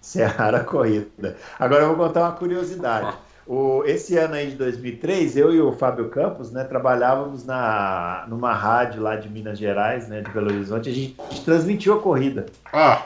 Seara 0.00 0.64
Corrida. 0.64 1.36
Agora 1.58 1.82
eu 1.82 1.94
vou 1.94 2.06
contar 2.06 2.22
uma 2.22 2.32
curiosidade. 2.32 3.14
O, 3.46 3.82
esse 3.84 4.16
ano 4.16 4.34
aí 4.34 4.50
de 4.50 4.54
2003, 4.54 5.36
eu 5.36 5.52
e 5.52 5.60
o 5.60 5.72
Fábio 5.72 6.08
Campos, 6.08 6.52
né, 6.52 6.62
trabalhávamos 6.62 7.44
na, 7.44 8.24
numa 8.28 8.52
rádio 8.52 9.02
lá 9.02 9.16
de 9.16 9.28
Minas 9.28 9.58
Gerais, 9.58 10.06
né, 10.06 10.20
de 10.20 10.30
Belo 10.30 10.46
Horizonte, 10.46 10.88
a 10.88 10.92
gente, 10.92 11.16
a 11.18 11.32
gente 11.32 11.44
transmitiu 11.44 11.94
a 11.94 12.00
corrida. 12.00 12.46
Ah. 12.72 13.02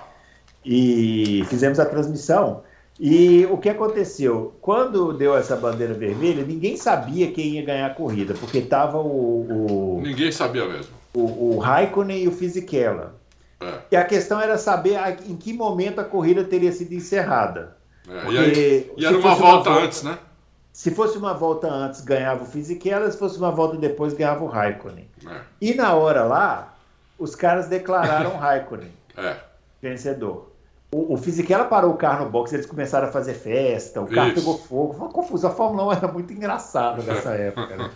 E 0.64 1.44
fizemos 1.48 1.78
a 1.78 1.84
transmissão. 1.84 2.62
E 2.98 3.44
o 3.50 3.58
que 3.58 3.68
aconteceu? 3.68 4.54
Quando 4.60 5.12
deu 5.12 5.36
essa 5.36 5.56
bandeira 5.56 5.94
vermelha, 5.94 6.44
ninguém 6.44 6.76
sabia 6.76 7.30
quem 7.32 7.56
ia 7.56 7.64
ganhar 7.64 7.86
a 7.86 7.94
corrida, 7.94 8.34
porque 8.34 8.60
tava 8.60 8.98
o. 8.98 9.98
o 9.98 10.00
ninguém 10.00 10.30
sabia 10.30 10.64
mesmo. 10.66 10.94
O, 11.12 11.56
o 11.56 11.58
Raikkonen 11.58 12.22
e 12.22 12.28
o 12.28 12.32
Fisichella. 12.32 13.14
É. 13.60 13.78
E 13.90 13.96
a 13.96 14.04
questão 14.04 14.40
era 14.40 14.56
saber 14.58 14.96
em 15.26 15.36
que 15.36 15.52
momento 15.52 16.00
a 16.00 16.04
corrida 16.04 16.44
teria 16.44 16.72
sido 16.72 16.92
encerrada. 16.92 17.76
É, 18.08 18.30
e, 18.30 18.38
aí, 18.38 18.92
e 18.96 19.06
era 19.06 19.16
uma 19.16 19.34
volta, 19.34 19.70
uma 19.70 19.74
volta, 19.74 19.84
antes, 19.84 20.02
né? 20.02 20.18
Se 20.72 20.90
fosse 20.90 21.16
uma 21.16 21.32
volta 21.32 21.68
antes, 21.68 22.00
ganhava 22.00 22.42
o 22.42 22.46
Fisichella, 22.46 23.10
se 23.10 23.18
fosse 23.18 23.38
uma 23.38 23.50
volta 23.50 23.76
depois, 23.76 24.12
ganhava 24.12 24.44
o 24.44 24.48
Raikkonen. 24.48 25.08
É. 25.26 25.40
E 25.60 25.74
na 25.74 25.94
hora 25.94 26.24
lá, 26.24 26.74
os 27.18 27.34
caras 27.34 27.68
declararam 27.68 28.34
o 28.34 28.36
Raikkonen 28.38 28.90
é. 29.16 29.36
vencedor. 29.80 30.53
O, 30.94 31.14
o 31.14 31.16
Fisichella 31.16 31.64
parou 31.64 31.90
o 31.90 31.96
carro 31.96 32.24
no 32.24 32.30
box, 32.30 32.52
eles 32.52 32.66
começaram 32.66 33.08
a 33.08 33.10
fazer 33.10 33.34
festa, 33.34 34.00
o 34.00 34.06
carro 34.06 34.28
Isso. 34.28 34.36
pegou 34.36 34.56
fogo, 34.56 34.92
foi 34.92 35.06
uma 35.06 35.12
confusão. 35.12 35.50
A 35.50 35.52
Fórmula 35.52 35.88
1 35.88 35.92
era 35.92 36.06
muito 36.06 36.32
engraçada 36.32 37.02
nessa 37.02 37.30
época. 37.30 37.76
Né? 37.76 37.90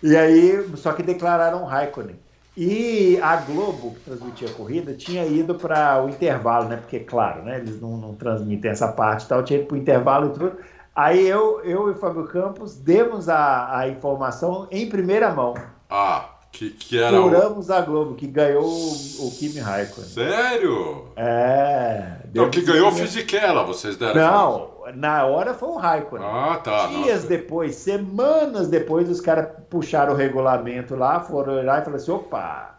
E 0.00 0.16
aí, 0.16 0.70
só 0.76 0.92
que 0.92 1.02
declararam 1.02 1.64
Raikkonen. 1.64 2.16
E 2.56 3.18
a 3.20 3.36
Globo, 3.38 3.94
que 3.94 4.00
transmitia 4.00 4.48
a 4.48 4.52
corrida, 4.52 4.94
tinha 4.94 5.26
ido 5.26 5.56
para 5.56 6.04
o 6.04 6.08
intervalo, 6.08 6.68
né? 6.68 6.76
Porque, 6.76 7.00
claro, 7.00 7.42
né? 7.42 7.58
Eles 7.58 7.80
não, 7.80 7.96
não 7.96 8.14
transmitem 8.14 8.70
essa 8.70 8.88
parte 8.92 9.24
e 9.24 9.28
tal, 9.28 9.42
tinha 9.42 9.58
ido 9.58 9.66
para 9.66 9.74
o 9.74 9.78
intervalo 9.78 10.28
e 10.28 10.30
tudo. 10.30 10.52
Aí 10.94 11.26
eu, 11.26 11.60
eu 11.62 11.88
e 11.88 11.90
o 11.90 11.96
Fábio 11.96 12.24
Campos 12.28 12.76
demos 12.76 13.28
a, 13.28 13.76
a 13.76 13.88
informação 13.88 14.68
em 14.70 14.88
primeira 14.88 15.30
mão. 15.34 15.54
Ah, 15.90 16.35
que, 16.56 16.70
que 16.70 16.98
era 16.98 17.20
Furamos 17.20 17.68
o... 17.68 17.72
a 17.74 17.80
Globo, 17.82 18.14
que 18.14 18.26
ganhou 18.26 18.64
o, 18.64 19.26
o 19.26 19.30
Kimi 19.30 19.60
Raikkonen. 19.60 20.08
Sério? 20.08 21.04
É. 21.14 22.16
Então, 22.24 22.48
que 22.48 22.62
ganhou 22.62 22.88
o 22.88 22.92
Fisichella, 22.92 23.62
vocês 23.62 23.96
deram. 23.96 24.14
Não, 24.14 24.70
na 24.94 25.26
hora 25.26 25.52
foi 25.52 25.68
o 25.68 25.76
Raikkonen. 25.76 26.26
Ah, 26.26 26.58
tá. 26.64 26.86
Dias 26.86 27.16
nossa. 27.16 27.28
depois, 27.28 27.74
semanas 27.76 28.68
depois, 28.68 29.10
os 29.10 29.20
caras 29.20 29.48
puxaram 29.68 30.14
o 30.14 30.16
regulamento 30.16 30.96
lá, 30.96 31.20
foram 31.20 31.56
lá 31.56 31.80
e 31.80 31.84
falaram 31.84 31.96
assim: 31.96 32.10
opa, 32.10 32.78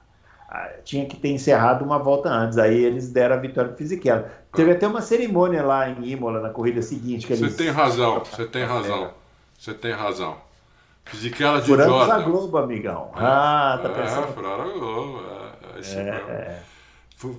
ah, 0.49 0.69
tinha 0.83 1.05
que 1.05 1.15
ter 1.15 1.29
encerrado 1.29 1.85
uma 1.85 1.99
volta 1.99 2.29
antes. 2.29 2.57
Aí 2.57 2.83
eles 2.83 3.11
deram 3.11 3.35
a 3.35 3.39
vitória 3.39 3.69
pro 3.69 3.77
Fisichella. 3.77 4.27
Teve 4.53 4.71
até 4.71 4.87
uma 4.87 5.01
cerimônia 5.01 5.63
lá 5.63 5.87
em 5.87 6.03
Imola, 6.09 6.41
na 6.41 6.49
corrida 6.49 6.81
seguinte. 6.81 7.27
Você 7.27 7.33
eles... 7.33 7.55
tem 7.55 7.69
razão, 7.69 8.23
você 8.23 8.45
tem 8.47 8.63
razão. 8.65 9.11
Você 9.55 9.73
tem 9.75 9.91
razão. 9.91 10.46
Fisichella 11.09 11.61
de 11.61 11.67
Furamos 11.67 11.93
Jordan. 11.93 12.13
a 12.13 12.19
Globo, 12.19 12.57
amigão. 12.57 13.11
É, 13.15 13.19
ah, 13.19 13.79
tá 13.81 13.89
é, 13.89 13.93
pensando. 13.93 14.27
Furaram 14.33 14.63
a 14.63 14.73
Globo. 14.73 15.21
É, 15.75 15.99
é, 15.99 16.09
é. 16.09 16.59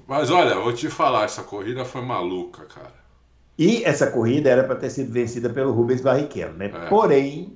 Mas 0.06 0.30
olha, 0.30 0.56
vou 0.56 0.72
te 0.72 0.88
falar, 0.88 1.24
essa 1.24 1.42
corrida 1.42 1.84
foi 1.84 2.02
maluca, 2.02 2.64
cara. 2.64 2.98
E 3.58 3.82
essa 3.84 4.08
corrida 4.08 4.48
era 4.48 4.64
para 4.64 4.76
ter 4.76 4.90
sido 4.90 5.12
vencida 5.12 5.50
pelo 5.50 5.72
Rubens 5.72 6.00
Barrichello, 6.00 6.54
né? 6.54 6.66
É. 6.66 6.88
Porém, 6.88 7.52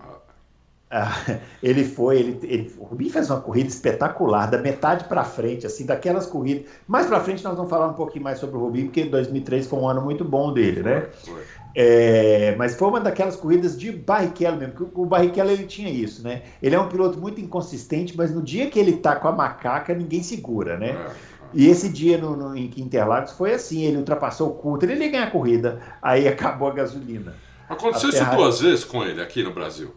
ele 1.62 1.85
foi, 1.85 2.18
ele, 2.18 2.38
ele, 2.42 2.75
o 2.79 2.85
Rubinho 2.85 3.11
fez 3.11 3.31
uma 3.31 3.40
corrida 3.40 3.68
espetacular, 3.68 4.51
da 4.51 4.59
metade 4.59 5.05
para 5.05 5.25
frente, 5.25 5.66
assim, 5.66 5.87
daquelas 5.87 6.27
corridas. 6.27 6.66
Mais 6.87 7.07
para 7.07 7.20
frente 7.20 7.42
nós 7.42 7.57
vamos 7.57 7.70
falar 7.70 7.88
um 7.88 7.94
pouquinho 7.94 8.25
mais 8.25 8.38
sobre 8.38 8.57
o 8.57 8.61
Rubinho, 8.61 8.87
porque 8.87 9.05
2003 9.05 9.66
foi 9.66 9.79
um 9.79 9.88
ano 9.88 10.03
muito 10.03 10.25
bom 10.25 10.53
dele, 10.53 10.83
né? 10.83 11.09
Foi. 11.25 11.42
É, 11.74 12.54
mas 12.58 12.74
foi 12.74 12.88
uma 12.88 13.00
daquelas 13.00 13.37
corridas 13.37 13.78
de 13.78 13.90
Barrichello 13.90 14.58
mesmo, 14.58 14.74
porque 14.74 15.00
o 15.00 15.06
Barrichello 15.06 15.50
ele 15.50 15.64
tinha 15.64 15.88
isso, 15.88 16.22
né? 16.22 16.42
Ele 16.62 16.74
é 16.74 16.80
um 16.80 16.88
piloto 16.88 17.18
muito 17.18 17.40
inconsistente, 17.40 18.16
mas 18.16 18.30
no 18.30 18.42
dia 18.42 18.70
que 18.70 18.78
ele 18.78 18.96
tá 18.96 19.16
com 19.16 19.28
a 19.28 19.32
macaca, 19.32 19.94
ninguém 19.94 20.22
segura, 20.22 20.76
né? 20.76 20.90
É. 20.90 21.11
E 21.54 21.68
esse 21.68 21.88
dia 21.88 22.18
no, 22.18 22.37
no, 22.37 22.56
em 22.56 22.70
Interlagos 22.76 23.32
foi 23.32 23.54
assim, 23.54 23.82
ele 23.85 23.98
ultrapassou 23.98 24.50
o 24.50 24.54
Coulter, 24.54 24.90
ele 24.90 25.04
ia 25.04 25.11
ganhar 25.11 25.24
a 25.24 25.30
corrida, 25.30 25.80
aí 26.00 26.26
acabou 26.28 26.68
a 26.68 26.72
gasolina. 26.72 27.35
Aconteceu 27.68 28.11
isso 28.11 28.24
duas 28.37 28.61
vezes 28.61 28.85
com 28.85 29.02
ele 29.02 29.20
aqui 29.20 29.42
no 29.42 29.52
Brasil. 29.52 29.94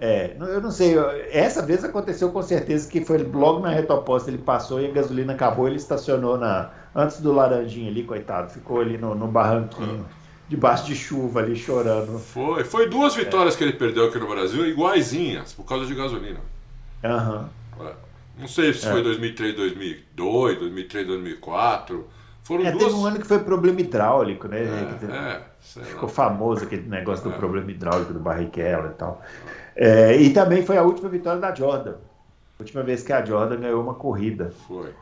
É, 0.00 0.36
eu 0.38 0.60
não 0.60 0.70
sei, 0.70 0.94
essa 1.32 1.60
vez 1.60 1.82
aconteceu 1.82 2.30
com 2.30 2.40
certeza 2.40 2.88
que 2.88 3.04
foi 3.04 3.18
logo 3.18 3.58
na 3.58 3.70
reta 3.70 3.94
oposta, 3.94 4.30
ele 4.30 4.38
passou 4.38 4.80
e 4.80 4.86
a 4.86 4.92
gasolina 4.92 5.32
acabou, 5.32 5.66
ele 5.66 5.74
estacionou 5.74 6.38
na 6.38 6.70
antes 6.94 7.20
do 7.20 7.32
laranjinho 7.32 7.90
ali, 7.90 8.04
coitado, 8.04 8.50
ficou 8.50 8.80
ali 8.80 8.96
no, 8.96 9.16
no 9.16 9.26
barranquinho. 9.26 10.06
Debaixo 10.48 10.86
de 10.86 10.94
chuva 10.94 11.40
ali 11.40 11.54
chorando. 11.54 12.18
Foi, 12.18 12.64
foi 12.64 12.88
duas 12.88 13.14
vitórias 13.14 13.54
é. 13.54 13.58
que 13.58 13.64
ele 13.64 13.74
perdeu 13.74 14.06
aqui 14.06 14.18
no 14.18 14.28
Brasil, 14.28 14.66
iguaizinhas, 14.66 15.52
por 15.52 15.64
causa 15.64 15.86
de 15.86 15.94
gasolina. 15.94 16.40
Aham. 17.04 17.48
Uhum. 17.78 17.88
Não 18.38 18.48
sei 18.48 18.72
se 18.72 18.86
é. 18.86 18.90
foi 18.90 19.02
2003, 19.02 19.56
2002, 19.56 20.58
2003, 20.58 21.06
2004. 21.06 22.08
Foram 22.44 22.64
é, 22.64 22.70
duas... 22.70 22.84
Teve 22.84 22.96
um 22.96 23.04
ano 23.04 23.18
que 23.18 23.26
foi 23.26 23.40
problema 23.40 23.80
hidráulico, 23.80 24.48
né? 24.48 24.60
É, 24.62 25.80
é 25.80 25.84
Ficou 25.84 26.08
famoso 26.08 26.64
aquele 26.64 26.88
negócio 26.88 27.24
do 27.24 27.34
é. 27.34 27.36
problema 27.36 27.70
hidráulico 27.70 28.12
do 28.12 28.20
Barrichello 28.20 28.88
e 28.88 28.94
tal. 28.94 29.22
É, 29.76 30.16
e 30.16 30.30
também 30.30 30.64
foi 30.64 30.76
a 30.78 30.82
última 30.82 31.08
vitória 31.08 31.40
da 31.40 31.54
Jordan. 31.54 31.96
Última 32.58 32.82
vez 32.82 33.02
que 33.02 33.12
a 33.12 33.24
Jordan 33.24 33.60
ganhou 33.60 33.82
uma 33.82 33.94
corrida. 33.94 34.52
Foi. 34.66 34.92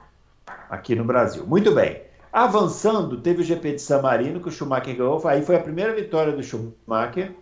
Aqui 0.69 0.95
no 0.95 1.05
Brasil. 1.05 1.47
Muito 1.47 1.73
bem. 1.73 2.06
Avançando, 2.37 3.17
teve 3.17 3.41
o 3.41 3.45
GP 3.45 3.77
de 3.77 3.81
San 3.81 4.03
Marino, 4.03 4.41
que 4.41 4.49
o 4.51 4.53
Schumacher 4.53 4.95
ganhou. 4.95 5.27
Aí 5.27 5.43
foi 5.43 5.57
a 5.57 5.59
primeira 5.59 5.95
vitória 5.95 6.35
do 6.35 6.43
Schumacher 6.43 7.33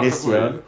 nesse 0.00 0.30
ano. 0.30 0.62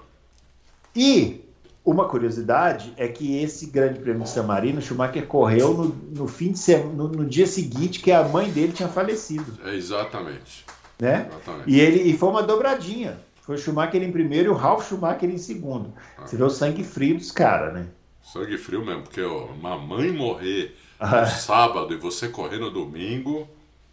E 0.97 1.45
uma 1.85 2.09
curiosidade 2.09 2.93
é 2.97 3.07
que 3.07 3.41
esse 3.41 3.67
grande 3.67 4.01
prêmio 4.01 4.25
de 4.25 4.31
San 4.31 4.43
Marino, 4.43 4.81
o 4.81 4.83
Schumacher 4.83 5.25
correu 5.29 5.75
no, 5.75 5.85
no 6.11 6.27
fim 6.27 6.51
de 6.51 6.59
semana, 6.59 6.93
no, 6.93 7.07
no, 7.07 7.25
dia 7.25 7.47
seguinte 7.47 8.01
que 8.01 8.11
a 8.11 8.25
mãe 8.25 8.51
dele 8.51 8.73
tinha 8.73 8.89
falecido. 8.89 9.57
É 9.65 9.77
exatamente. 9.77 10.67
Né? 10.99 11.29
Exatamente. 11.31 11.71
E, 11.71 11.79
ele, 11.79 12.03
e 12.11 12.19
foi 12.19 12.31
uma 12.31 12.43
dobradinha. 12.43 13.21
Foi 13.43 13.55
o 13.55 13.59
Schumacher 13.59 14.03
em 14.03 14.11
primeiro 14.11 14.49
e 14.49 14.51
o 14.51 14.57
Ralf 14.57 14.89
Schumacher 14.89 15.31
em 15.31 15.39
segundo. 15.39 15.95
Ah. 16.19 16.27
Você 16.27 16.37
vê 16.37 16.43
o 16.43 16.51
sangue 16.51 16.83
frio 16.83 17.17
dos 17.17 17.31
caras, 17.31 17.73
né? 17.73 17.87
Sangue 18.25 18.59
frio 18.59 18.85
mesmo, 18.85 19.03
porque 19.03 19.23
ó, 19.23 19.45
uma 19.45 19.79
mãe 19.79 20.11
morrer 20.11 20.77
no 21.07 21.27
sábado 21.27 21.93
e 21.93 21.97
você 21.97 22.29
correr 22.29 22.59
no 22.59 22.71
domingo. 22.71 23.49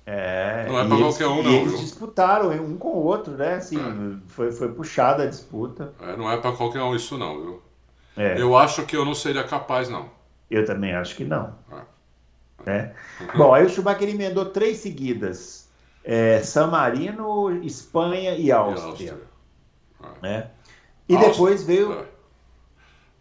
É, 0.05 0.65
não 0.67 0.79
é 0.79 0.87
pra 0.87 0.97
qualquer 0.97 1.27
um, 1.27 1.43
não. 1.43 1.51
eles 1.51 1.79
disputaram 1.79 2.49
um 2.49 2.75
com 2.77 2.87
o 2.87 3.03
outro, 3.03 3.33
né? 3.33 3.55
Assim, 3.55 3.77
é. 3.77 4.17
foi, 4.27 4.51
foi 4.51 4.69
puxada 4.69 5.21
a 5.21 5.25
disputa. 5.27 5.93
É, 6.01 6.17
não 6.17 6.31
é 6.31 6.37
para 6.37 6.51
qualquer 6.51 6.81
um 6.81 6.95
isso, 6.95 7.15
não, 7.15 7.39
viu? 7.39 7.61
É. 8.17 8.41
Eu 8.41 8.57
acho 8.57 8.85
que 8.87 8.97
eu 8.97 9.05
não 9.05 9.13
seria 9.13 9.43
capaz, 9.43 9.87
não. 9.87 10.09
Eu 10.49 10.65
também 10.65 10.95
acho 10.95 11.15
que 11.15 11.23
não. 11.23 11.53
É. 11.71 12.65
Né? 12.65 12.95
Bom, 13.37 13.53
aí 13.53 13.63
o 13.63 13.69
Schumacher 13.69 14.09
emendou 14.09 14.45
três 14.45 14.77
seguidas: 14.77 15.69
é, 16.03 16.41
San 16.41 16.67
Marino, 16.67 17.63
Espanha 17.63 18.35
e 18.35 18.51
Áustria. 18.51 18.83
E, 18.83 18.89
Áustria. 18.89 19.17
É. 20.01 20.21
Né? 20.23 20.47
e 21.07 21.13
Áustria, 21.13 21.31
depois 21.31 21.63
veio 21.63 21.93
é. 21.93 22.05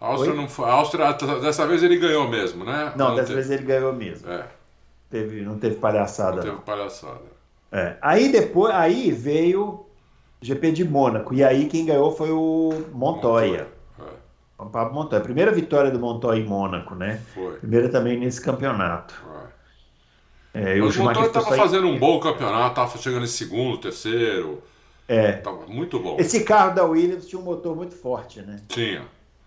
A 0.01 0.07
Áustria 0.07 0.33
Oi? 0.33 0.37
não 0.37 0.49
foi. 0.49 0.65
A 0.67 0.73
Áustria, 0.73 1.13
dessa 1.41 1.67
vez 1.67 1.83
ele 1.83 1.97
ganhou 1.97 2.29
mesmo, 2.29 2.65
né? 2.65 2.93
Não, 2.97 3.09
não 3.09 3.15
dessa 3.17 3.29
teve... 3.29 3.41
vez 3.41 3.51
ele 3.51 3.65
ganhou 3.65 3.93
mesmo. 3.93 4.31
É. 4.31 4.47
Teve, 5.11 5.41
não 5.43 5.59
teve 5.59 5.77
palhaçada. 5.77 6.37
Não 6.37 6.43
teve 6.43 6.57
palhaçada. 6.59 7.39
É. 7.73 7.97
Aí 8.01 8.31
depois, 8.31 8.75
aí 8.75 9.11
veio 9.11 9.87
GP 10.41 10.73
de 10.73 10.85
Mônaco. 10.85 11.35
E 11.35 11.43
aí 11.43 11.67
quem 11.67 11.85
ganhou 11.85 12.13
foi 12.13 12.31
o 12.31 12.73
Montoya. 12.93 13.67
Montoya. 13.67 13.69
É. 14.01 14.63
O 14.63 14.67
Pablo 14.67 14.95
Montoya. 14.95 15.21
Primeira 15.21 15.51
vitória 15.51 15.91
do 15.91 15.99
Montoya 15.99 16.41
em 16.41 16.47
Mônaco, 16.47 16.95
né? 16.95 17.21
Foi. 17.35 17.57
Primeira 17.57 17.89
também 17.89 18.19
nesse 18.19 18.41
campeonato. 18.41 19.15
É, 20.55 20.81
o 20.81 20.87
Montoya 21.03 21.27
estava 21.27 21.57
fazendo 21.57 21.87
um 21.87 21.99
bom 21.99 22.19
campeonato, 22.21 22.71
estava 22.71 22.99
chegando 22.99 23.25
em 23.25 23.29
segundo, 23.29 23.79
terceiro. 23.79 24.63
É. 25.07 25.33
Tava 25.33 25.67
muito 25.67 25.99
bom. 25.99 26.17
Esse 26.19 26.45
carro 26.45 26.75
da 26.75 26.85
Williams 26.85 27.27
tinha 27.27 27.41
um 27.41 27.45
motor 27.45 27.75
muito 27.75 27.95
forte, 27.95 28.41
né? 28.43 28.61
Tinha. 28.69 29.03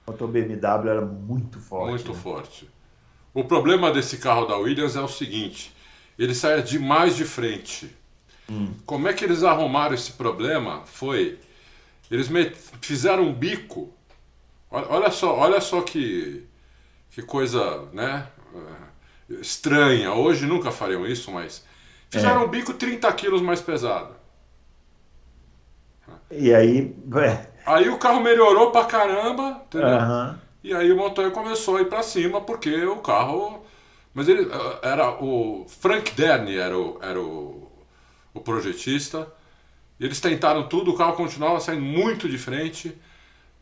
O 0.05 0.11
motor 0.11 0.27
BMW 0.27 0.89
era 0.89 1.01
muito 1.01 1.59
forte. 1.59 1.89
Muito 1.89 2.13
né? 2.13 2.19
forte. 2.19 2.69
O 3.33 3.43
problema 3.43 3.91
desse 3.91 4.17
carro 4.17 4.45
da 4.45 4.57
Williams 4.57 4.95
é 4.95 5.01
o 5.01 5.07
seguinte: 5.07 5.73
ele 6.17 6.35
sai 6.35 6.61
demais 6.61 7.15
de 7.15 7.23
frente. 7.23 7.95
Hum. 8.49 8.73
Como 8.85 9.07
é 9.07 9.13
que 9.13 9.23
eles 9.23 9.43
arrumaram 9.43 9.95
esse 9.95 10.13
problema? 10.13 10.81
Foi. 10.85 11.39
Eles 12.09 12.29
fizeram 12.81 13.23
um 13.23 13.33
bico. 13.33 13.93
Olha 14.69 15.11
só, 15.11 15.37
olha 15.37 15.61
só 15.61 15.81
que, 15.81 16.45
que 17.09 17.21
coisa, 17.21 17.87
né? 17.93 18.27
Eh, 18.53 19.33
estranha. 19.39 20.13
Hoje 20.13 20.45
nunca 20.45 20.71
fariam 20.71 21.05
isso, 21.05 21.31
mas 21.31 21.65
fizeram 22.09 22.41
é. 22.41 22.45
um 22.45 22.49
bico 22.49 22.73
30 22.73 23.11
quilos 23.13 23.41
mais 23.41 23.61
pesado. 23.61 24.13
E 26.29 26.53
aí, 26.53 26.95
é, 27.23 27.47
Aí 27.65 27.89
o 27.89 27.97
carro 27.97 28.21
melhorou 28.21 28.71
pra 28.71 28.85
caramba, 28.85 29.61
entendeu? 29.67 29.99
Uhum. 29.99 30.35
E 30.63 30.73
aí 30.73 30.91
o 30.91 30.97
Montoya 30.97 31.31
começou 31.31 31.77
a 31.77 31.81
ir 31.81 31.85
pra 31.85 32.03
cima 32.03 32.41
porque 32.41 32.85
o 32.85 32.97
carro. 32.97 33.63
Mas 34.13 34.27
ele 34.27 34.43
eh, 34.51 34.79
era 34.83 35.11
o. 35.23 35.65
Frank 35.67 36.11
Derny 36.13 36.57
era 36.57 36.77
o, 36.77 36.99
era 37.01 37.19
o, 37.19 37.71
o 38.33 38.39
projetista. 38.41 39.27
Eles 39.99 40.19
tentaram 40.19 40.67
tudo, 40.67 40.91
o 40.91 40.97
carro 40.97 41.13
continuava 41.13 41.59
saindo 41.59 41.83
muito 41.83 42.27
de 42.27 42.37
frente. 42.37 42.97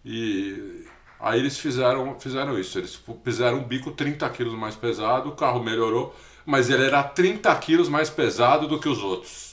E 0.04 0.86
aí 1.20 1.40
eles 1.40 1.58
fizeram, 1.58 2.20
fizeram 2.20 2.58
isso. 2.58 2.78
Eles 2.78 3.00
fizeram 3.24 3.60
um 3.60 3.64
bico 3.64 3.92
30 3.92 4.30
quilos 4.30 4.54
mais 4.54 4.76
pesado, 4.76 5.30
o 5.30 5.36
carro 5.36 5.62
melhorou, 5.62 6.16
mas 6.46 6.70
ele 6.70 6.86
era 6.86 7.04
30 7.04 7.54
quilos 7.58 7.90
mais 7.90 8.10
pesado 8.10 8.68
do 8.68 8.80
que 8.80 8.88
os 8.90 9.04
outros. 9.04 9.49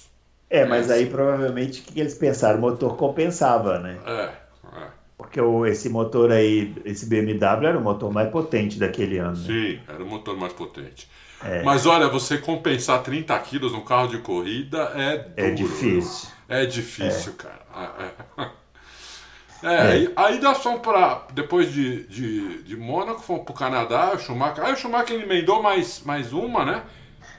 É, 0.48 0.64
mas 0.64 0.90
aí 0.90 1.06
provavelmente 1.06 1.80
o 1.80 1.84
que 1.84 1.98
eles 1.98 2.14
pensaram? 2.14 2.58
O 2.58 2.60
motor 2.60 2.96
compensava, 2.96 3.78
né? 3.78 3.98
É, 4.06 4.30
é. 4.78 4.86
Porque 5.18 5.40
o, 5.40 5.66
esse 5.66 5.88
motor 5.88 6.30
aí, 6.30 6.74
esse 6.84 7.06
BMW 7.06 7.66
era 7.66 7.78
o 7.78 7.82
motor 7.82 8.12
mais 8.12 8.30
potente 8.30 8.78
daquele 8.78 9.18
ano. 9.18 9.36
Né? 9.36 9.46
Sim, 9.46 9.80
era 9.88 10.02
o 10.02 10.06
motor 10.06 10.36
mais 10.36 10.52
potente. 10.52 11.08
É. 11.44 11.62
Mas 11.62 11.84
olha, 11.84 12.08
você 12.08 12.38
compensar 12.38 13.02
30 13.02 13.38
quilos 13.40 13.72
num 13.72 13.82
carro 13.82 14.08
de 14.08 14.18
corrida 14.18 14.92
é 14.94 15.18
duro. 15.18 15.32
É 15.36 15.50
difícil. 15.50 16.28
É 16.48 16.66
difícil, 16.66 17.32
é. 17.32 17.42
cara. 17.42 17.66
É, 19.58 19.62
é. 19.62 19.68
é 19.74 19.80
aí, 19.80 20.12
aí 20.16 20.40
nós 20.40 20.58
fomos 20.58 20.80
para. 20.80 21.26
Depois 21.32 21.72
de, 21.72 22.06
de, 22.06 22.62
de 22.62 22.76
Mônaco, 22.76 23.20
fomos 23.20 23.44
para 23.44 23.52
o 23.52 23.56
Canadá, 23.56 24.12
o 24.14 24.18
Schumacher. 24.18 24.64
Aí 24.64 24.72
o 24.72 24.76
Schumacher 24.76 25.20
emendou 25.20 25.62
mais, 25.62 26.02
mais 26.04 26.32
uma, 26.32 26.64
né? 26.64 26.82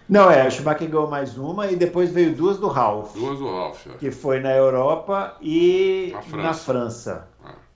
Não, 0.10 0.32
é, 0.32 0.48
o 0.48 0.52
Schumacher 0.52 0.88
ganhou 0.88 1.08
mais 1.08 1.38
uma 1.38 1.70
e 1.70 1.76
depois 1.76 2.12
veio 2.12 2.34
duas 2.34 2.58
do 2.58 2.68
Ralph. 2.68 3.14
Duas 3.14 3.40
do 3.40 3.46
Ralph, 3.46 3.88
é. 3.88 3.98
Que 3.98 4.10
foi 4.10 4.40
na 4.40 4.56
Europa 4.56 5.36
e 5.42 6.14
França. 6.30 6.38
na 6.38 6.54
França. 6.54 7.28
É. 7.46 7.68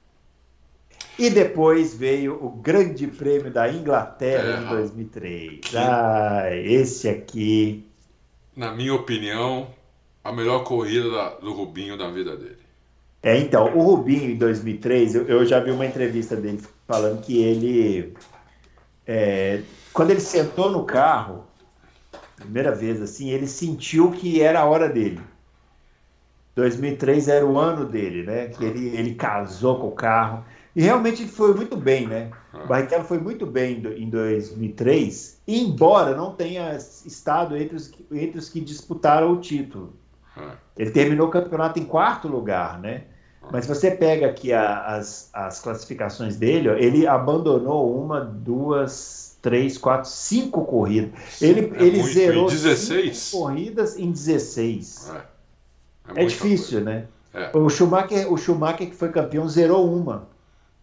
E 1.20 1.30
depois 1.30 1.94
veio 1.94 2.44
o 2.44 2.50
Grande 2.50 3.06
Prêmio 3.08 3.52
da 3.52 3.72
Inglaterra 3.72 4.60
é, 4.60 4.64
em 4.64 4.68
2003. 4.70 5.60
Que... 5.60 5.78
Ah, 5.78 6.50
esse 6.54 7.10
aqui. 7.10 7.86
Na 8.56 8.72
minha 8.72 8.94
opinião, 8.94 9.68
a 10.24 10.32
melhor 10.32 10.64
corrida 10.64 11.38
do 11.42 11.52
Rubinho 11.52 11.98
da 11.98 12.10
vida 12.10 12.38
dele. 12.38 12.58
É, 13.22 13.38
então, 13.38 13.76
o 13.76 13.82
Rubinho 13.84 14.32
em 14.32 14.38
2003, 14.38 15.16
eu, 15.16 15.28
eu 15.28 15.46
já 15.46 15.60
vi 15.60 15.70
uma 15.70 15.86
entrevista 15.86 16.36
dele 16.36 16.62
falando 16.88 17.22
que 17.22 17.42
ele. 17.42 18.14
É, 19.06 19.62
quando 19.94 20.12
ele 20.12 20.22
sentou 20.22 20.72
no 20.72 20.86
carro, 20.86 21.44
primeira 22.42 22.74
vez 22.74 23.02
assim, 23.02 23.30
ele 23.30 23.48
sentiu 23.48 24.12
que 24.12 24.42
era 24.42 24.60
a 24.62 24.66
hora 24.66 24.90
dele. 24.90 25.20
2003 26.56 27.28
era 27.28 27.46
o 27.46 27.58
ano 27.58 27.86
dele, 27.86 28.24
né? 28.24 28.48
Que 28.48 28.66
ele, 28.66 28.90
ele 28.90 29.16
casou 29.16 29.80
com 29.80 29.88
o 29.88 29.92
carro. 29.92 30.44
E 30.76 30.82
realmente 30.82 31.24
ele 31.24 31.32
foi 31.32 31.54
muito 31.54 31.76
bem, 31.76 32.08
né? 32.08 32.32
O 32.54 32.68
Barrichello 32.68 33.04
foi 33.04 33.18
muito 33.20 33.46
bem 33.46 33.82
em 33.98 34.10
2003, 34.10 35.42
embora 35.48 36.16
não 36.16 36.34
tenha 36.34 36.76
estado 36.76 37.58
entre 37.58 37.76
os, 37.76 37.92
entre 38.12 38.38
os 38.38 38.50
que 38.50 38.60
disputaram 38.62 39.34
o 39.34 39.42
título. 39.42 39.94
Ele 40.78 40.92
terminou 40.92 41.28
o 41.28 41.32
campeonato 41.32 41.80
em 41.80 41.86
quarto 41.86 42.28
lugar, 42.28 42.80
né? 42.80 43.04
Mas 43.52 43.68
você 43.68 43.92
pega 43.92 44.28
aqui 44.28 44.54
a, 44.54 44.96
as, 44.96 45.30
as 45.34 45.60
classificações 45.60 46.38
dele, 46.38 46.70
ó, 46.70 46.74
ele 46.74 47.06
abandonou 47.06 48.02
uma, 48.02 48.22
duas, 48.22 49.38
três, 49.42 49.78
quatro, 49.78 50.10
cinco 50.10 50.64
corridas. 50.66 51.42
Ele, 51.42 51.72
é 51.76 51.84
ele 51.84 52.00
muito, 52.00 52.14
zerou 52.14 52.50
16? 52.50 53.18
cinco 53.18 53.44
corridas 53.44 53.98
em 53.98 54.12
16. 54.12 55.12
É, 55.14 55.22
é, 56.16 56.24
é 56.24 56.26
difícil, 56.26 56.82
coisa. 56.82 56.90
né? 56.90 57.06
É. 57.34 57.58
O, 57.58 57.70
Schumacher, 57.70 58.32
o 58.32 58.38
Schumacher, 58.38 58.90
que 58.90 58.96
foi 58.96 59.10
campeão, 59.10 59.48
zerou 59.48 59.92
uma. 59.94 60.28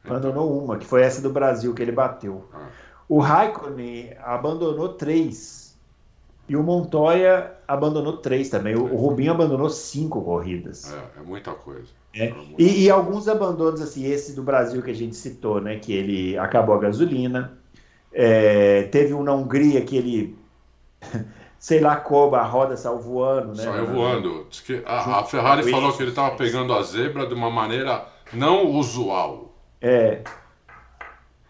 Abandonou 0.04 0.62
uma, 0.62 0.78
que 0.78 0.86
foi 0.86 1.02
essa 1.02 1.20
do 1.20 1.30
Brasil 1.30 1.74
que 1.74 1.82
ele 1.82 1.92
bateu. 1.92 2.44
Ah. 2.52 2.66
O 3.08 3.18
Raikkonen 3.20 4.12
abandonou 4.22 4.90
três. 4.90 5.67
E 6.48 6.56
o 6.56 6.62
Montoya 6.62 7.52
abandonou 7.66 8.16
três 8.16 8.48
também. 8.48 8.74
O, 8.74 8.94
o 8.94 8.96
Rubinho 8.96 9.32
abandonou 9.32 9.68
cinco 9.68 10.22
corridas. 10.22 10.92
É, 10.92 11.20
é 11.20 11.22
muita 11.22 11.52
coisa. 11.52 11.88
É. 12.14 12.28
é 12.28 12.32
muita 12.32 12.62
e, 12.62 12.84
e, 12.84 12.90
alguns 12.90 13.28
abandonos, 13.28 13.82
assim, 13.82 14.06
esse 14.06 14.34
do 14.34 14.42
Brasil 14.42 14.82
que 14.82 14.90
a 14.90 14.94
gente 14.94 15.14
citou, 15.14 15.60
né? 15.60 15.78
Que 15.78 15.92
ele 15.92 16.38
acabou 16.38 16.74
a 16.74 16.78
gasolina. 16.78 17.58
É, 18.12 18.84
teve 18.84 19.12
um 19.12 19.22
na 19.22 19.34
Hungria 19.34 19.82
que 19.82 19.96
ele, 19.96 20.38
sei 21.58 21.80
lá 21.80 21.96
como, 21.96 22.34
a 22.34 22.42
roda 22.42 22.76
saiu 22.76 22.98
voando, 22.98 23.48
né? 23.48 23.64
Saiu 23.64 23.86
voando. 23.86 24.46
Diz 24.48 24.60
que 24.60 24.82
a, 24.86 25.20
a 25.20 25.24
Ferrari 25.24 25.70
falou 25.70 25.92
que 25.92 26.02
ele 26.02 26.10
estava 26.10 26.34
pegando 26.34 26.72
a 26.72 26.82
zebra 26.82 27.26
de 27.26 27.34
uma 27.34 27.50
maneira 27.50 28.06
não 28.32 28.66
usual. 28.68 29.54
É. 29.82 30.22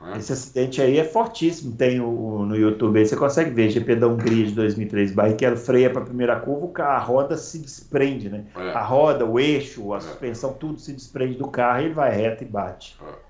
é. 0.01 0.19
Esse 0.19 0.33
acidente 0.33 0.81
aí 0.81 0.99
é 0.99 1.05
fortíssimo. 1.05 1.75
Tem 1.75 2.01
o, 2.01 2.45
no 2.47 2.57
YouTube 2.57 2.99
aí, 2.99 3.07
você 3.07 3.17
consegue 3.17 3.51
ver, 3.51 3.71
GP 3.71 3.97
da 3.97 4.07
Hungria 4.07 4.47
de 4.47 4.53
2003. 4.53 5.13
Barrichello 5.13 5.57
freia 5.57 5.91
para 5.91 6.03
a 6.03 6.05
primeira 6.05 6.39
curva, 6.39 6.85
a 6.85 6.99
roda 6.99 7.37
se 7.37 7.59
desprende, 7.59 8.29
né? 8.29 8.45
É. 8.57 8.71
A 8.71 8.83
roda, 8.83 9.25
o 9.27 9.41
eixo, 9.41 9.93
a 9.93 9.97
é. 9.97 10.01
suspensão, 10.01 10.53
tudo 10.53 10.79
se 10.79 10.93
desprende 10.93 11.37
do 11.37 11.49
carro 11.49 11.81
e 11.81 11.85
ele 11.87 11.95
vai 11.95 12.15
reto 12.15 12.45
e 12.45 12.47
bate. 12.47 12.97
É. 13.03 13.29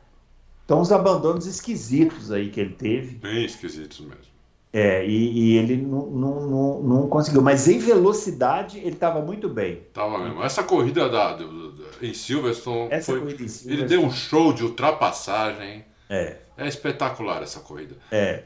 Então, 0.64 0.82
os 0.82 0.92
abandonos 0.92 1.46
esquisitos 1.46 2.30
aí 2.30 2.50
que 2.50 2.60
ele 2.60 2.74
teve. 2.74 3.16
Bem 3.16 3.44
esquisitos 3.46 4.00
mesmo. 4.00 4.28
É, 4.70 5.06
e, 5.06 5.32
e 5.32 5.56
ele 5.56 5.78
não, 5.78 6.06
não, 6.10 6.46
não, 6.46 6.82
não, 6.82 7.08
conseguiu. 7.08 7.40
Mas 7.40 7.66
em 7.66 7.78
velocidade, 7.78 8.78
ele 8.78 8.90
estava 8.90 9.22
muito 9.22 9.48
bem. 9.48 9.82
Tava 9.94 10.18
mesmo. 10.18 10.42
Essa 10.42 10.62
corrida 10.62 11.08
da, 11.08 11.32
do, 11.32 11.72
do, 11.72 11.84
em 12.02 12.12
Silverstone. 12.12 12.88
Essa 12.90 13.12
foi, 13.12 13.20
corrida 13.20 13.42
em 13.42 13.48
Silverstone. 13.48 13.76
Ele 13.78 13.88
deu 13.88 14.02
um 14.02 14.10
show 14.10 14.52
de 14.52 14.62
ultrapassagem. 14.62 15.86
É. 16.08 16.36
É 16.56 16.66
espetacular 16.66 17.42
essa 17.42 17.60
corrida. 17.60 17.96
É. 18.10 18.42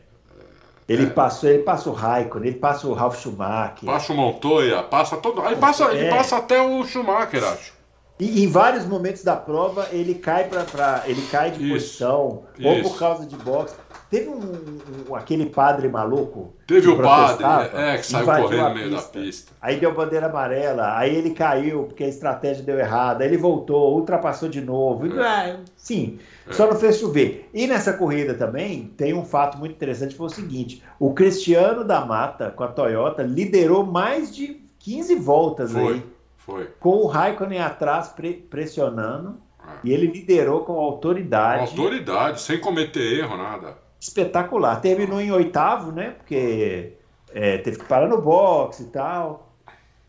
Ele 0.88 1.06
é. 1.06 1.10
passou, 1.10 1.48
ele 1.48 1.62
passa 1.62 1.88
o 1.88 1.92
Raikkonen, 1.92 2.50
ele 2.50 2.58
passa 2.58 2.86
o 2.86 2.92
Ralf 2.92 3.20
Schumacher. 3.20 3.86
Passa 3.86 4.12
o 4.12 4.16
Montoya, 4.16 4.82
passa 4.82 5.16
todo. 5.16 5.44
Ele 5.46 5.56
passa, 5.56 5.84
é. 5.92 5.96
ele 5.96 6.10
passa 6.10 6.36
até 6.36 6.60
o 6.60 6.84
Schumacher, 6.84 7.42
acho. 7.44 7.72
E 8.18 8.44
em 8.44 8.48
vários 8.48 8.84
momentos 8.84 9.24
da 9.24 9.34
prova 9.34 9.88
ele 9.90 10.14
cai 10.14 10.48
para 10.48 11.02
ele 11.06 11.22
cai 11.30 11.50
de 11.50 11.64
isso, 11.64 11.72
posição 11.72 12.44
isso. 12.56 12.68
ou 12.68 12.82
por 12.82 12.98
causa 12.98 13.26
de 13.26 13.36
boxe. 13.36 13.74
Teve 14.12 14.28
um, 14.28 15.08
um 15.08 15.14
aquele 15.16 15.46
padre 15.46 15.88
maluco. 15.88 16.52
Teve 16.66 16.86
o 16.86 17.00
padre, 17.00 17.46
é, 17.72 17.96
que 17.96 18.04
saiu 18.04 18.26
correndo 18.26 18.68
no 18.68 18.74
meio 18.74 18.90
da 18.90 19.00
pista. 19.00 19.52
Aí 19.58 19.80
deu 19.80 19.94
bandeira 19.94 20.26
amarela, 20.26 20.98
aí 20.98 21.16
ele 21.16 21.30
caiu 21.30 21.84
porque 21.84 22.04
a 22.04 22.08
estratégia 22.08 22.62
deu 22.62 22.78
errada, 22.78 23.24
aí 23.24 23.30
ele 23.30 23.38
voltou, 23.38 23.96
ultrapassou 23.96 24.50
de 24.50 24.60
novo. 24.60 25.18
É. 25.18 25.24
Ah, 25.24 25.56
sim, 25.74 26.18
é. 26.46 26.52
só 26.52 26.66
não 26.66 26.76
fez 26.76 26.98
chover. 26.98 27.48
E 27.54 27.66
nessa 27.66 27.94
corrida 27.94 28.34
também 28.34 28.92
tem 28.98 29.14
um 29.14 29.24
fato 29.24 29.56
muito 29.56 29.72
interessante, 29.72 30.14
foi 30.14 30.26
o 30.26 30.30
seguinte: 30.30 30.82
o 31.00 31.14
Cristiano 31.14 31.82
da 31.82 32.04
Mata 32.04 32.50
com 32.50 32.64
a 32.64 32.68
Toyota 32.68 33.22
liderou 33.22 33.82
mais 33.82 34.30
de 34.36 34.60
15 34.80 35.14
voltas 35.14 35.72
foi. 35.72 35.94
aí. 35.94 36.02
Foi. 36.36 36.68
Com 36.78 36.96
o 36.96 37.06
Raikkonen 37.06 37.62
atrás 37.62 38.08
pre 38.08 38.34
pressionando. 38.34 39.38
É. 39.66 39.72
E 39.84 39.92
ele 39.92 40.08
liderou 40.08 40.64
com 40.64 40.74
autoridade. 40.74 41.74
Com 41.74 41.80
autoridade, 41.80 42.42
sem 42.42 42.60
cometer 42.60 43.20
erro, 43.20 43.38
nada. 43.38 43.81
Espetacular. 44.02 44.80
Terminou 44.80 45.20
em 45.20 45.30
oitavo, 45.30 45.92
né? 45.92 46.10
Porque 46.10 46.94
é, 47.32 47.58
teve 47.58 47.78
que 47.78 47.84
parar 47.84 48.08
no 48.08 48.20
boxe 48.20 48.82
e 48.82 48.86
tal. 48.86 49.54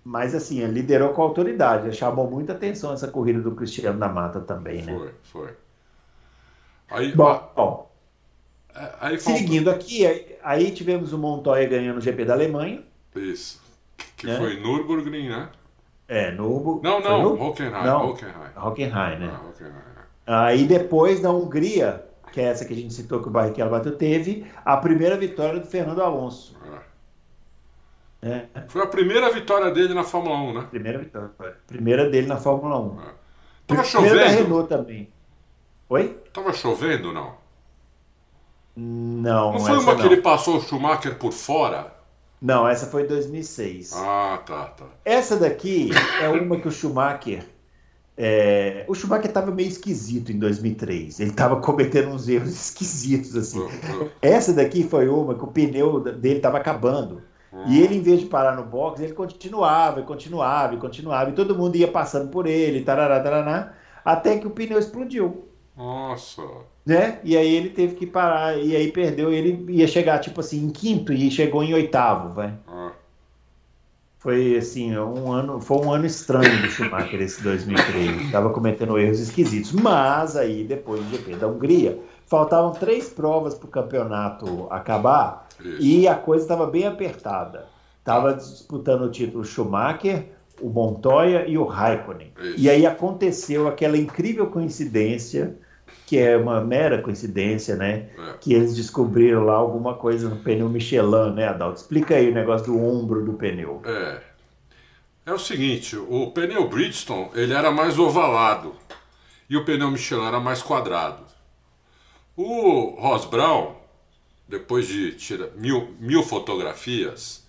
Mas 0.03 0.34
assim, 0.34 0.65
liderou 0.65 1.10
com 1.13 1.21
autoridade. 1.21 1.95
Chamou 1.95 2.29
muita 2.29 2.53
atenção 2.53 2.91
essa 2.91 3.08
corrida 3.08 3.39
do 3.39 3.51
Cristiano 3.51 3.99
da 3.99 4.10
Mata 4.10 4.39
também, 4.41 4.82
né? 4.82 4.97
Foi, 4.97 5.12
foi. 5.21 5.49
Aí, 6.89 7.15
bom, 7.15 7.51
bom 7.56 7.91
é, 8.75 8.89
aí, 8.99 9.19
seguindo 9.19 9.69
aqui, 9.69 10.03
aí 10.43 10.71
tivemos 10.71 11.13
o 11.13 11.17
Montoya 11.19 11.67
ganhando 11.67 11.97
o 11.99 12.01
GP 12.01 12.25
da 12.25 12.34
Alemanha. 12.34 12.84
Isso. 13.15 13.62
Que 14.17 14.25
né? 14.25 14.38
foi 14.38 14.60
Nürburgring, 14.60 15.29
né? 15.29 15.49
É, 16.08 16.32
no. 16.32 16.82
Não, 16.84 16.99
não. 16.99 17.39
Hockenheim. 17.39 17.86
Não, 17.86 18.10
Hockenheim. 18.10 18.51
Hockenheim, 18.58 19.19
né? 19.19 19.32
Ah, 19.32 19.47
Hockenheim. 19.47 19.93
Aí 20.25 20.65
depois 20.65 21.21
na 21.21 21.29
Hungria, 21.29 22.03
que 22.33 22.41
é 22.41 22.45
essa 22.45 22.65
que 22.65 22.73
a 22.73 22.75
gente 22.75 22.91
citou 22.91 23.21
que 23.21 23.27
o 23.27 23.31
Barrichello 23.31 23.69
bateu, 23.69 23.95
teve 23.95 24.43
a 24.65 24.75
primeira 24.75 25.15
vitória 25.15 25.59
do 25.59 25.67
Fernando 25.67 26.01
Alonso. 26.01 26.57
É. 28.23 28.47
É. 28.55 28.63
Foi 28.67 28.81
a 28.81 28.87
primeira 28.87 29.31
vitória 29.31 29.69
dele 29.69 29.93
na 29.93 30.03
Fórmula 30.03 30.35
1, 30.37 30.53
né? 30.53 30.67
Primeira 30.71 30.97
vitória. 30.97 31.29
Primeira 31.67 32.09
dele 32.09 32.25
na 32.25 32.37
Fórmula 32.37 32.79
1. 32.79 33.01
É. 33.01 33.05
Tava 33.67 33.83
chovendo? 33.83 34.15
da 34.15 34.27
Renault 34.27 34.67
também. 34.67 35.13
Oi? 35.87 36.17
Tava 36.33 36.51
chovendo, 36.53 37.13
não? 37.13 37.35
Não, 38.75 39.53
não 39.53 39.59
foi 39.59 39.77
uma 39.77 39.93
não. 39.93 40.01
que 40.01 40.07
ele 40.07 40.21
passou 40.21 40.57
o 40.57 40.61
Schumacher 40.61 41.19
por 41.19 41.31
fora? 41.31 41.93
Não, 42.41 42.67
essa 42.67 42.87
foi 42.87 43.05
2006. 43.05 43.93
Ah, 43.93 44.41
tá, 44.43 44.65
tá. 44.65 44.85
Essa 45.05 45.37
daqui 45.37 45.91
é 46.19 46.27
uma 46.29 46.59
que 46.59 46.67
o 46.67 46.71
Schumacher. 46.71 47.45
É... 48.15 48.86
o 48.88 48.93
Schumacher 48.93 49.28
estava 49.28 49.52
meio 49.52 49.67
esquisito 49.67 50.32
em 50.32 50.38
2003. 50.38 51.19
Ele 51.19 51.30
estava 51.30 51.60
cometendo 51.60 52.10
uns 52.10 52.28
erros 52.28 52.49
esquisitos 52.69 53.36
assim. 53.36 53.60
Uhum. 53.60 54.10
Essa 54.21 54.54
daqui 54.54 54.84
foi 54.84 55.08
uma 55.08 55.36
que 55.36 55.43
o 55.43 55.47
pneu 55.47 55.99
dele 55.99 56.38
estava 56.38 56.58
acabando. 56.58 57.21
Uhum. 57.52 57.67
E 57.67 57.82
ele, 57.82 57.97
em 57.97 58.02
vez 58.02 58.19
de 58.19 58.26
parar 58.26 58.56
no 58.56 58.63
box, 58.63 59.02
ele 59.02 59.13
continuava, 59.13 59.99
e 59.99 60.04
continuava, 60.04 60.73
e 60.73 60.78
continuava. 60.78 61.30
E 61.30 61.34
todo 61.34 61.56
mundo 61.56 61.76
ia 61.76 61.88
passando 61.88 62.30
por 62.30 62.47
ele, 62.47 62.82
tarará, 62.82 63.19
tarará, 63.19 63.73
até 64.04 64.38
que 64.38 64.47
o 64.47 64.52
pneu 64.52 64.80
explodiu. 64.80 65.47
Nossa! 65.78 66.41
Né? 66.86 67.19
E 67.23 67.38
aí 67.38 67.56
ele 67.56 67.69
teve 67.69 67.95
que 67.95 68.06
parar, 68.06 68.58
e 68.58 68.76
aí 68.76 68.91
perdeu, 68.91 69.32
ele 69.32 69.65
ia 69.69 69.88
chegar 69.88 70.19
tipo 70.19 70.41
assim 70.41 70.65
em 70.65 70.69
quinto 70.69 71.13
e 71.13 71.32
chegou 71.32 71.63
em 71.63 71.73
oitavo, 71.73 72.34
vai. 72.34 72.54
Ah. 72.67 72.91
Foi 74.23 74.55
assim, 74.55 74.97
um 74.97 75.33
ano, 75.33 75.59
foi 75.59 75.86
um 75.86 75.91
ano 75.91 76.05
estranho 76.05 76.62
do 76.62 76.69
Schumacher 76.69 77.21
esse 77.21 77.43
2003. 77.43 78.21
Estava 78.21 78.49
cometendo 78.51 78.97
erros 78.97 79.19
esquisitos. 79.19 79.73
Mas 79.73 80.38
aí 80.38 80.63
depois 80.63 81.03
do 81.03 81.09
GP 81.09 81.36
da 81.36 81.47
Hungria, 81.47 81.99
faltavam 82.25 82.71
três 82.71 83.09
provas 83.09 83.53
para 83.53 83.67
o 83.67 83.69
campeonato 83.69 84.65
acabar 84.69 85.49
Isso. 85.59 85.81
e 85.81 86.07
a 86.07 86.15
coisa 86.15 86.45
estava 86.45 86.65
bem 86.65 86.88
apertada. 86.88 87.65
Estava 87.99 88.33
disputando 88.33 89.01
o 89.01 89.12
título 89.12 89.43
Schumacher, 89.43 90.29
o 90.62 90.69
Montoya 90.69 91.45
e 91.45 91.57
o 91.57 91.65
Raikkonen. 91.65 92.31
Isso. 92.41 92.55
E 92.57 92.69
aí 92.69 92.86
aconteceu 92.86 93.67
aquela 93.67 93.97
incrível 93.97 94.47
coincidência 94.47 95.57
que 96.05 96.17
é 96.17 96.37
uma 96.37 96.61
mera 96.61 97.01
coincidência, 97.01 97.75
né? 97.75 98.09
É. 98.17 98.37
Que 98.39 98.53
eles 98.53 98.75
descobriram 98.75 99.43
lá 99.45 99.55
alguma 99.55 99.95
coisa 99.95 100.29
no 100.29 100.37
pneu 100.37 100.69
Michelin, 100.69 101.33
né, 101.33 101.47
Adalto? 101.47 101.79
Explica 101.79 102.15
aí 102.15 102.29
o 102.29 102.33
negócio 102.33 102.67
do 102.67 102.77
ombro 102.77 103.23
do 103.23 103.33
pneu. 103.33 103.81
É. 103.85 104.21
É 105.25 105.33
o 105.33 105.39
seguinte, 105.39 105.95
o 105.95 106.31
pneu 106.31 106.67
Bridgestone, 106.67 107.29
ele 107.33 107.53
era 107.53 107.71
mais 107.71 107.97
ovalado 107.97 108.75
e 109.49 109.55
o 109.55 109.63
pneu 109.63 109.89
Michelin 109.89 110.25
era 110.25 110.39
mais 110.39 110.61
quadrado. 110.61 111.23
O 112.35 112.95
Ross 112.99 113.25
Brown, 113.25 113.75
depois 114.47 114.87
de 114.87 115.13
tirar 115.13 115.51
mil, 115.55 115.95
mil 115.99 116.23
fotografias, 116.23 117.47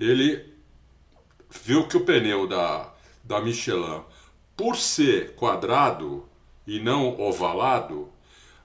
ele 0.00 0.54
viu 1.62 1.86
que 1.86 1.96
o 1.96 2.04
pneu 2.04 2.46
da, 2.46 2.92
da 3.22 3.40
Michelin, 3.40 4.00
por 4.56 4.76
ser 4.76 5.34
quadrado, 5.34 6.26
e 6.66 6.80
não 6.80 7.20
ovalado, 7.20 8.08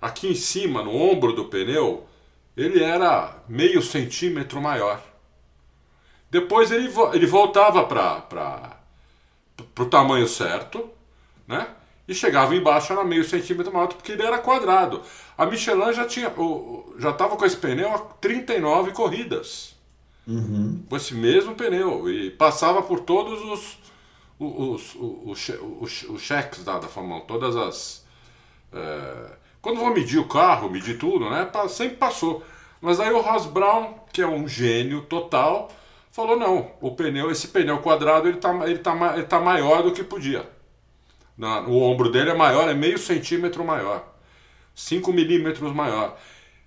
aqui 0.02 0.28
em 0.28 0.36
cima, 0.36 0.84
no 0.84 0.96
ombro 0.96 1.34
do 1.34 1.46
pneu, 1.46 2.06
ele 2.56 2.84
era 2.84 3.38
meio 3.48 3.82
centímetro 3.82 4.62
maior. 4.62 5.02
Depois 6.30 6.72
ele, 6.72 6.90
ele 7.14 7.26
voltava 7.26 7.84
para 7.86 8.78
o 9.80 9.86
tamanho 9.86 10.28
certo, 10.28 10.90
né? 11.48 11.68
E 12.08 12.14
chegava 12.14 12.56
embaixo 12.56 12.92
era 12.92 13.04
meio 13.04 13.24
centímetro 13.24 13.72
maior 13.72 13.88
porque 13.88 14.14
ele 14.14 14.24
era 14.24 14.40
quadrado. 14.40 15.02
A 15.38 15.46
Michelin 15.46 15.94
já 15.94 16.06
tinha 16.06 16.34
já 16.98 17.12
estava 17.12 17.36
com 17.36 17.46
esse 17.46 17.56
pneu 17.56 17.94
há 17.94 18.00
39 18.00 18.92
corridas. 18.92 19.76
Uhum. 20.28 20.84
Com 20.90 20.98
esse 20.98 21.14
mesmo 21.14 21.56
pneu. 21.56 22.10
E 22.10 22.32
passava 22.32 22.82
por 22.82 23.02
todos 23.02 23.42
os, 23.42 23.78
os, 24.40 24.96
os, 24.96 25.50
os, 25.82 26.04
os 26.04 26.22
cheques 26.22 26.64
da, 26.64 26.80
da 26.80 26.88
Fórmula 26.88 27.22
1, 27.24 27.26
todas 27.26 27.56
as. 27.56 28.06
É, 28.72 29.32
quando 29.62 29.80
vou 29.80 29.94
medir 29.94 30.18
o 30.20 30.28
carro, 30.28 30.70
medir 30.70 30.98
tudo, 30.98 31.30
né? 31.30 31.50
Sempre 31.68 31.98
passou. 31.98 32.44
Mas 32.82 33.00
aí 33.00 33.12
o 33.12 33.20
Ross 33.20 33.46
Brown, 33.46 33.96
que 34.14 34.22
é 34.22 34.28
um 34.28 34.48
gênio 34.48 35.02
total, 35.02 35.70
falou: 36.12 36.38
não, 36.38 36.72
o 36.80 36.92
pneu, 36.96 37.30
esse 37.30 37.50
pneu 37.50 37.80
quadrado 37.80 38.30
ele 38.30 38.38
tá, 38.38 38.54
ele 38.66 38.80
tá, 38.80 39.14
ele 39.16 39.26
tá 39.26 39.40
maior 39.40 39.84
do 39.84 39.92
que 39.92 40.04
podia. 40.04 40.50
Na, 41.38 41.62
o 41.62 41.82
ombro 41.82 42.10
dele 42.10 42.32
é 42.32 42.34
maior, 42.34 42.70
é 42.70 42.74
meio 42.74 42.98
centímetro 42.98 43.64
maior. 43.64 44.06
5 44.76 45.12
milímetros 45.12 45.74
maior. 45.74 46.18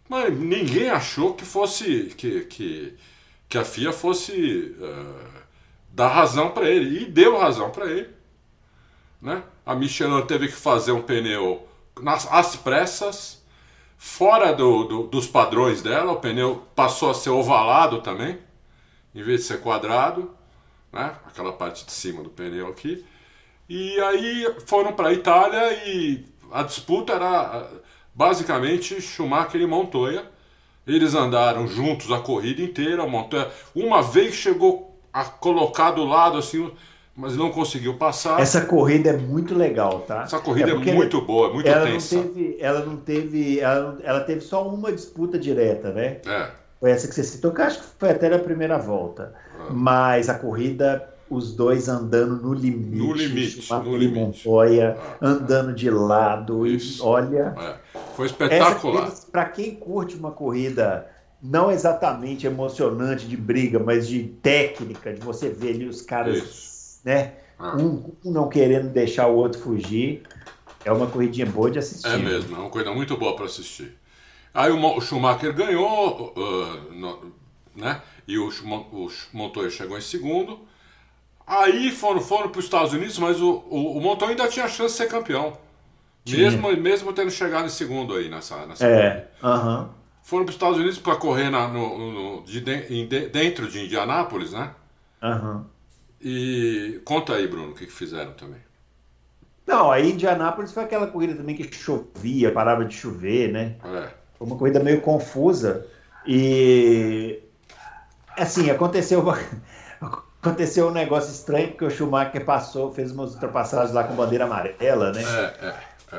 Mas 0.09 0.39
ninguém 0.39 0.91
achou 0.91 1.35
que 1.35 1.45
fosse. 1.45 2.13
que, 2.17 2.41
que, 2.45 2.95
que 3.49 3.59
a 3.59 3.65
FIA 3.65 3.93
fosse. 3.93 4.75
Uh, 4.79 5.42
dar 5.93 6.09
razão 6.09 6.51
para 6.51 6.69
ele. 6.69 7.03
E 7.03 7.05
deu 7.05 7.39
razão 7.39 7.71
para 7.71 7.87
ele. 7.87 8.09
Né? 9.21 9.43
A 9.65 9.75
Michelin 9.75 10.23
teve 10.27 10.49
que 10.49 10.55
fazer 10.55 10.93
um 10.93 11.03
pneu 11.03 11.69
nas, 12.01 12.27
às 12.33 12.57
pressas, 12.57 13.43
fora 13.97 14.53
do, 14.53 14.85
do, 14.85 15.03
dos 15.05 15.27
padrões 15.27 15.83
dela, 15.83 16.13
o 16.13 16.17
pneu 16.17 16.67
passou 16.75 17.11
a 17.11 17.15
ser 17.15 17.31
ovalado 17.31 18.01
também, 18.01 18.39
em 19.15 19.23
vez 19.23 19.43
de 19.43 19.47
ser 19.47 19.61
quadrado, 19.61 20.31
né? 20.93 21.15
aquela 21.27 21.53
parte 21.53 21.85
de 21.85 21.93
cima 21.93 22.23
do 22.23 22.31
pneu 22.31 22.69
aqui. 22.69 23.05
E 23.69 24.01
aí 24.01 24.55
foram 24.67 24.93
para 24.93 25.09
a 25.09 25.13
Itália 25.13 25.73
e 25.87 26.25
a 26.51 26.63
disputa 26.63 27.13
era 27.13 27.71
basicamente 28.15 29.01
Schumacher 29.01 29.61
e 29.61 29.67
Montoya. 29.67 30.31
Eles 30.87 31.15
andaram 31.15 31.69
juntos 31.69 32.11
a 32.11 32.19
corrida 32.19 32.61
inteira. 32.61 33.07
Montoya, 33.07 33.51
uma 33.75 34.03
vez 34.03 34.35
chegou 34.35 34.92
a 35.13 35.25
colocar 35.25 35.91
do 35.91 36.05
lado 36.05 36.39
assim, 36.39 36.71
mas 37.15 37.37
não 37.37 37.51
conseguiu 37.51 37.95
passar. 37.95 38.41
Essa 38.41 38.63
corrida 38.63 39.11
é 39.11 39.17
muito 39.17 39.55
legal, 39.55 40.01
tá? 40.01 40.23
Essa 40.23 40.39
corrida 40.39 40.71
é, 40.71 40.91
é 40.91 40.95
muito 40.95 41.21
boa, 41.21 41.53
muito 41.53 41.69
ela 41.69 41.87
tensa. 41.87 42.17
Não 42.17 42.23
teve, 42.29 42.57
ela 42.61 42.85
não 42.85 42.97
teve, 42.97 43.61
ela, 43.61 43.99
ela 44.03 44.21
teve 44.21 44.41
só 44.41 44.67
uma 44.67 44.91
disputa 44.93 45.39
direta, 45.39 45.93
né? 45.93 46.19
É. 46.27 46.51
Foi 46.81 46.91
essa 46.91 47.07
que 47.07 47.15
você 47.15 47.23
citou, 47.23 47.53
que 47.53 47.63
acho 47.63 47.79
que 47.81 47.87
foi 47.99 48.11
até 48.11 48.29
na 48.29 48.39
primeira 48.39 48.79
volta. 48.79 49.35
É. 49.69 49.73
Mas 49.73 50.29
a 50.29 50.35
corrida 50.35 51.09
os 51.33 51.55
dois 51.55 51.89
andando 51.89 52.37
no 52.37 52.53
limite. 52.53 52.97
No 52.97 53.13
limite. 53.15 53.73
No 53.73 53.97
limite. 53.97 54.47
Montoya, 54.47 54.99
andando 55.21 55.73
de 55.73 55.89
lado. 55.91 56.67
Isso. 56.67 57.03
E 57.03 57.07
olha. 57.07 57.55
É. 57.59 57.75
Foi 58.15 58.27
espetacular. 58.27 59.11
Para 59.31 59.47
quem 59.47 59.75
curte 59.75 60.15
uma 60.15 60.31
corrida 60.31 61.07
não 61.43 61.71
exatamente 61.71 62.47
emocionante 62.47 63.27
de 63.27 63.37
briga, 63.37 63.79
mas 63.79 64.07
de 64.07 64.23
técnica, 64.23 65.13
de 65.13 65.21
você 65.21 65.49
ver 65.49 65.75
ali 65.75 65.87
os 65.87 66.01
caras, 66.01 66.37
Isso. 66.37 67.01
né? 67.05 67.33
É. 67.59 67.77
Um, 67.77 68.13
um, 68.25 68.31
não 68.31 68.49
querendo 68.49 68.89
deixar 68.91 69.27
o 69.27 69.35
outro 69.35 69.61
fugir. 69.61 70.23
É 70.85 70.93
uma 70.93 71.07
corridinha 71.07 71.47
boa 71.47 71.71
de 71.71 71.79
assistir. 71.79 72.09
É 72.09 72.17
mesmo, 72.17 72.57
é 72.57 72.59
uma 72.59 72.71
coisa 72.71 72.93
muito 72.93 73.17
boa 73.17 73.35
para 73.35 73.47
assistir. 73.47 73.97
Aí 74.55 74.71
o 74.71 75.01
Schumacher 75.01 75.55
ganhou, 75.55 76.33
uh, 76.37 76.93
no, 76.93 77.33
né? 77.75 78.03
E 78.27 78.39
o, 78.39 78.49
o 78.49 79.11
Montoya 79.33 79.71
chegou 79.71 79.97
em 79.97 80.03
segundo. 80.03 80.61
Aí 81.47 81.91
foram, 81.91 82.21
foram 82.21 82.51
para 82.51 82.59
os 82.59 82.65
Estados 82.65 82.93
Unidos, 82.93 83.19
mas 83.19 83.41
o, 83.41 83.65
o, 83.69 83.97
o 83.97 84.01
Montoya 84.01 84.33
ainda 84.33 84.49
tinha 84.49 84.69
chance 84.69 84.95
de 84.95 84.99
ser 84.99 85.09
campeão. 85.09 85.57
Mesmo, 86.29 86.77
mesmo 86.77 87.13
tendo 87.13 87.31
chegado 87.31 87.67
em 87.67 87.71
segundo 87.71 88.15
aí 88.15 88.29
nessa, 88.29 88.65
nessa 88.67 88.87
é, 88.87 89.29
aham. 89.43 89.91
Foram 90.23 90.45
para 90.45 90.51
os 90.51 90.57
Estados 90.57 90.79
Unidos 90.79 90.99
para 90.99 91.17
correr 91.17 91.51
na, 91.51 91.69
no, 91.69 92.13
no 92.13 92.45
de, 92.45 92.61
de, 92.61 93.29
dentro 93.29 93.69
de 93.69 93.85
Indianápolis, 93.85 94.53
né? 94.53 94.71
Uh 95.21 95.27
-huh. 95.27 95.65
E 96.21 97.01
conta 97.05 97.35
aí, 97.35 97.49
Bruno, 97.49 97.73
o 97.73 97.75
que, 97.75 97.87
que 97.87 97.93
fizeram 97.93 98.33
também. 98.33 98.61
Não, 99.67 99.91
aí 99.91 100.13
Indianápolis 100.13 100.73
foi 100.73 100.85
aquela 100.85 101.07
corrida 101.07 101.35
também 101.35 101.57
que 101.57 101.73
chovia, 101.75 102.53
parava 102.53 102.85
de 102.85 102.95
chover, 102.95 103.53
né? 103.53 103.77
É. 103.85 104.11
Foi 104.39 104.47
uma 104.47 104.57
corrida 104.57 104.81
meio 104.81 105.01
confusa. 105.01 105.87
E 106.27 107.41
assim, 108.37 108.71
aconteceu 108.71 109.25
aconteceu 110.43 110.89
um 110.89 110.93
negócio 110.93 111.33
estranho, 111.33 111.69
porque 111.69 111.85
o 111.85 111.91
Schumacher 111.91 112.45
passou, 112.45 112.93
fez 112.93 113.13
umas 113.13 113.35
ultrapassagens 113.35 113.93
lá 113.93 114.05
com 114.05 114.15
bandeira 114.15 114.45
amarela, 114.45 115.13
né? 115.13 115.23
É, 115.23 115.67
é. 115.67 115.75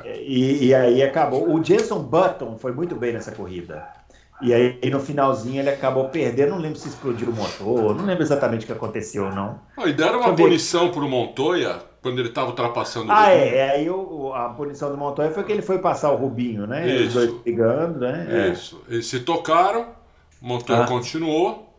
E, 0.05 0.67
e, 0.67 0.75
aí 0.75 1.03
acabou. 1.03 1.53
O 1.53 1.63
Jenson 1.63 1.99
Button 1.99 2.57
foi 2.57 2.71
muito 2.71 2.95
bem 2.95 3.13
nessa 3.13 3.31
corrida. 3.31 3.87
E 4.41 4.53
aí 4.53 4.89
no 4.89 4.99
finalzinho 4.99 5.61
ele 5.61 5.69
acabou 5.69 6.09
perdendo, 6.09 6.51
não 6.51 6.57
lembro 6.57 6.77
se 6.77 6.89
explodiu 6.89 7.29
o 7.29 7.33
motor, 7.33 7.95
não 7.95 8.05
lembro 8.05 8.23
exatamente 8.23 8.63
o 8.63 8.65
que 8.65 8.73
aconteceu, 8.73 9.29
não. 9.31 9.59
Ah, 9.77 9.87
e 9.87 9.93
deram 9.93 10.19
uma 10.19 10.35
punição 10.35 10.91
para 10.91 11.01
o 11.01 11.07
Montoya 11.07 11.79
quando 12.01 12.19
ele 12.19 12.27
estava 12.27 12.49
ultrapassando 12.49 13.07
o 13.07 13.11
Ah, 13.11 13.31
é, 13.31 13.55
é, 13.55 13.71
aí 13.71 13.89
o, 13.89 14.33
a 14.33 14.49
punição 14.49 14.91
do 14.91 14.97
Montoya 14.97 15.31
foi 15.31 15.43
que 15.43 15.51
ele 15.51 15.61
foi 15.61 15.79
passar 15.79 16.11
o 16.11 16.17
Rubinho, 16.17 16.67
né? 16.67 16.85
Isso. 16.85 17.07
Os 17.07 17.13
dois 17.13 17.41
brigando, 17.41 17.99
né? 17.99 18.51
Isso. 18.51 18.81
É. 18.89 18.95
Eles 18.95 19.05
se 19.05 19.21
tocaram, 19.21 19.87
o 20.41 20.45
Montoya 20.45 20.83
ah. 20.83 20.87
continuou. 20.87 21.72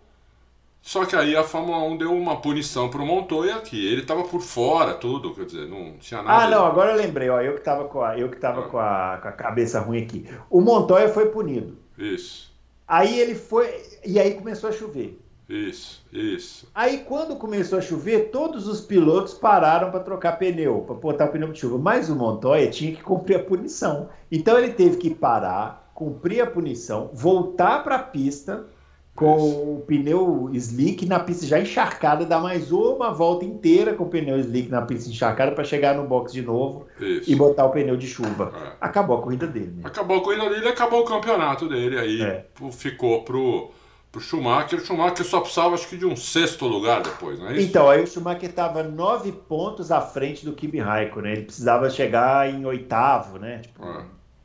Só 0.84 1.06
que 1.06 1.16
aí 1.16 1.34
a 1.34 1.42
Fórmula 1.42 1.78
1 1.78 1.96
deu 1.96 2.12
uma 2.12 2.42
punição 2.42 2.90
pro 2.90 3.06
Montoya 3.06 3.58
que 3.62 3.90
ele 3.90 4.02
tava 4.02 4.22
por 4.24 4.42
fora, 4.42 4.92
tudo, 4.92 5.34
quer 5.34 5.46
dizer, 5.46 5.66
não 5.66 5.94
tinha 5.98 6.22
nada. 6.22 6.44
Ah, 6.44 6.50
não, 6.50 6.66
agora 6.66 6.92
eu 6.92 6.98
lembrei, 6.98 7.30
ó, 7.30 7.40
eu 7.40 7.54
que 7.54 7.62
tava 7.62 7.88
com 7.88 8.02
a, 8.02 8.18
eu 8.18 8.28
que 8.28 8.36
tava 8.36 8.66
ah. 8.66 8.68
com, 8.68 8.78
a, 8.78 9.18
com 9.22 9.28
a 9.28 9.32
cabeça 9.32 9.80
ruim 9.80 10.02
aqui. 10.02 10.28
O 10.50 10.60
Montoya 10.60 11.08
foi 11.08 11.30
punido. 11.30 11.78
Isso. 11.96 12.54
Aí 12.86 13.18
ele 13.18 13.34
foi, 13.34 13.66
e 14.04 14.20
aí 14.20 14.34
começou 14.34 14.68
a 14.68 14.72
chover. 14.74 15.18
Isso, 15.48 16.04
isso. 16.12 16.68
Aí 16.74 16.98
quando 16.98 17.36
começou 17.36 17.78
a 17.78 17.82
chover, 17.82 18.28
todos 18.30 18.68
os 18.68 18.82
pilotos 18.82 19.32
pararam 19.32 19.90
para 19.90 20.00
trocar 20.00 20.32
pneu, 20.32 20.82
para 20.82 20.96
botar 20.96 21.24
o 21.24 21.28
pneu 21.28 21.50
de 21.50 21.60
chuva. 21.60 21.78
Mas 21.78 22.10
o 22.10 22.14
Montoya 22.14 22.68
tinha 22.68 22.94
que 22.94 23.02
cumprir 23.02 23.36
a 23.36 23.42
punição. 23.42 24.10
Então 24.30 24.58
ele 24.58 24.74
teve 24.74 24.98
que 24.98 25.14
parar, 25.14 25.90
cumprir 25.94 26.42
a 26.42 26.46
punição, 26.46 27.08
voltar 27.14 27.82
para 27.82 27.96
a 27.96 28.02
pista 28.02 28.66
com 29.14 29.36
Isso. 29.36 29.46
o 29.46 29.84
pneu 29.86 30.50
slick 30.52 31.06
na 31.06 31.20
pista 31.20 31.46
já 31.46 31.60
encharcada, 31.60 32.26
dar 32.26 32.40
mais 32.40 32.72
uma 32.72 33.12
volta 33.12 33.44
inteira 33.44 33.94
com 33.94 34.04
o 34.04 34.08
pneu 34.08 34.38
slick 34.40 34.68
na 34.68 34.82
pista 34.82 35.08
encharcada 35.08 35.52
para 35.52 35.62
chegar 35.62 35.94
no 35.94 36.04
box 36.04 36.32
de 36.32 36.42
novo 36.42 36.86
Isso. 37.00 37.30
e 37.30 37.36
botar 37.36 37.64
o 37.64 37.70
pneu 37.70 37.96
de 37.96 38.08
chuva. 38.08 38.52
É. 38.54 38.72
Acabou 38.80 39.18
a 39.18 39.22
corrida 39.22 39.46
dele. 39.46 39.72
Né? 39.76 39.82
Acabou 39.84 40.18
a 40.18 40.22
corrida 40.22 40.50
dele, 40.50 40.68
acabou 40.68 41.02
o 41.02 41.04
campeonato 41.04 41.68
dele, 41.68 41.98
aí 41.98 42.22
é. 42.22 42.46
ficou 42.72 43.22
pro 43.22 43.70
pro 44.10 44.20
Schumacher. 44.20 44.78
O 44.78 44.82
Schumacher 44.82 45.26
só 45.26 45.40
precisava, 45.40 45.74
acho 45.74 45.88
que, 45.88 45.96
de 45.96 46.06
um 46.06 46.14
sexto 46.14 46.66
lugar 46.66 47.02
depois, 47.02 47.36
não 47.40 47.48
é 47.48 47.56
isso? 47.56 47.66
Então, 47.66 47.90
aí 47.90 48.00
o 48.00 48.06
Schumacher 48.06 48.48
estava 48.48 48.80
nove 48.84 49.32
pontos 49.32 49.90
à 49.90 50.00
frente 50.00 50.44
do 50.44 50.52
Kimi 50.52 50.78
Raikkonen. 50.78 51.32
Ele 51.32 51.42
precisava 51.42 51.90
chegar 51.90 52.48
em 52.48 52.64
oitavo, 52.64 53.40
né? 53.40 53.58
Tipo, 53.58 53.84
é. 53.84 54.04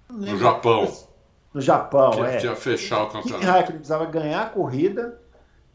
No 0.09 0.39
Japão 0.39 0.91
no 1.53 1.61
Japão. 1.61 2.11
Que 2.11 2.21
é. 2.21 2.37
tinha 2.37 2.55
fechar 2.55 3.03
o 3.03 3.07
campeonato. 3.07 3.39
Kimi 3.39 3.45
Raikkonen 3.45 3.77
precisava 3.77 4.05
ganhar 4.05 4.41
a 4.41 4.45
corrida 4.45 5.19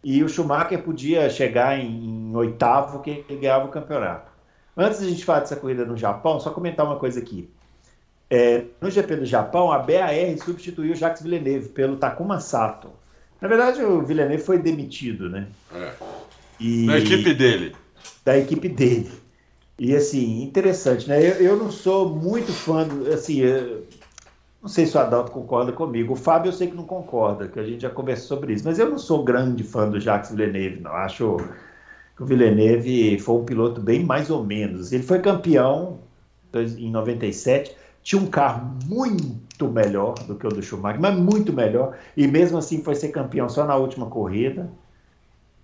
e 0.02 0.22
o 0.22 0.28
Schumacher 0.28 0.82
podia 0.82 1.28
chegar 1.30 1.78
em, 1.78 2.30
em 2.30 2.36
oitavo 2.36 3.00
que 3.00 3.24
ele 3.28 3.40
ganhava 3.40 3.66
o 3.66 3.70
campeonato. 3.70 4.30
Antes 4.76 5.00
de 5.00 5.06
a 5.06 5.08
gente 5.08 5.24
falar 5.24 5.40
dessa 5.40 5.56
corrida 5.56 5.84
no 5.84 5.96
Japão, 5.96 6.40
só 6.40 6.50
comentar 6.50 6.84
uma 6.84 6.96
coisa 6.96 7.20
aqui. 7.20 7.48
É, 8.28 8.64
no 8.80 8.90
GP 8.90 9.16
do 9.16 9.24
Japão, 9.24 9.70
a 9.70 9.78
BAR 9.78 10.10
substituiu 10.44 10.92
o 10.92 10.96
Jacques 10.96 11.22
Villeneuve 11.22 11.68
pelo 11.68 11.96
Takuma 11.96 12.40
Sato. 12.40 12.90
Na 13.40 13.48
verdade, 13.48 13.82
o 13.82 14.02
Villeneuve 14.02 14.42
foi 14.42 14.58
demitido, 14.58 15.28
né? 15.28 15.46
É. 15.72 15.92
E... 16.58 16.86
Da 16.86 16.98
equipe 16.98 17.34
dele. 17.34 17.76
Da 18.24 18.38
equipe 18.38 18.68
dele. 18.68 19.12
E 19.78 19.94
assim, 19.94 20.42
interessante, 20.42 21.08
né? 21.08 21.20
Eu, 21.20 21.34
eu 21.34 21.56
não 21.56 21.70
sou 21.70 22.08
muito 22.08 22.52
fã 22.52 22.86
do. 22.86 23.12
Assim, 23.12 23.42
não 24.64 24.68
sei 24.70 24.86
se 24.86 24.96
o 24.96 25.00
Adalto 25.00 25.30
concorda 25.30 25.72
comigo. 25.72 26.14
O 26.14 26.16
Fábio 26.16 26.48
eu 26.48 26.52
sei 26.54 26.68
que 26.68 26.74
não 26.74 26.86
concorda, 26.86 27.46
que 27.46 27.60
a 27.60 27.62
gente 27.62 27.82
já 27.82 27.90
conversou 27.90 28.38
sobre 28.38 28.54
isso. 28.54 28.64
Mas 28.64 28.78
eu 28.78 28.88
não 28.88 28.98
sou 28.98 29.22
grande 29.22 29.62
fã 29.62 29.90
do 29.90 30.00
Jacques 30.00 30.30
Villeneuve, 30.30 30.80
não. 30.80 30.90
Acho 30.90 31.36
que 32.16 32.22
o 32.22 32.24
Villeneuve 32.24 33.18
foi 33.18 33.34
um 33.34 33.44
piloto 33.44 33.78
bem 33.78 34.02
mais 34.02 34.30
ou 34.30 34.42
menos. 34.42 34.90
Ele 34.90 35.02
foi 35.02 35.18
campeão 35.18 35.98
em 36.54 36.90
97, 36.90 37.76
tinha 38.02 38.22
um 38.22 38.26
carro 38.26 38.78
muito 38.86 39.68
melhor 39.68 40.14
do 40.20 40.34
que 40.34 40.46
o 40.46 40.48
do 40.48 40.62
Schumacher, 40.62 40.98
mas 40.98 41.14
muito 41.14 41.52
melhor. 41.52 41.98
E 42.16 42.26
mesmo 42.26 42.56
assim 42.56 42.82
foi 42.82 42.94
ser 42.94 43.08
campeão 43.08 43.50
só 43.50 43.66
na 43.66 43.76
última 43.76 44.06
corrida. 44.06 44.70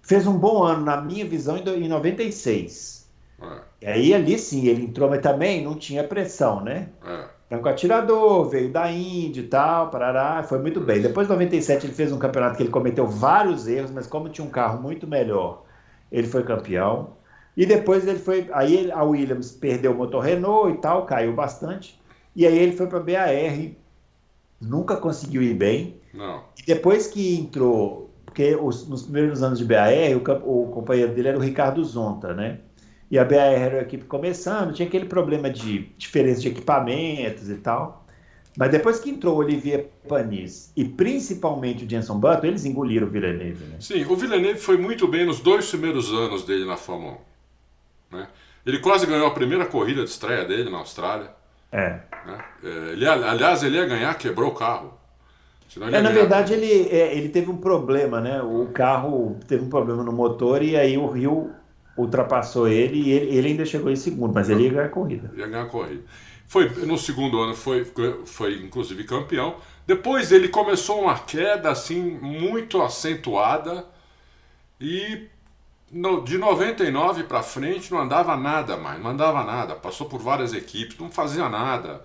Fez 0.03 0.27
um 0.27 0.37
bom 0.37 0.63
ano, 0.63 0.85
na 0.85 1.01
minha 1.01 1.25
visão, 1.25 1.57
em 1.57 1.89
96. 1.89 3.09
É. 3.41 3.47
E 3.81 3.87
aí 3.87 4.13
ali 4.13 4.39
sim, 4.39 4.67
ele 4.67 4.85
entrou, 4.85 5.09
mas 5.09 5.23
também 5.23 5.65
não 5.65 5.75
tinha 5.75 6.05
pressão, 6.05 6.63
né? 6.63 6.91
É 7.03 7.40
franco 7.51 7.69
atirador, 7.69 8.49
veio 8.49 8.71
da 8.71 8.91
Índia 8.93 9.41
e 9.41 9.47
tal, 9.47 9.91
parará, 9.91 10.41
foi 10.45 10.61
muito 10.61 10.81
bem. 10.81 11.03
Depois 11.03 11.27
de 11.27 11.33
97 11.33 11.85
ele 11.85 11.93
fez 11.93 12.13
um 12.13 12.19
campeonato 12.19 12.57
que 12.57 12.63
ele 12.63 12.71
cometeu 12.71 13.09
vários 13.09 13.67
erros, 13.67 13.91
mas 13.91 14.07
como 14.07 14.29
tinha 14.29 14.47
um 14.47 14.51
carro 14.51 14.81
muito 14.81 15.05
melhor, 15.05 15.65
ele 16.13 16.29
foi 16.29 16.45
campeão. 16.45 17.11
E 17.57 17.67
depois 17.67 18.07
ele 18.07 18.21
foi, 18.21 18.49
aí 18.53 18.89
a 18.93 19.03
Williams 19.03 19.51
perdeu 19.51 19.91
o 19.91 19.97
motor 19.97 20.23
Renault 20.23 20.73
e 20.73 20.81
tal, 20.81 21.05
caiu 21.05 21.35
bastante. 21.35 22.01
E 22.37 22.47
aí 22.47 22.57
ele 22.57 22.77
foi 22.77 22.87
para 22.87 22.99
a 22.99 23.03
BAR, 23.03 23.73
nunca 24.61 24.97
conseguiu 24.97 25.43
ir 25.43 25.55
bem. 25.55 25.97
Não. 26.15 26.45
E 26.57 26.63
depois 26.65 27.09
que 27.09 27.37
entrou, 27.37 28.11
porque 28.25 28.55
os, 28.55 28.89
nos 28.89 29.03
primeiros 29.03 29.43
anos 29.43 29.59
de 29.59 29.65
BAR, 29.65 29.91
o, 30.15 30.63
o 30.63 30.69
companheiro 30.69 31.13
dele 31.13 31.29
era 31.31 31.39
o 31.39 31.41
Ricardo 31.41 31.85
Zonta, 31.85 32.33
né? 32.33 32.61
E 33.11 33.19
a 33.19 33.25
BAR 33.25 33.53
era 33.53 33.79
a 33.79 33.83
equipe 33.83 34.05
começando, 34.05 34.73
tinha 34.73 34.87
aquele 34.87 35.07
problema 35.07 35.51
de 35.51 35.91
diferença 35.99 36.41
de 36.41 36.49
equipamentos 36.49 37.49
e 37.49 37.57
tal. 37.57 38.07
Mas 38.57 38.71
depois 38.71 39.01
que 39.01 39.11
entrou 39.11 39.37
o 39.37 39.39
Olivier 39.39 39.89
Panis 40.09 40.73
e 40.77 40.85
principalmente 40.85 41.85
o 41.85 41.91
Jenson 41.91 42.19
Button, 42.19 42.47
eles 42.47 42.65
engoliram 42.65 43.07
o 43.07 43.11
Villeneuve. 43.11 43.65
Né? 43.65 43.77
Sim, 43.81 44.05
o 44.05 44.17
Villeneuve 44.17 44.59
foi 44.59 44.77
muito 44.77 45.09
bem 45.09 45.25
nos 45.25 45.41
dois 45.41 45.69
primeiros 45.69 46.13
anos 46.13 46.45
dele 46.45 46.65
na 46.65 46.77
Fórmula 46.77 47.19
1. 48.13 48.17
Né? 48.17 48.29
Ele 48.67 48.79
quase 48.79 49.07
ganhou 49.07 49.27
a 49.27 49.31
primeira 49.31 49.67
corrida 49.67 50.05
de 50.05 50.11
estreia 50.11 50.45
dele 50.45 50.71
na 50.71 50.79
Austrália. 50.79 51.31
É. 51.73 52.01
Né? 52.27 52.45
É, 52.63 52.69
ele, 52.93 53.07
aliás, 53.07 53.63
ele 53.63 53.77
ia 53.77 53.87
ganhar, 53.87 54.15
quebrou 54.15 54.51
o 54.51 54.55
carro. 54.55 54.99
É, 55.93 56.03
na 56.03 56.11
verdade, 56.11 56.53
ele, 56.53 56.89
é, 56.91 57.17
ele 57.17 57.29
teve 57.29 57.49
um 57.49 57.57
problema, 57.57 58.21
né? 58.21 58.43
O 58.43 58.67
carro 58.75 59.39
teve 59.47 59.65
um 59.65 59.69
problema 59.69 60.03
no 60.03 60.13
motor 60.13 60.65
e 60.65 60.77
aí 60.77 60.99
o 60.99 61.07
Rio 61.07 61.53
ultrapassou 61.97 62.69
ele 62.69 63.01
e 63.01 63.11
ele, 63.11 63.37
ele 63.37 63.49
ainda 63.49 63.65
chegou 63.65 63.91
em 63.91 63.97
segundo, 63.97 64.33
mas 64.35 64.49
ele 64.49 64.65
ia 64.65 64.71
ganhar 64.71 64.87
a 64.87 64.89
corrida. 64.89 65.31
Ia 65.37 65.47
ganhar 65.47 65.63
a 65.65 65.69
corrida. 65.69 66.03
Foi, 66.47 66.69
no 66.85 66.99
segundo 66.99 67.39
ano 67.41 67.55
foi, 67.55 67.87
foi 68.27 68.55
inclusive 68.55 69.05
campeão. 69.05 69.57
Depois 69.87 70.33
ele 70.33 70.49
começou 70.49 71.03
uma 71.03 71.19
queda 71.19 71.71
assim 71.71 72.01
muito 72.21 72.83
acentuada 72.83 73.87
e 74.81 75.29
no, 75.93 76.25
de 76.25 76.39
99 76.39 77.25
para 77.25 77.43
frente 77.43 77.91
não 77.93 78.01
andava 78.01 78.37
nada 78.37 78.77
mais, 78.77 79.01
não 79.03 79.11
andava 79.11 79.45
nada. 79.45 79.75
Passou 79.75 80.09
por 80.09 80.21
várias 80.21 80.53
equipes, 80.53 80.99
não 80.99 81.11
fazia 81.11 81.49
nada. 81.49 82.05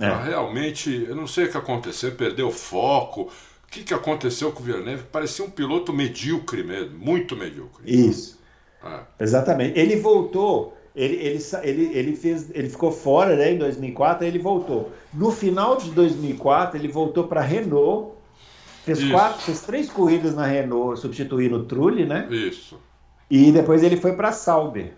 É. 0.00 0.14
Realmente, 0.24 1.06
eu 1.08 1.14
não 1.14 1.26
sei 1.26 1.46
o 1.46 1.50
que 1.50 1.56
aconteceu, 1.56 2.12
perdeu 2.12 2.50
foco. 2.50 3.22
O 3.22 3.70
que, 3.70 3.82
que 3.82 3.92
aconteceu 3.92 4.52
com 4.52 4.62
o 4.62 4.64
Villeneuve? 4.64 5.04
Parecia 5.04 5.44
um 5.44 5.50
piloto 5.50 5.92
medíocre 5.92 6.62
mesmo, 6.62 6.96
muito 6.98 7.36
medíocre. 7.36 7.84
Isso. 7.84 8.37
É. 8.84 9.00
Exatamente. 9.20 9.78
Ele 9.78 9.96
voltou 9.96 10.76
ele, 10.98 11.14
ele, 11.14 11.38
ele, 11.62 11.96
ele, 11.96 12.16
fez, 12.16 12.50
ele 12.52 12.68
ficou 12.68 12.90
fora 12.90 13.36
né, 13.36 13.52
em 13.52 13.58
2004, 13.58 14.24
aí 14.24 14.30
ele 14.30 14.40
voltou. 14.40 14.90
No 15.14 15.30
final 15.30 15.76
de 15.76 15.92
2004, 15.92 16.76
ele 16.76 16.88
voltou 16.88 17.28
para 17.28 17.40
a 17.40 17.44
Renault, 17.44 18.14
fez, 18.84 19.08
quatro, 19.08 19.40
fez 19.42 19.60
três 19.60 19.88
corridas 19.88 20.34
na 20.34 20.44
Renault, 20.44 20.98
substituindo 20.98 21.58
o 21.58 21.64
Trulli, 21.66 22.04
né? 22.04 22.26
Isso. 22.30 22.80
E 23.30 23.52
depois 23.52 23.84
ele 23.84 23.96
foi 23.96 24.14
para 24.14 24.30
a 24.30 24.32
Sauber. 24.32 24.94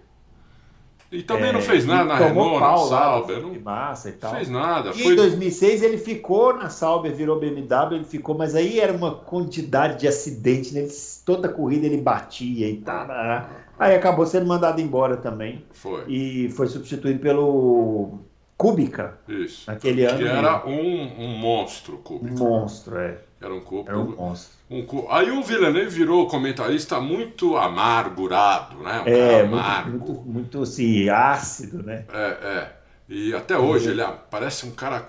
E 1.12 1.22
também 1.22 1.50
é, 1.50 1.52
não 1.52 1.60
fez 1.60 1.84
nada 1.84 2.04
na 2.04 2.16
Renault, 2.16 2.60
na 2.60 2.76
Sauber. 2.76 3.40
Não 3.42 3.60
massa 3.60 4.10
e 4.10 4.12
tal. 4.12 4.34
fez 4.34 4.48
nada. 4.48 4.90
E 4.90 5.02
foi... 5.02 5.12
em 5.12 5.16
2006 5.16 5.82
ele 5.82 5.98
ficou 5.98 6.56
na 6.56 6.68
Sauber, 6.68 7.12
virou 7.12 7.38
BMW, 7.38 7.96
ele 7.96 8.04
ficou, 8.04 8.38
mas 8.38 8.54
aí 8.54 8.78
era 8.78 8.92
uma 8.92 9.16
quantidade 9.16 9.98
de 9.98 10.06
acidentes, 10.06 10.72
né? 10.72 10.86
toda 11.24 11.48
corrida 11.48 11.86
ele 11.86 12.00
batia 12.00 12.68
e 12.68 12.76
tal. 12.76 13.08
Né? 13.08 13.46
Aí 13.78 13.96
acabou 13.96 14.24
sendo 14.24 14.46
mandado 14.46 14.80
embora 14.80 15.16
também. 15.16 15.64
Foi. 15.72 16.04
E 16.06 16.48
foi 16.50 16.68
substituído 16.68 17.18
pelo 17.18 18.20
Kubica. 18.56 19.18
Isso. 19.28 19.68
Naquele 19.68 20.04
ano. 20.04 20.18
Que 20.18 20.24
era 20.26 20.64
um, 20.64 21.24
um 21.24 21.38
monstro, 21.38 21.98
Kubica. 21.98 22.34
Um 22.34 22.38
monstro, 22.38 22.98
é. 22.98 23.18
Era 23.40 23.54
um 23.54 23.60
Kubica. 23.60 23.92
Era 23.92 23.98
um 23.98 24.14
monstro. 24.14 24.60
Um, 24.70 24.84
aí 25.10 25.30
o 25.30 25.42
Villeneuve 25.42 25.88
virou 25.88 26.26
comentarista 26.28 27.00
muito 27.00 27.56
amargurado, 27.56 28.78
né? 28.78 29.02
Um 29.04 29.08
é, 29.08 29.40
amargo. 29.40 29.90
Muito, 29.90 30.12
muito, 30.12 30.28
muito 30.28 30.62
assim, 30.62 31.08
ácido, 31.08 31.82
né? 31.82 32.04
É, 32.12 32.26
é. 32.26 32.72
E 33.08 33.34
até 33.34 33.56
hoje 33.56 33.90
ele 33.90 34.02
é, 34.02 34.14
parece 34.30 34.66
um 34.66 34.70
cara 34.70 35.08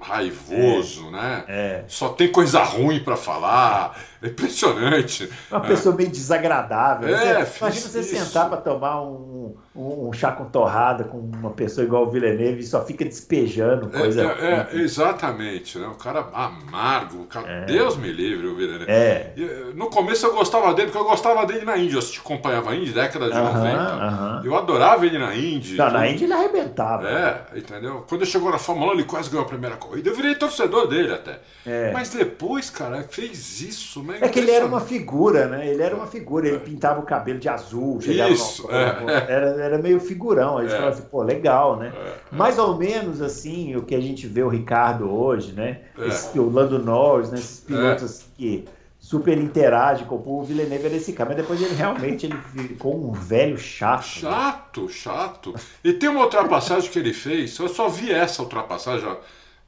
raivoso, 0.00 1.08
é, 1.08 1.10
né? 1.10 1.44
É. 1.48 1.84
Só 1.86 2.08
tem 2.08 2.32
coisa 2.32 2.62
ruim 2.62 3.00
para 3.00 3.16
falar. 3.16 3.98
É 4.22 4.28
impressionante. 4.28 5.28
Uma 5.50 5.60
pessoa 5.60 5.94
meio 5.94 6.10
desagradável. 6.10 7.14
É, 7.14 7.44
você, 7.44 7.58
imagina 7.58 7.88
você 7.88 8.00
isso. 8.00 8.16
sentar 8.16 8.48
para 8.48 8.58
tomar 8.58 9.02
um, 9.02 9.56
um, 9.74 10.08
um, 10.08 10.12
chá 10.12 10.32
com 10.32 10.46
torrada 10.46 11.04
com 11.04 11.18
uma 11.18 11.50
pessoa 11.50 11.84
igual 11.84 12.04
o 12.04 12.10
Villeneuve 12.10 12.60
e 12.60 12.66
só 12.66 12.84
fica 12.84 13.04
despejando 13.04 13.90
é, 13.92 13.98
coisa. 13.98 14.22
É, 14.22 14.68
é 14.72 14.80
exatamente, 14.80 15.78
né? 15.78 15.86
O 15.86 15.94
cara 15.94 16.26
amargo. 16.32 17.24
Cara, 17.26 17.48
é. 17.48 17.64
Deus 17.66 17.96
me 17.96 18.10
livre, 18.10 18.46
o 18.46 18.56
Villeneuve. 18.56 18.90
É. 18.90 19.34
No 19.74 19.90
começo 19.90 20.26
eu 20.26 20.34
gostava 20.34 20.72
dele, 20.72 20.90
porque 20.90 21.02
eu 21.02 21.08
gostava 21.08 21.46
dele 21.46 21.64
na 21.64 21.76
Índia. 21.76 21.98
Eu 21.98 22.02
acompanhava 22.20 22.70
a 22.70 22.76
Índia, 22.76 22.92
década 22.94 23.26
de 23.26 23.36
uh 23.36 23.40
-huh, 23.40 23.54
90. 23.54 23.76
Uh 23.76 24.40
-huh. 24.40 24.46
Eu 24.46 24.56
adorava 24.56 25.06
ele 25.06 25.18
na 25.18 25.34
Índia. 25.34 25.76
Não, 25.84 25.92
na 25.92 26.08
Índia 26.08 26.24
ele 26.24 26.32
arrebentava. 26.32 27.08
É, 27.08 27.58
entendeu? 27.58 28.04
Quando 28.08 28.22
ele 28.22 28.30
chegou 28.30 28.50
na 28.50 28.58
Fórmula 28.58 28.92
1, 28.92 28.94
ele 28.94 29.04
quase 29.04 29.30
ganhou 29.30 29.44
a 29.44 29.48
primeira 29.48 29.76
corrida. 29.76 30.08
Eu 30.08 30.14
virei 30.14 30.34
torcedor 30.34 30.86
dele 30.88 31.12
até. 31.12 31.40
É. 31.66 31.92
Mas 31.92 32.10
depois, 32.10 32.70
cara, 32.70 33.02
fez 33.02 33.60
isso, 33.60 34.02
né? 34.06 34.18
É 34.20 34.28
que 34.28 34.38
ele 34.38 34.50
era 34.50 34.64
uma 34.64 34.80
figura, 34.80 35.46
né? 35.46 35.68
Ele 35.68 35.82
era 35.82 35.94
uma 35.94 36.06
figura, 36.06 36.46
ele 36.48 36.58
pintava 36.60 37.00
o 37.00 37.02
cabelo 37.02 37.38
de 37.38 37.48
azul, 37.48 38.00
chegava 38.00 38.30
Isso, 38.30 38.66
é. 38.70 39.32
era, 39.32 39.46
era 39.62 39.78
meio 39.78 40.00
figurão. 40.00 40.58
Aí 40.58 40.68
É. 40.68 40.88
assim, 40.88 41.02
pô, 41.10 41.22
legal, 41.22 41.76
né? 41.76 41.92
É, 41.94 42.00
é. 42.08 42.14
Mais 42.30 42.58
ou 42.58 42.76
menos 42.76 43.20
assim, 43.20 43.76
o 43.76 43.82
que 43.82 43.94
a 43.94 44.00
gente 44.00 44.26
vê 44.26 44.42
o 44.42 44.48
Ricardo 44.48 45.10
hoje, 45.12 45.52
né? 45.52 45.80
É. 45.98 46.06
Esse- 46.08 46.38
o 46.38 46.48
Lando 46.48 46.78
Norris, 46.78 47.30
né? 47.30 47.38
Esses 47.38 47.60
pilotos 47.60 48.24
que 48.36 48.64
super 48.98 49.38
interagem 49.38 50.04
com 50.06 50.16
o 50.16 50.18
povo, 50.20 50.40
o 50.40 50.44
Villeneuve 50.44 50.86
era 50.86 50.96
esse 50.96 51.12
cara, 51.12 51.28
mas 51.30 51.38
depois 51.38 51.62
ele 51.62 51.74
realmente 51.74 52.26
ele 52.26 52.36
ficou 52.68 52.96
um 52.96 53.12
velho 53.12 53.56
chato. 53.56 54.00
né? 54.00 54.30
Chato, 54.30 54.88
chato. 54.88 55.54
E 55.84 55.92
tem 55.92 56.08
uma 56.08 56.24
ultrapassagem 56.24 56.90
que 56.90 56.98
ele 56.98 57.12
fez, 57.12 57.56
eu 57.58 57.68
só 57.68 57.88
vi 57.88 58.10
essa 58.10 58.42
ultrapassagem 58.42 59.06
ó, 59.06 59.16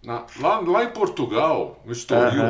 na- 0.04 0.24
lá, 0.40 0.58
lá 0.58 0.82
em 0.84 0.90
Portugal, 0.90 1.80
no 1.84 1.92
Estoril. 1.92 2.42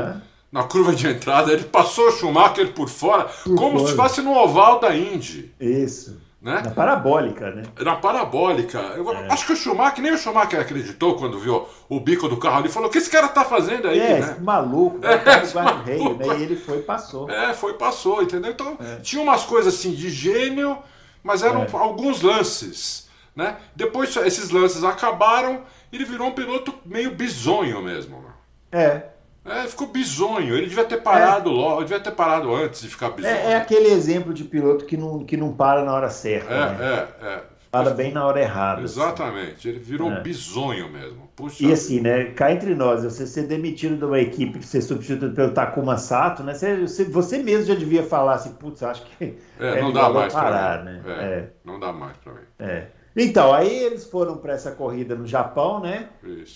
Na 0.51 0.62
curva 0.64 0.94
de 0.94 1.07
entrada, 1.07 1.53
ele 1.53 1.64
passou 1.64 2.09
o 2.09 2.12
Schumacher 2.12 2.72
por 2.72 2.88
fora, 2.88 3.28
como 3.44 3.59
fora. 3.59 3.78
se 3.80 3.84
estivesse 3.84 4.22
no 4.22 4.34
oval 4.36 4.80
da 4.80 4.96
Indy, 4.96 5.53
Isso. 5.61 6.18
né? 6.40 6.62
Na 6.64 6.70
parabólica, 6.70 7.51
né? 7.51 7.62
Na 7.80 7.96
parabólica. 7.96 8.78
Eu 8.96 9.11
É. 9.12 9.28
acho 9.30 9.46
que 9.46 9.53
o 9.53 9.57
Schumacher, 9.57 10.03
nem 10.03 10.12
o 10.12 10.18
Schumacher 10.18 10.59
acreditou 10.61 11.16
quando 11.16 11.38
viu 11.38 11.66
o 11.88 12.01
bico 12.01 12.28
do 12.28 12.36
carro 12.38 12.59
ali, 12.59 12.68
falou: 12.68 12.88
o 12.88 12.92
que 12.92 12.99
esse 12.99 13.11
cara 13.11 13.28
tá 13.28 13.44
fazendo 13.44 13.88
aí, 13.88 13.99
é, 14.01 14.09
né? 14.09 14.18
esse 14.20 14.40
maluco, 14.40 14.99
É, 15.05 15.16
né? 15.22 15.36
No 15.36 15.42
esse 15.42 15.55
maluco. 15.55 16.24
né? 16.26 16.38
E 16.38 16.42
ele 16.42 16.57
foi 16.57 16.78
e 16.78 16.82
passou. 16.82 17.28
É, 17.30 17.53
foi, 17.53 17.74
passou, 17.74 18.22
entendeu? 18.22 18.51
Então, 18.53 18.78
É. 18.80 18.96
tinha 19.03 19.20
umas 19.22 19.42
coisas 19.44 19.74
assim 19.74 19.92
de 19.92 20.09
gênio, 20.09 20.78
mas 21.22 21.42
eram 21.42 21.62
É. 21.64 21.68
alguns 21.72 22.22
lances, 22.22 23.07
né? 23.36 23.57
Depois 23.76 24.16
esses 24.16 24.49
lances 24.51 24.82
acabaram 24.82 25.62
e 25.92 25.96
ele 25.96 26.05
virou 26.07 26.28
um 26.28 26.32
piloto 26.32 26.72
meio 26.86 27.11
bizonho 27.11 27.82
mesmo. 27.82 28.24
É. 28.72 29.03
É, 29.49 29.66
ficou 29.66 29.86
bizonho. 29.88 30.55
Ele 30.57 30.66
devia 30.66 30.84
ter 30.84 31.01
parado 31.03 31.51
logo, 31.51 31.82
devia 31.82 32.01
ter 32.01 32.12
parado 32.12 32.55
antes 32.55 32.80
de 32.82 32.88
ficar 32.88 33.11
bizonho. 33.11 33.34
É, 33.34 33.53
é 33.53 33.57
aquele 33.57 33.88
exemplo 33.88 34.32
de 34.34 34.44
piloto 34.44 34.84
que 34.84 34.96
não, 34.96 35.24
que 35.24 35.36
não 35.36 35.53
para 35.53 35.84
na 35.84 35.92
hora 35.94 36.11
certa. 36.11 36.49
né? 36.51 36.76
é, 36.80 37.24
é, 37.26 37.28
é. 37.34 37.42
Para 37.70 37.90
bem 37.90 38.11
na 38.12 38.24
hora 38.26 38.40
errada. 38.40 38.82
assim. 38.82 38.99
Exatamente. 38.99 39.68
Ele 39.68 39.78
virou 39.78 40.11
É. 40.11 40.20
bizonho 40.20 40.88
mesmo. 40.90 41.28
Puxa 41.36 41.62
E 41.66 41.70
assim, 41.70 42.01
né? 42.01 42.24
Cá 42.32 42.51
entre 42.51 42.74
nós, 42.74 43.05
você 43.05 43.26
ser 43.26 43.42
demitido 43.42 43.96
de 43.99 44.05
uma 44.07 44.18
equipe 44.18 44.59
que 44.59 44.66
você 44.66 44.80
substitui 44.80 45.30
pelo 45.30 45.53
Takuma 45.53 45.99
Sato, 45.99 46.42
né? 46.42 46.55
Você, 46.55 47.05
você, 47.05 47.38
mesmo 47.38 47.66
já 47.66 47.74
devia 47.74 48.03
falar 48.03 48.34
assim, 48.36 48.53
putz, 48.55 48.82
acho 48.82 49.05
que 49.05 49.36
É, 49.61 49.80
não 49.82 49.90
é 49.90 49.92
dá 49.92 50.09
melhor 50.09 50.14
mais 50.14 50.32
parar, 50.32 50.82
pra 50.82 50.90
mim. 50.92 50.99
né? 50.99 51.03
É, 51.07 51.22
É, 51.24 51.49
Não 51.62 51.78
dá 51.78 51.92
mais 51.92 52.16
pra 52.16 52.32
mim. 52.32 52.40
é. 52.59 52.86
Então, 53.20 53.53
aí 53.53 53.68
eles 53.84 54.05
foram 54.05 54.36
para 54.38 54.53
essa 54.55 54.70
corrida 54.70 55.14
no 55.16 55.26
Japão, 55.26 55.80
né? 55.80 56.09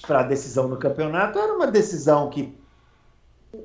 Para 0.07 0.21
a 0.21 0.23
decisão 0.23 0.69
do 0.71 0.77
campeonato. 0.79 1.37
Era 1.39 1.53
uma 1.55 1.67
decisão 1.67 2.31
que, 2.31 2.57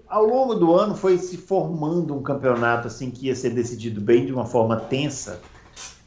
ao 0.07 0.25
longo 0.25 0.55
do 0.55 0.73
ano, 0.73 0.95
foi 0.95 1.17
se 1.17 1.37
formando 1.37 2.15
um 2.15 2.21
campeonato 2.21 2.87
assim 2.87 3.09
que 3.11 3.27
ia 3.27 3.35
ser 3.35 3.51
decidido 3.51 4.01
bem 4.01 4.25
de 4.25 4.33
uma 4.33 4.45
forma 4.45 4.75
tensa. 4.77 5.39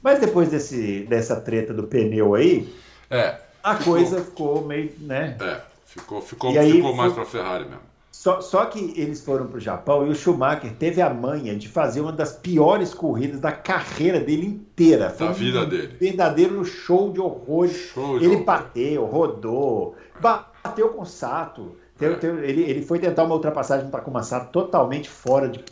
Mas 0.02 0.18
depois 0.20 0.48
desse, 0.50 1.00
dessa 1.08 1.36
treta 1.40 1.72
do 1.74 1.84
pneu 1.84 2.34
aí, 2.34 2.72
É, 3.10 3.38
a 3.62 3.74
coisa 3.76 4.20
ficou 4.22 4.64
meio, 4.64 4.92
né? 5.00 5.36
é. 5.40 5.60
Ficou, 5.84 6.20
ficou, 6.22 6.52
E 6.52 6.58
aí 6.58 6.72
ficou 6.74 6.94
mais 6.94 7.12
pra 7.12 7.24
Ferrari 7.24 7.64
mesmo. 7.64 7.80
Só, 8.12 8.40
só 8.40 8.66
que 8.66 8.92
eles 8.96 9.24
foram 9.24 9.46
para 9.46 9.56
o 9.56 9.60
Japão 9.60 10.06
e 10.06 10.10
o 10.10 10.14
Schumacher 10.14 10.72
teve 10.78 11.00
a 11.02 11.08
manha 11.12 11.56
de 11.56 11.68
fazer 11.68 12.00
uma 12.00 12.12
das 12.12 12.32
piores 12.32 12.92
corridas 12.94 13.40
da 13.40 13.50
carreira 13.50 14.20
dele 14.20 14.46
inteira. 14.46 15.10
Foi 15.10 15.26
Da 15.26 15.32
um 15.32 15.34
vida 15.34 15.64
dele. 15.66 15.96
verdadeiro 15.98 16.64
show 16.64 17.10
de 17.12 17.18
horrores. 17.20 17.74
Show 17.94 18.18
de 18.18 18.24
ele 18.26 18.34
horror. 18.34 18.44
bateu, 18.44 19.04
rodou, 19.06 19.96
bateu 20.20 20.90
com 20.90 21.02
o 21.02 21.06
Sato. 21.06 21.74
Ele, 22.02 22.62
ele 22.62 22.82
foi 22.82 22.98
tentar 22.98 23.24
uma 23.24 23.34
ultrapassagem 23.34 23.86
no 23.86 23.90
Takuma 23.92 24.22
Sato 24.22 24.50
totalmente 24.50 25.08
fora 25.08 25.48
de 25.48 25.62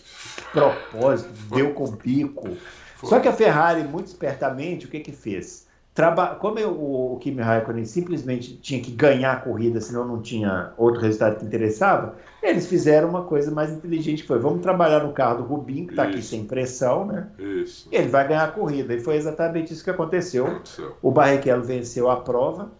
propósito, 0.53 1.31
deu 1.55 1.72
com 1.74 1.85
o 1.85 1.93
bico. 1.93 2.49
Foi. 2.97 3.09
Só 3.09 3.20
que 3.20 3.29
a 3.29 3.33
Ferrari, 3.33 3.83
muito 3.85 4.07
espertamente, 4.07 4.87
o 4.87 4.89
que 4.89 5.01
que 5.01 5.12
fez? 5.12 5.66
Traba... 5.95 6.29
Como 6.37 6.59
eu- 6.61 6.70
o, 6.70 7.18
Kimi 7.20 7.41
Raikkonen 7.43 7.85
simplesmente 7.85 8.57
tinha 8.57 8.81
que 8.81 8.91
ganhar 8.93 9.33
a 9.33 9.37
corrida, 9.37 9.81
senão 9.81 10.07
não 10.07 10.20
tinha 10.22 10.72
outro 10.76 11.01
resultado 11.01 11.39
que 11.39 11.45
interessava, 11.45 12.14
eles 12.41 12.66
fizeram 12.68 13.09
uma 13.09 13.22
coisa 13.24 13.51
mais 13.51 13.70
inteligente, 13.72 14.22
que 14.22 14.29
foi, 14.29 14.39
vamos 14.39 14.62
trabalhar 14.62 15.03
no 15.03 15.12
carro 15.12 15.39
do 15.39 15.43
Rubinho, 15.45 15.87
que 15.87 15.93
está 15.93 16.05
aqui 16.05 16.22
sem 16.22 16.45
pressão, 16.45 17.05
né? 17.05 17.29
Isso. 17.39 17.89
E 17.91 17.97
ele 17.97 18.09
vai 18.09 18.26
ganhar 18.29 18.45
a 18.45 18.51
corrida. 18.53 18.95
E 18.95 19.01
foi 19.01 19.16
exatamente 19.16 19.72
isso 19.72 19.83
que 19.83 19.91
aconteceu. 19.91 20.47
Aconteceu. 20.47 20.97
O 21.03 21.11
Barrichello 21.11 21.64
venceu 21.64 22.09
a 22.09 22.16
prova 22.20 22.70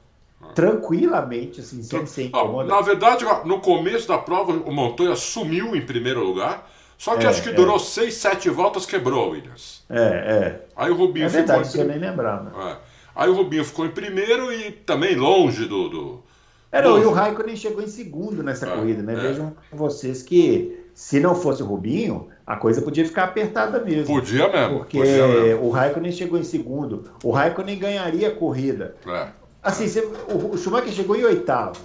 tranquilamente, 0.55 1.61
assim, 1.61 1.83
sem 1.83 2.27
Ah, 2.33 2.41
incômodo. 2.41 2.69
na 2.69 2.81
verdade, 2.81 3.25
no 3.45 3.61
começo 3.61 4.09
da 4.09 4.19
prova, 4.19 4.53
o 4.53 4.73
Montoya 4.73 5.15
sumiu 5.17 5.75
em 5.77 5.85
primeiro 5.85 6.23
lugar, 6.25 6.69
só 6.97 7.17
que 7.17 7.25
É, 7.27 7.29
acho 7.29 7.43
que 7.43 7.51
é. 7.51 7.53
durou 7.53 7.79
6, 7.79 8.15
7 8.15 8.51
voltas, 8.51 8.85
quebrou 8.87 9.31
Williams. 9.31 9.85
É, 9.89 10.61
Aí 10.77 10.91
o 10.91 10.95
é. 10.95 10.97
Rubinho 10.97 11.27
É 11.27 11.29
verdade, 11.29 11.69
ficou 11.71 11.85
em 11.85 11.89
nem 11.89 11.99
lembrava. 11.99 12.71
é. 12.71 12.77
Aí 13.15 13.29
o 13.29 13.35
Rubinho 13.35 13.65
ficou 13.65 13.85
em 13.87 13.91
primeiro 13.91 14.53
e 14.53 14.71
também 14.71 15.17
longe 15.17 15.65
do. 15.67 15.89
do... 15.89 16.23
Era, 16.71 16.89
Longe. 16.89 17.03
e 17.05 17.07
o 17.07 17.13
Raikkonen 17.13 17.57
chegou 17.57 17.83
em 17.83 17.89
segundo 17.89 18.43
nessa 18.43 18.67
É, 18.69 18.77
corrida, 18.77 19.03
né? 19.03 19.15
é. 19.15 19.17
Vejam 19.17 19.57
vocês 19.73 20.23
que 20.23 20.85
se 20.95 21.19
não 21.19 21.35
fosse 21.35 21.63
o 21.63 21.67
Rubinho, 21.67 22.29
a 22.47 22.57
coisa 22.57 22.83
podia 22.83 23.05
ficar 23.07 23.25
apertada 23.25 23.81
mesmo. 23.83 24.15
Podia 24.15 24.49
mesmo. 24.49 24.79
Porque 24.79 24.99
podia 24.99 25.27
mesmo. 25.27 25.65
o 25.65 25.71
Raikkonen 25.71 26.13
chegou 26.13 26.39
em 26.39 26.45
segundo. 26.45 27.05
O 27.25 27.31
Raikkonen 27.31 27.79
ganharia 27.79 28.29
a 28.29 28.35
corrida. 28.35 28.97
É. 29.07 29.29
Assim, 29.63 29.87
o, 30.29 30.57
Schumacher 30.57 30.93
chegou 30.93 31.17
em 31.17 31.25
oitavo. 31.25 31.81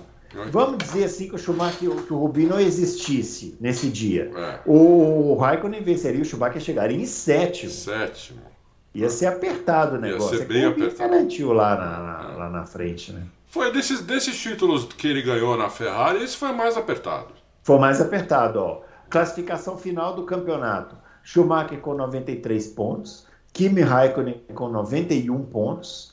Vamos 0.51 0.79
dizer 0.79 1.03
assim 1.03 1.27
que 1.27 1.35
o 1.35 1.37
Schumacher, 1.37 1.89
que 2.07 2.13
o 2.13 2.17
Rubinho 2.17 2.49
não 2.49 2.59
existisse 2.59 3.55
nesse 3.59 3.87
dia. 3.89 4.31
É. 4.35 4.59
O 4.65 5.35
Raikkonen 5.35 5.83
venceria, 5.83 6.21
o 6.21 6.25
Schumacher 6.25 6.59
chegaria 6.59 6.97
em 6.97 7.05
sétimo. 7.05 7.71
Sétimo. 7.71 8.41
Ia 8.95 9.09
ser 9.09 9.27
apertado 9.27 9.95
o 9.95 9.99
negócio. 9.99 10.33
Ia 10.33 10.39
ser 10.39 10.45
bem 10.47 10.65
apertado. 10.65 11.09
garantiu 11.09 11.53
lá 11.53 11.75
na, 11.75 11.99
na, 11.99 12.37
lá 12.37 12.49
na 12.49 12.65
frente, 12.65 13.11
né? 13.11 13.23
Foi 13.47 13.71
desses, 13.71 14.01
desses 14.01 14.39
títulos 14.39 14.85
que 14.85 15.07
ele 15.07 15.21
ganhou 15.21 15.55
na 15.55 15.69
Ferrari, 15.69 16.23
esse 16.23 16.35
foi 16.35 16.51
mais 16.51 16.75
apertado. 16.75 17.27
Foi 17.61 17.77
mais 17.77 18.01
apertado, 18.01 18.59
ó. 18.59 18.81
Classificação 19.09 19.77
final 19.77 20.15
do 20.15 20.23
campeonato. 20.23 20.95
Schumacher 21.23 21.79
com 21.79 21.93
93 21.93 22.67
pontos, 22.69 23.27
Kimi 23.53 23.81
Raikkonen 23.81 24.41
com 24.55 24.67
91 24.67 25.43
pontos 25.45 26.12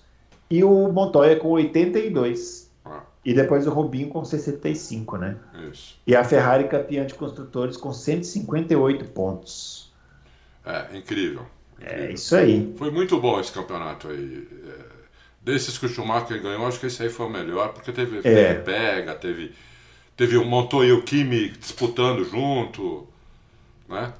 e 0.50 0.64
o 0.64 0.90
Montoya 0.90 1.36
com 1.36 1.50
82. 1.50 2.70
Ah. 2.84 3.02
E 3.24 3.32
depois 3.32 3.66
o 3.66 3.70
Rubinho 3.70 4.08
com 4.08 4.24
65, 4.24 5.16
né? 5.16 5.36
Isso. 5.70 5.96
E 6.06 6.16
a 6.16 6.24
Ferrari 6.24 6.68
campeã 6.68 7.06
de 7.06 7.14
construtores 7.14 7.76
com 7.76 7.92
158 7.92 9.04
pontos. 9.06 9.92
É, 10.66 10.96
incrível. 10.96 11.46
incrível. 11.78 12.04
É 12.04 12.12
isso 12.12 12.34
aí. 12.34 12.74
Foi 12.76 12.90
muito 12.90 13.18
bom 13.20 13.38
esse 13.38 13.52
campeonato 13.52 14.08
aí. 14.08 14.48
É, 14.66 15.00
desses 15.40 15.78
que 15.78 15.86
o 15.86 15.88
Schumacher 15.88 16.42
ganhou, 16.42 16.66
acho 16.66 16.80
que 16.80 16.86
esse 16.86 17.02
aí 17.02 17.08
foi 17.08 17.26
o 17.26 17.30
melhor, 17.30 17.72
porque 17.72 17.92
teve, 17.92 18.18
é. 18.18 18.22
teve 18.22 18.60
pega, 18.62 19.14
teve, 19.14 19.54
teve 20.16 20.36
o 20.36 20.44
Montoya 20.44 20.88
e 20.88 20.92
o 20.92 21.02
Kimi 21.02 21.50
disputando 21.50 22.24
junto, 22.24 23.06
né? 23.88 24.12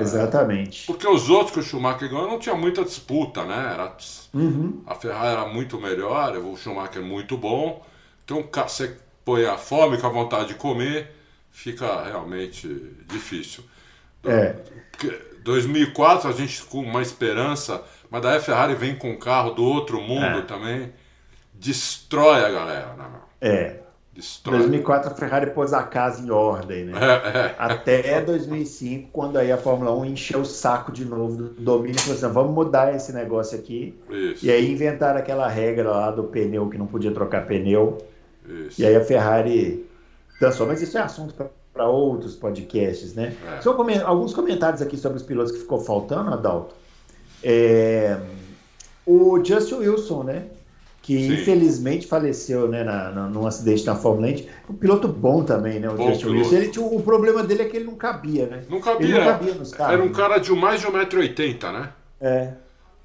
Exatamente. 0.00 0.86
Porque 0.86 1.06
os 1.06 1.28
outros 1.30 1.52
que 1.52 1.60
o 1.60 1.62
Schumacher 1.62 2.08
ganhou 2.08 2.28
não 2.28 2.38
tinha 2.38 2.54
muita 2.54 2.84
disputa, 2.84 3.44
né? 3.44 3.72
Era, 3.74 3.96
uhum. 4.34 4.82
A 4.86 4.94
Ferrari 4.94 5.32
era 5.32 5.46
muito 5.46 5.80
melhor, 5.80 6.36
o 6.36 6.56
Schumacher 6.56 7.02
muito 7.02 7.36
bom. 7.36 7.84
Então 8.24 8.44
você 8.66 8.96
põe 9.24 9.44
a 9.44 9.56
fome 9.56 9.98
com 9.98 10.06
a 10.06 10.10
vontade 10.10 10.48
de 10.48 10.54
comer, 10.54 11.10
fica 11.50 12.04
realmente 12.04 12.68
difícil. 13.06 13.64
É. 14.24 14.56
2004 15.42 16.28
a 16.28 16.32
gente 16.32 16.62
com 16.64 16.80
uma 16.80 17.02
esperança, 17.02 17.82
mas 18.10 18.22
daí 18.22 18.38
a 18.38 18.40
Ferrari 18.40 18.74
vem 18.74 18.94
com 18.96 19.10
um 19.10 19.18
carro 19.18 19.50
do 19.50 19.64
outro 19.64 20.00
mundo 20.00 20.38
é. 20.38 20.42
também, 20.42 20.92
destrói 21.54 22.44
a 22.44 22.50
galera, 22.50 22.94
né? 22.94 23.10
É. 23.40 23.81
Destrói. 24.14 24.58
2004 24.58 25.10
a 25.10 25.14
Ferrari 25.14 25.50
pôs 25.52 25.72
a 25.72 25.82
casa 25.82 26.20
em 26.20 26.30
ordem, 26.30 26.84
né? 26.84 26.92
É, 27.00 27.38
é. 27.38 27.54
Até 27.58 28.20
2005, 28.20 29.08
quando 29.10 29.38
aí 29.38 29.50
a 29.50 29.56
Fórmula 29.56 29.90
1 29.96 30.04
encheu 30.04 30.40
o 30.40 30.44
saco 30.44 30.92
de 30.92 31.04
novo 31.04 31.36
do 31.36 31.48
domínio 31.48 31.98
falou 31.98 32.16
assim, 32.16 32.28
vamos 32.28 32.54
mudar 32.54 32.94
esse 32.94 33.10
negócio 33.12 33.58
aqui. 33.58 33.98
Isso. 34.10 34.44
E 34.44 34.50
aí 34.50 34.70
inventaram 34.70 35.18
aquela 35.18 35.48
regra 35.48 35.90
lá 35.90 36.10
do 36.10 36.24
pneu 36.24 36.68
que 36.68 36.76
não 36.76 36.86
podia 36.86 37.10
trocar 37.10 37.46
pneu. 37.46 37.98
Isso. 38.46 38.82
E 38.82 38.84
aí 38.84 38.94
a 38.94 39.02
Ferrari 39.02 39.88
dançou. 40.38 40.66
Mas 40.66 40.82
isso 40.82 40.98
é 40.98 41.00
assunto 41.00 41.34
para 41.72 41.88
outros 41.88 42.34
podcasts, 42.34 43.14
né? 43.14 43.34
É. 43.56 43.62
Só 43.62 43.74
alguns 44.04 44.34
comentários 44.34 44.82
aqui 44.82 44.98
sobre 44.98 45.16
os 45.16 45.22
pilotos 45.22 45.52
que 45.52 45.58
ficou 45.58 45.80
faltando, 45.80 46.34
Adalto. 46.34 46.74
É... 47.42 48.18
O 49.06 49.42
Justin 49.42 49.76
Wilson, 49.76 50.22
né? 50.24 50.44
Que 51.02 51.18
Sim. 51.18 51.32
infelizmente 51.34 52.06
faleceu 52.06 52.68
né, 52.68 52.84
na, 52.84 53.10
na, 53.10 53.28
num 53.28 53.46
acidente 53.46 53.84
na 53.84 53.96
Fórmula 53.96 54.28
1. 54.28 54.46
Um 54.70 54.74
piloto 54.76 55.08
bom 55.08 55.44
também, 55.44 55.80
né? 55.80 55.90
O 55.90 55.96
Bom 55.96 56.10
Justin. 56.10 56.28
Wilson. 56.28 56.54
Ele, 56.56 56.68
tinha- 56.68 56.86
o 56.86 57.02
problema 57.02 57.42
dele 57.42 57.62
é 57.62 57.64
que 57.68 57.76
ele 57.76 57.86
não 57.86 57.96
cabia, 57.96 58.46
né? 58.46 58.64
Não 58.70 58.80
cabia. 58.80 59.06
Ele 59.08 59.18
não 59.18 59.24
cabia 59.24 59.54
nos 59.54 59.72
carros. 59.72 59.94
Era 59.94 60.02
um 60.02 60.06
né? 60.08 60.12
cara 60.14 60.38
de 60.38 60.52
mais 60.52 60.80
de 60.80 60.86
1,80m, 60.86 61.72
né? 61.72 61.92
É, 62.20 62.54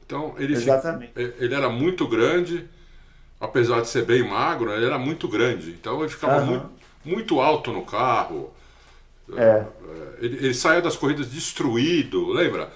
Então 0.06 0.36
ele, 0.38 0.54
Exatamente. 0.54 1.12
fi- 1.14 1.34
ele 1.39 1.54
era 1.56 1.70
muito 1.70 2.08
grande, 2.08 2.66
apesar 3.39 3.82
de 3.82 3.88
ser 3.89 4.06
bem 4.06 4.28
magro, 4.28 4.72
ele 4.72 4.86
era 4.86 4.98
muito 5.00 5.28
grande. 5.28 5.72
Então 5.72 6.00
ele 6.02 6.10
ficava 6.10 6.38
Aham. 6.38 6.45
muito, 6.45 6.70
muito 7.06 7.39
alto 7.41 7.72
no 7.74 7.86
carro. 7.86 8.52
é. 9.38 9.41
É, 9.43 9.66
Ele, 10.20 10.38
ele 10.38 10.54
saía 10.54 10.82
das 10.82 10.95
corridas 10.95 11.30
destruído, 11.32 12.30
lembra? 12.30 12.72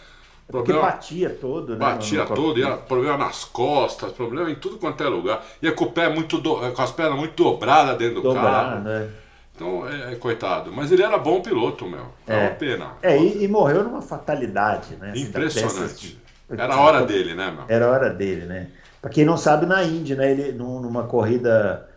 Porque 0.52 0.72
Problema, 0.74 0.92
batia 0.94 1.30
todo, 1.30 1.74
né? 1.74 1.80
batia 1.80 2.24
no- 2.26 2.36
todo, 2.36 2.60
ia, 2.60 2.72
problema 2.78 3.18
nas 3.18 3.46
costas, 3.46 4.12
problema 4.12 4.52
em 4.52 4.56
tudo 4.56 4.78
quanto 4.78 5.02
é 5.04 5.08
lugar. 5.08 5.44
Ia 5.62 5.72
com 5.72 5.86
o 5.86 5.92
pé 5.92 6.10
muito 6.10 6.38
do- 6.38 6.56
com 6.74 6.82
as 6.82 6.92
pernas 6.92 7.18
muito 7.18 7.42
dobradas 7.42 7.98
dentro 7.98 8.16
do 8.16 8.22
Dobrar, 8.22 8.44
carro. 8.72 8.82
né? 8.84 9.10
Então, 9.56 9.88
é, 9.88 10.14
é, 10.14 10.16
coitado. 10.16 10.72
Mas 10.74 10.92
ele 10.92 11.04
era 11.04 11.18
bom 11.18 11.42
piloto, 11.42 11.86
meu. 11.88 12.06
É 12.28 12.34
É. 12.36 12.42
uma 12.48 12.50
pena. 12.56 12.88
É, 13.02 13.18
e, 13.18 13.44
e 13.44 13.48
morreu 13.48 13.84
numa 13.84 14.02
fatalidade, 14.02 14.96
né? 14.96 15.12
assim, 15.12 15.22
Impressionante. 15.24 16.18
dessas- 16.50 16.60
Era 16.60 16.74
a 16.76 16.82
hora 16.82 17.06
dele, 17.06 17.34
né, 17.34 17.50
meu? 17.52 17.64
Era 17.68 17.86
a 17.86 17.90
hora 17.92 18.10
dele, 18.10 18.46
né? 18.46 18.68
Pra 19.02 19.10
quem 19.10 19.24
não 19.24 19.38
sabe, 19.38 19.66
na 19.66 19.84
Indy, 19.84 20.16
né? 20.16 20.32
Ele, 20.32 20.52
num- 20.52 20.80
numa 20.82 21.04
corrida. 21.04 21.88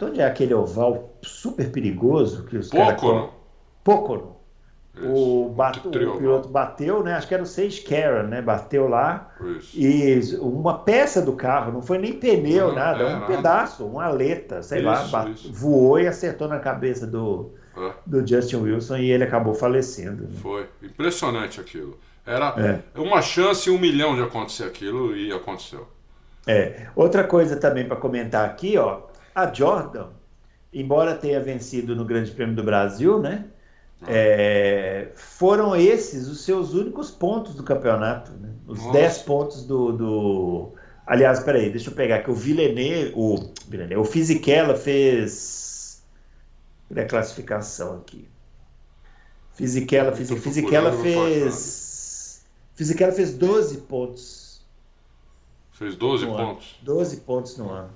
Onde 0.00 0.20
é 0.20 0.24
aquele 0.24 0.54
oval 0.54 1.10
super 1.20 1.70
perigoso 1.70 2.44
que 2.44 2.56
os 2.56 2.70
caras. 2.70 2.94
Pocono. 3.84 4.36
Isso. 4.96 5.06
O, 5.06 5.48
bate- 5.50 5.86
o 5.86 5.90
Trio, 5.90 6.16
piloto 6.18 6.48
bateu, 6.48 7.02
né? 7.02 7.14
Acho 7.14 7.28
que 7.28 7.34
era 7.34 7.42
o 7.42 7.46
Sage 7.46 7.80
Karen, 7.82 8.24
né? 8.24 8.42
Bateu 8.42 8.88
lá. 8.88 9.30
Isso. 9.76 10.36
E 10.36 10.36
uma 10.40 10.78
peça 10.78 11.22
do 11.22 11.32
carro, 11.34 11.72
não 11.72 11.80
foi 11.80 11.96
nem 11.98 12.12
pneu, 12.14 12.68
Não, 12.68 12.74
nada, 12.74 13.02
é, 13.04 13.06
um 13.06 13.20
nada. 13.20 13.26
pedaço, 13.26 13.84
uma 13.86 14.04
aleta, 14.04 14.62
sei 14.62 14.82
lá, 14.82 15.02
Isso, 15.02 15.12
bate- 15.12 15.30
isso. 15.32 15.52
voou 15.52 15.98
e 16.00 16.06
acertou 16.08 16.48
na 16.48 16.58
cabeça 16.58 17.06
do, 17.06 17.50
É, 17.76 17.92
do 18.04 18.26
Justin 18.26 18.56
Wilson 18.56 18.96
e 18.96 19.10
ele 19.12 19.24
acabou 19.24 19.54
falecendo. 19.54 20.24
né? 20.24 20.30
foi. 20.42 20.66
Impressionante 20.82 21.60
aquilo. 21.60 21.96
Era 22.26 22.48
É. 22.94 23.00
uma 23.00 23.22
chance 23.22 23.70
em 23.70 23.72
um 23.72 23.78
milhão 23.78 24.14
de 24.16 24.22
acontecer 24.22 24.64
aquilo 24.64 25.16
e 25.16 25.32
aconteceu. 25.32 25.86
É. 26.46 26.88
Outra 26.96 27.22
coisa 27.24 27.56
também 27.56 27.86
para 27.86 27.96
comentar 27.96 28.44
aqui, 28.44 28.76
ó, 28.76 29.02
a 29.34 29.52
Jordan, 29.52 30.08
embora 30.72 31.14
tenha 31.14 31.40
vencido 31.40 31.94
no 31.96 32.04
Grande 32.04 32.30
Prêmio 32.32 32.54
do 32.56 32.62
Brasil, 32.64 33.18
né? 33.20 33.44
É, 34.06 35.08
foram 35.14 35.76
esses 35.76 36.26
os 36.26 36.44
seus 36.44 36.72
únicos 36.72 37.10
pontos 37.10 37.54
do 37.54 37.62
campeonato, 37.62 38.32
né? 38.32 38.50
Os 38.66 38.78
Nossa. 38.78 38.92
10 38.92 39.18
pontos 39.18 39.64
do, 39.64 39.92
do. 39.92 40.72
Aliás, 41.06 41.40
peraí, 41.40 41.70
deixa 41.70 41.90
eu 41.90 41.94
pegar 41.94 42.16
aqui. 42.16 42.30
O 42.30 42.34
Villeneuve, 42.34 43.12
o, 43.14 43.52
Villeneuve, 43.68 44.08
o 44.08 44.10
Fisichella 44.10 44.74
fez. 44.76 46.02
Cadê 46.88 47.02
a 47.02 47.06
classificação 47.06 47.98
aqui? 47.98 48.28
Fisichella, 49.52 50.12
Fisichella 50.12 50.92
não 50.92 51.02
fez. 51.02 52.42
Fisichella 52.74 53.12
fez 53.12 53.34
12 53.34 53.78
pontos. 53.82 54.62
Fez 55.72 55.96
12 55.96 56.24
no 56.24 56.34
ano. 56.34 56.46
pontos. 56.46 56.76
12 56.82 57.16
pontos 57.18 57.58
no 57.58 57.70
ano. 57.70 57.90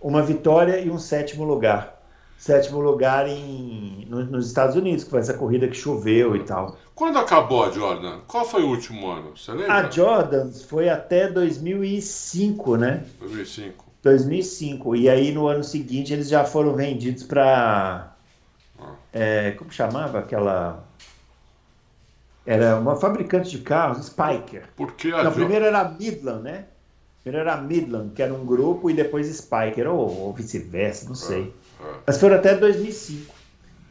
Uma 0.00 0.22
vitória 0.22 0.78
e 0.78 0.90
um 0.90 0.98
sétimo 0.98 1.44
lugar. 1.44 1.95
Sétimo 2.38 2.80
lugar 2.80 3.26
em, 3.28 4.06
no- 4.08 4.24
nos 4.24 4.46
Estados 4.46 4.76
Unidos, 4.76 5.04
que 5.04 5.10
foi 5.10 5.20
essa 5.20 5.34
corrida 5.34 5.66
que 5.68 5.74
choveu 5.76 6.36
e 6.36 6.44
tal. 6.44 6.76
Quando 6.94 7.18
acabou 7.18 7.64
a 7.64 7.70
Jordan? 7.70 8.20
Qual 8.26 8.44
foi 8.44 8.62
o 8.62 8.68
último 8.68 9.10
ano? 9.10 9.36
Você 9.36 9.52
lembra? 9.52 9.74
A 9.74 9.90
Jordans 9.90 10.62
foi 10.62 10.88
até 10.88 11.28
2005, 11.28 12.76
né? 12.76 13.04
2005. 13.18 13.84
2005. 14.02 14.96
E 14.96 15.08
aí 15.08 15.32
no 15.32 15.46
ano 15.48 15.64
seguinte 15.64 16.12
eles 16.12 16.28
já 16.28 16.44
foram 16.44 16.74
vendidos 16.74 17.22
para. 17.24 18.12
Ah. 18.78 18.92
como 19.58 19.72
chamava 19.72 20.18
aquela. 20.20 20.84
Era 22.44 22.76
uma 22.78 22.94
fabricante 22.96 23.50
de 23.50 23.58
carros, 23.58 24.06
Spiker. 24.06 24.68
Porque 24.76 25.08
a 25.08 25.10
Não, 25.10 25.16
Jordan. 25.24 25.34
primeiro 25.40 25.64
era 25.64 25.80
a 25.80 25.88
Midland, 25.88 26.42
né? 26.42 26.64
Primeiro 27.26 27.48
era 27.48 27.58
a 27.58 27.60
Midland, 27.60 28.12
que 28.14 28.22
era 28.22 28.32
um 28.32 28.46
grupo, 28.46 28.88
e 28.88 28.94
depois 28.94 29.26
Spiker, 29.26 29.88
ou, 29.90 30.26
ou 30.26 30.32
vice-versa, 30.32 31.08
não 31.08 31.16
sei. 31.16 31.52
É. 31.80 31.94
Mas 32.06 32.20
foram 32.20 32.36
até 32.36 32.54
2005. 32.54 33.34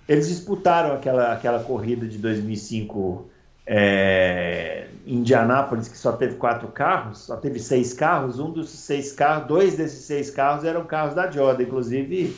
Eles 0.07 0.29
disputaram 0.29 0.95
aquela, 0.95 1.33
aquela 1.33 1.61
corrida 1.61 2.07
de 2.07 2.17
2005 2.17 3.29
é, 3.67 4.87
em 5.05 5.15
Indianápolis, 5.17 5.89
que 5.89 5.97
só 5.97 6.13
teve 6.13 6.35
quatro 6.35 6.69
carros, 6.69 7.23
só 7.25 7.35
teve 7.35 7.59
seis 7.59 7.91
carros. 7.93 8.39
Um 8.39 8.51
dos 8.51 8.69
seis 8.69 9.11
carros, 9.11 9.49
dois 9.49 9.75
desses 9.75 10.05
seis 10.05 10.31
carros 10.31 10.63
eram 10.63 10.85
carros 10.85 11.13
da 11.13 11.29
Jordan. 11.29 11.63
Inclusive, 11.63 12.33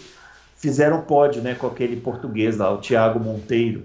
fizeram 0.55 1.01
pódio 1.01 1.43
né, 1.43 1.53
com 1.53 1.67
aquele 1.67 1.97
português 1.97 2.57
lá, 2.57 2.73
o 2.73 2.79
Thiago 2.79 3.19
Monteiro. 3.19 3.83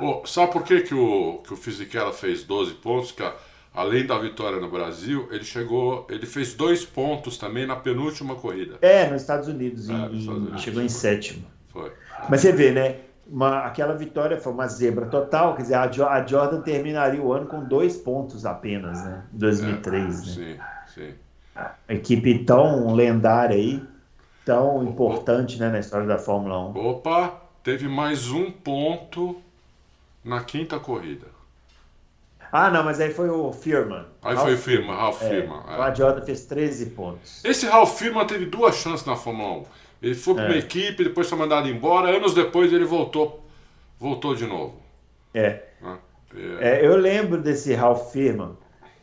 Ô, 0.00 0.26
sabe 0.26 0.50
por 0.50 0.64
que, 0.64 0.80
que 0.80 0.94
o, 0.96 1.38
que 1.46 1.54
o 1.54 1.56
Fisichella 1.56 2.12
fez 2.12 2.42
12 2.42 2.72
pontos? 2.74 3.12
Que 3.12 3.22
a- 3.22 3.36
além 3.74 4.06
da 4.06 4.18
vitória 4.18 4.58
no 4.60 4.70
Brasil, 4.70 5.28
ele 5.30 5.44
chegou. 5.44 6.06
Ele 6.10 6.26
fez 6.26 6.54
dois 6.54 6.84
pontos 6.84 7.36
também 7.38 7.66
na 7.66 7.76
penúltima 7.76 8.34
corrida. 8.34 8.76
É, 8.82 9.08
nos 9.10 9.22
Estados 9.22 9.48
Unidos, 9.48 9.88
É, 9.88 9.92
em- 9.92 9.96
Estados 10.18 10.26
Unidos. 10.26 10.62
chegou 10.62 10.82
em 10.82 10.88
sétimo. 10.88 11.44
Foi. 11.68 11.90
Mas 12.28 12.40
você 12.40 12.52
vê, 12.52 12.70
né? 12.72 12.96
uma- 13.24 13.60
aquela 13.60 13.94
vitória 13.94 14.36
foi 14.36 14.52
uma 14.52 14.66
zebra 14.66 15.06
total. 15.06 15.54
Quer 15.54 15.62
dizer, 15.62 15.74
a, 15.74 15.84
a 15.84 16.26
Jordan 16.26 16.60
terminaria 16.60 17.22
o 17.22 17.32
ano 17.32 17.46
com 17.46 17.64
dois 17.64 17.96
pontos 17.96 18.44
apenas, 18.44 19.02
né? 19.04 19.22
Em 19.32 19.38
2003, 19.38 20.26
né? 20.26 20.32
Sim, 20.34 20.58
sim. 20.92 21.14
A 21.54 21.94
equipe 21.94 22.40
tão 22.44 22.92
lendária 22.94 23.56
aí, 23.56 23.82
tão 24.44 24.82
importante 24.84 25.58
né, 25.58 25.70
na 25.70 25.78
história 25.78 26.06
da 26.06 26.18
Fórmula 26.18 26.58
1. 26.68 26.76
Opa, 26.76 27.40
teve 27.62 27.88
mais 27.88 28.28
um 28.30 28.50
ponto 28.50 29.40
na 30.24 30.42
quinta 30.42 30.78
corrida. 30.78 31.26
Ah, 32.52 32.68
não, 32.70 32.84
mas 32.84 33.00
aí 33.00 33.10
foi 33.14 33.30
o 33.30 33.50
Firman. 33.50 34.04
Aí 34.22 34.36
foi 34.36 34.56
Firma, 34.58 34.94
Ralph 34.94 35.22
É, 35.22 35.28
Firma. 35.30 35.64
é. 35.68 35.74
A 35.80 35.94
Jordan 35.94 36.22
fez 36.22 36.44
13 36.44 36.86
pontos. 36.90 37.42
Esse 37.44 37.64
Ralph 37.66 37.96
Firma 37.98 38.26
teve 38.26 38.44
duas 38.44 38.74
chances 38.76 39.06
na 39.06 39.16
Fórmula 39.16 39.60
1. 39.60 39.64
Ele 40.02 40.14
foi 40.14 40.34
para 40.34 40.44
uma 40.44 40.54
É. 40.54 40.58
equipe, 40.58 41.02
depois 41.04 41.28
foi 41.28 41.38
mandado 41.38 41.66
embora. 41.68 42.14
Anos 42.14 42.34
depois 42.34 42.70
ele 42.72 42.84
voltou, 42.84 43.42
voltou 43.98 44.34
de 44.34 44.46
novo. 44.46 44.74
É, 45.32 45.62
né? 45.80 45.96
É, 46.60 46.86
eu 46.86 46.96
lembro 46.96 47.40
desse 47.40 47.72
Ralph 47.74 48.12
Firman, 48.12 48.50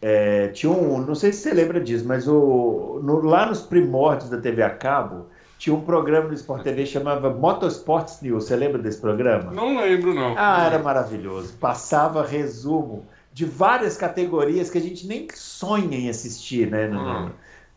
É, 0.01 0.47
tinha 0.49 0.71
um, 0.71 0.99
não 0.99 1.13
sei 1.13 1.33
se 1.33 1.41
você 1.41 1.53
lembra 1.53 1.77
disso, 1.81 2.05
mas 2.07 2.25
o, 2.25 3.01
no, 3.03 3.19
lá 3.21 3.45
nos 3.47 3.61
primórdios 3.63 4.29
da 4.29 4.37
TV 4.37 4.63
a 4.63 4.69
cabo, 4.69 5.25
tinha 5.57 5.75
um 5.75 5.81
programa 5.81 6.29
no 6.29 6.33
Sport 6.35 6.63
TV 6.63 6.83
que 6.83 6.89
chamava 6.89 7.29
Motorsports 7.29 8.21
News. 8.21 8.45
Você 8.45 8.55
lembra 8.55 8.77
desse 8.81 9.01
programa? 9.01 9.51
Não 9.51 9.77
lembro, 9.77 10.13
não. 10.13 10.35
Ah, 10.37 10.63
era 10.65 10.79
maravilhoso. 10.79 11.51
Passava 11.59 12.23
resumo 12.25 13.05
de 13.39 13.45
várias 13.45 13.95
categorias 13.95 14.69
que 14.69 14.77
a 14.77 14.81
gente 14.81 15.07
nem 15.07 15.25
sonha 15.33 15.97
em 15.97 16.09
assistir, 16.09 16.69
né? 16.69 16.89
No, 16.89 16.99
hum. 16.99 17.31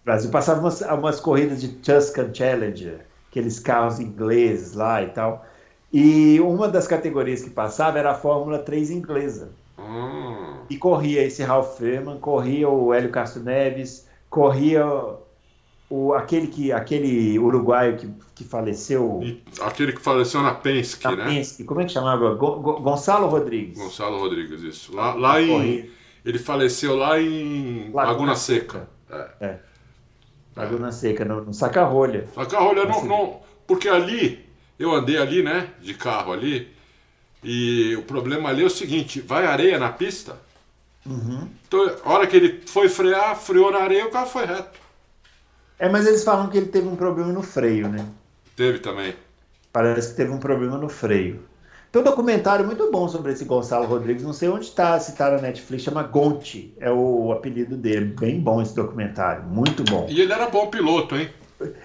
Brasil. 0.04 0.28
Passava 0.28 0.60
umas, 0.60 0.80
umas 0.80 1.20
corridas 1.20 1.60
de 1.60 1.68
Tuscan 1.68 2.34
Challenger, 2.34 3.06
aqueles 3.30 3.60
carros 3.60 4.00
ingleses 4.00 4.72
lá 4.72 5.00
e 5.04 5.10
tal. 5.10 5.46
E 5.92 6.40
uma 6.40 6.66
das 6.66 6.88
categorias 6.88 7.42
que 7.42 7.50
passava 7.50 7.96
era 7.96 8.10
a 8.10 8.14
Fórmula 8.14 8.58
3 8.58 8.90
inglesa. 8.90 9.50
Hum. 9.78 10.56
E 10.68 10.76
corria 10.76 11.22
esse 11.22 11.44
Ralph 11.44 11.76
Freeman, 11.76 12.18
corria 12.18 12.68
o 12.68 12.92
Hélio 12.92 13.12
Castro 13.12 13.44
Neves, 13.44 14.08
corria 14.28 14.84
o, 15.92 16.14
aquele, 16.14 16.46
que, 16.46 16.72
aquele 16.72 17.38
uruguaio 17.38 17.98
que, 17.98 18.10
que 18.34 18.44
faleceu. 18.44 19.20
E 19.22 19.42
aquele 19.60 19.92
que 19.92 20.00
faleceu 20.00 20.40
na 20.40 20.54
Penske, 20.54 21.04
na 21.04 21.16
né? 21.16 21.24
Penske, 21.26 21.64
como 21.64 21.82
é 21.82 21.84
que 21.84 21.92
chamava? 21.92 22.34
Gonçalo 22.34 23.28
Rodrigues. 23.28 23.76
Gonçalo 23.76 24.18
Rodrigues, 24.18 24.62
isso. 24.62 24.96
Lá, 24.96 25.12
lá 25.12 25.38
em. 25.42 25.90
Ele 26.24 26.38
faleceu 26.38 26.96
lá 26.96 27.20
em 27.20 27.90
Laguna, 27.92 28.04
Laguna 28.04 28.36
Seca. 28.36 28.88
Seca. 29.06 29.36
É. 29.40 29.44
é. 29.46 29.58
Laguna 30.56 30.88
é. 30.88 30.92
Seca, 30.92 31.26
no, 31.26 31.44
no 31.44 31.52
Saca-Rolha. 31.52 32.26
Saca-Rolha, 32.34 32.86
não, 32.86 33.04
não. 33.04 33.40
Porque 33.66 33.86
ali, 33.86 34.42
eu 34.78 34.92
andei 34.92 35.18
ali, 35.18 35.42
né? 35.42 35.68
De 35.82 35.92
carro 35.92 36.32
ali. 36.32 36.72
E 37.44 37.94
o 37.96 38.02
problema 38.02 38.48
ali 38.48 38.62
é 38.62 38.66
o 38.66 38.70
seguinte: 38.70 39.20
vai 39.20 39.44
areia 39.44 39.78
na 39.78 39.90
pista. 39.90 40.38
Uhum. 41.04 41.48
Então, 41.68 41.96
a 42.02 42.12
hora 42.12 42.26
que 42.26 42.36
ele 42.36 42.62
foi 42.66 42.88
frear, 42.88 43.36
freou 43.36 43.70
na 43.70 43.80
areia, 43.80 44.06
o 44.06 44.10
carro 44.10 44.28
foi 44.28 44.46
reto. 44.46 44.80
É, 45.82 45.88
mas 45.88 46.06
eles 46.06 46.22
falam 46.22 46.48
que 46.48 46.56
ele 46.56 46.66
teve 46.66 46.86
um 46.86 46.94
problema 46.94 47.32
no 47.32 47.42
freio, 47.42 47.88
né? 47.88 48.06
Teve 48.54 48.78
também. 48.78 49.14
Parece 49.72 50.10
que 50.10 50.14
teve 50.14 50.30
um 50.30 50.38
problema 50.38 50.78
no 50.78 50.88
freio. 50.88 51.42
Tem 51.90 52.00
um 52.00 52.04
documentário 52.04 52.64
muito 52.64 52.88
bom 52.88 53.08
sobre 53.08 53.32
esse 53.32 53.44
Gonçalo 53.44 53.86
Rodrigues, 53.86 54.22
não 54.22 54.32
sei 54.32 54.48
onde 54.48 54.66
está, 54.66 54.96
se 55.00 55.10
está 55.10 55.28
na 55.32 55.38
Netflix, 55.38 55.82
chama 55.82 56.04
Gonte, 56.04 56.72
é 56.78 56.88
o 56.88 57.32
apelido 57.32 57.76
dele. 57.76 58.14
Bem 58.16 58.38
bom 58.38 58.62
esse 58.62 58.76
documentário, 58.76 59.42
muito 59.42 59.82
bom. 59.82 60.06
E 60.08 60.20
ele 60.20 60.32
era 60.32 60.48
bom 60.48 60.68
piloto, 60.68 61.16
hein? 61.16 61.28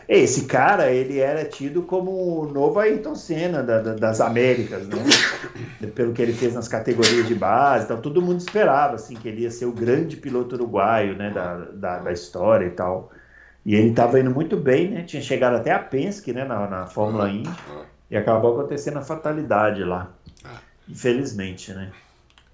Esse 0.08 0.46
cara, 0.46 0.92
ele 0.92 1.18
era 1.18 1.44
tido 1.44 1.82
como 1.82 2.12
o 2.12 2.46
novo 2.54 2.80
Ayrton 2.80 3.16
Senna 3.16 3.64
da, 3.64 3.82
da, 3.82 3.94
das 3.96 4.22
Américas, 4.22 4.88
né? 4.88 4.98
Pelo 5.96 6.14
que 6.14 6.22
ele 6.22 6.34
fez 6.34 6.54
nas 6.54 6.68
categorias 6.68 7.28
de 7.28 7.34
base, 7.34 7.86
então 7.86 8.00
todo 8.00 8.22
mundo 8.22 8.42
esperava 8.42 8.94
assim 8.94 9.16
que 9.16 9.28
ele 9.28 9.42
ia 9.42 9.52
ser 9.52 9.66
o 9.66 9.72
grande 9.72 10.18
piloto 10.18 10.54
uruguaio, 10.54 11.16
né, 11.16 11.32
da, 11.32 11.56
da, 11.74 12.00
da 12.00 12.12
história 12.12 12.68
e 12.68 12.72
tal. 12.72 13.12
E 13.68 13.76
ele 13.76 13.90
estava 13.90 14.18
indo 14.18 14.32
muito 14.32 14.56
bem, 14.56 14.90
né? 14.90 15.04
Tinha 15.04 15.22
chegado 15.22 15.58
até 15.58 15.74
a 15.74 15.80
Penske, 15.80 16.32
né? 16.32 16.46
Na, 16.46 16.70
na 16.70 16.88
Fórmula. 16.88 17.30
Indy. 17.30 17.50
E 18.10 18.16
acabou 18.16 18.54
acontecendo 18.54 18.96
a 18.96 19.02
fatalidade 19.02 19.84
lá. 19.84 20.10
É. 20.46 20.50
Infelizmente, 20.88 21.74
né? 21.74 21.92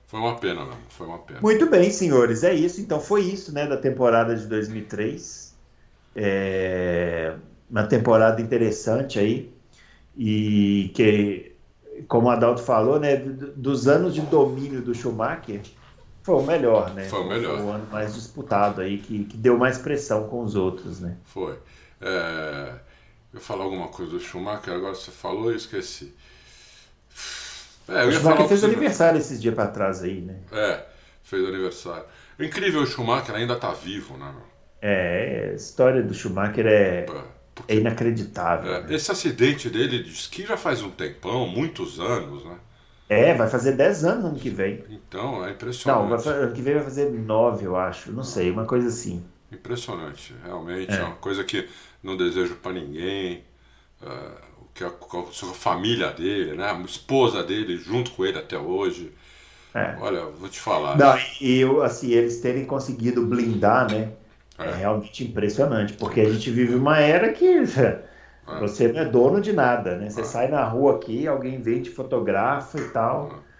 Foi 0.08 0.20
uma 0.20 0.36
pena, 0.38 0.66
não. 0.66 0.76
Foi 0.90 1.06
uma 1.06 1.20
pena. 1.20 1.40
Muito 1.40 1.70
bem, 1.70 1.92
senhores. 1.92 2.44
É 2.44 2.52
isso. 2.52 2.82
Então 2.82 3.00
foi 3.00 3.22
isso, 3.22 3.54
né? 3.54 3.68
Da 3.68 3.78
temporada 3.78 4.36
de 4.36 4.48
2003. 4.48 5.56
É... 6.16 7.36
Uma 7.70 7.84
temporada 7.84 8.42
interessante 8.42 9.20
aí. 9.20 9.54
E 10.18 10.92
que, 10.96 11.56
como 12.08 12.26
o 12.26 12.32
Adalto 12.32 12.64
falou, 12.64 13.00
né? 13.00 13.18
Dos 13.18 13.88
anos 13.88 14.16
de 14.16 14.22
domínio 14.22 14.82
do 14.82 14.96
Schumacher 14.96 15.62
foi 16.24 16.36
o 16.36 16.42
melhor, 16.42 16.94
né? 16.94 17.04
Foi 17.04 17.20
o 17.20 17.28
melhor. 17.28 17.58
Foi 17.58 17.66
o 17.66 17.70
ano 17.70 17.88
mais 17.92 18.16
disputado 18.16 18.82
aí, 18.82 18.98
que, 18.98 19.26
que 19.26 19.38
deu 19.38 19.58
mais 19.58 19.78
pressão 19.78 20.28
com 20.30 20.42
os 20.42 20.56
outros, 20.56 21.02
né? 21.02 21.18
Foi. 21.26 21.60
É... 22.02 22.74
Eu 23.34 23.42
falar 23.42 23.66
alguma 23.66 23.90
coisa 23.90 24.12
do 24.12 24.20
Schumacher, 24.20 24.74
agora 24.74 24.96
você 24.96 25.12
falou 25.12 25.52
e 25.52 25.56
esqueci. 25.56 26.14
É, 27.90 28.04
eu 28.04 28.08
o 28.08 28.12
Schumacher 28.12 28.48
fez 28.48 28.64
aniversário 28.64 29.20
esses 29.20 29.42
dias 29.42 29.54
para 29.54 29.68
trás 29.68 30.02
aí, 30.02 30.22
né? 30.22 30.38
É, 30.52 30.86
fez 31.24 31.46
aniversário. 31.46 32.06
Incrível, 32.40 32.82
o 32.82 32.88
Schumacher 32.88 33.36
ainda 33.36 33.56
tá 33.58 33.72
vivo, 33.72 34.18
né? 34.18 34.34
É, 34.82 35.50
a 35.52 35.56
história 35.56 36.02
do 36.02 36.14
Schumacher 36.14 36.66
é, 36.68 37.02
Porque, 37.02 37.74
é 37.74 37.76
inacreditável. 37.76 38.74
É, 38.74 38.82
né? 38.84 38.96
Esse 38.96 39.12
acidente 39.12 39.70
dele 39.70 40.04
diz 40.04 40.28
que 40.28 40.46
já 40.46 40.56
faz 40.56 40.82
um 40.82 40.90
tempão, 40.90 41.48
muitos 41.48 42.00
anos, 42.00 42.46
né? 42.46 42.58
É, 43.14 43.34
vai 43.34 43.50
fazer 43.50 43.74
10 43.74 44.06
anos 44.06 44.26
ano 44.26 44.40
que 44.40 44.50
vem. 44.50 44.84
Então, 44.90 45.46
é 45.46 45.52
impressionante. 45.52 46.10
Não, 46.10 46.18
vai, 46.18 46.34
ano 46.34 46.54
que 46.54 46.62
vem 46.62 46.74
vai 46.74 46.84
fazer 46.84 47.10
9, 47.12 47.66
eu 47.66 47.76
acho. 47.76 48.12
Não 48.12 48.24
sei, 48.24 48.52
uma 48.52 48.66
coisa 48.66 48.88
assim. 48.88 49.24
Impressionante, 49.52 50.34
realmente. 50.44 50.92
É, 50.92 50.98
é 50.98 51.04
uma 51.04 51.16
coisa 51.16 51.44
que 51.44 51.68
não 52.02 52.18
desejo 52.18 52.56
para 52.56 52.74
ninguém. 52.74 53.44
Uh, 54.02 54.54
que 54.74 54.84
a, 54.84 54.88
a, 54.88 55.54
família 55.54 56.12
dele, 56.12 56.56
né? 56.58 56.72
A 56.72 56.80
esposa 56.82 57.44
dele 57.44 57.78
junto 57.78 58.12
com 58.12 58.26
ele 58.26 58.38
até 58.38 58.58
hoje. 58.58 59.12
É. 59.74 59.96
Olha, 60.00 60.26
vou 60.26 60.50
te 60.50 60.60
falar. 60.60 60.98
Não, 60.98 61.18
e 61.42 61.60
eu, 61.60 61.82
assim, 61.82 62.12
eles 62.12 62.40
terem 62.42 62.66
conseguido 62.66 63.26
blindar, 63.26 63.92
né? 63.92 64.12
É. 64.58 64.66
é 64.66 64.76
realmente 64.76 65.24
impressionante, 65.24 65.94
porque 65.94 66.22
a 66.22 66.30
gente 66.30 66.50
vive 66.52 66.76
uma 66.76 67.00
era 67.00 67.34
que 67.34 67.46
é. 68.48 68.60
Você 68.60 68.88
não 68.92 69.00
é 69.00 69.06
dono 69.06 69.40
de 69.40 69.54
nada, 69.54 69.98
né? 69.98 70.10
Você 70.10 70.22
é. 70.22 70.26
sai 70.26 70.48
na 70.48 70.64
rua 70.66 70.96
aqui, 70.96 71.28
alguém 71.28 71.62
vem, 71.62 71.82
te 71.82 71.90
fotografa 71.90 72.80
e 72.80 72.90
tal. 72.90 73.32
É. 73.50 73.54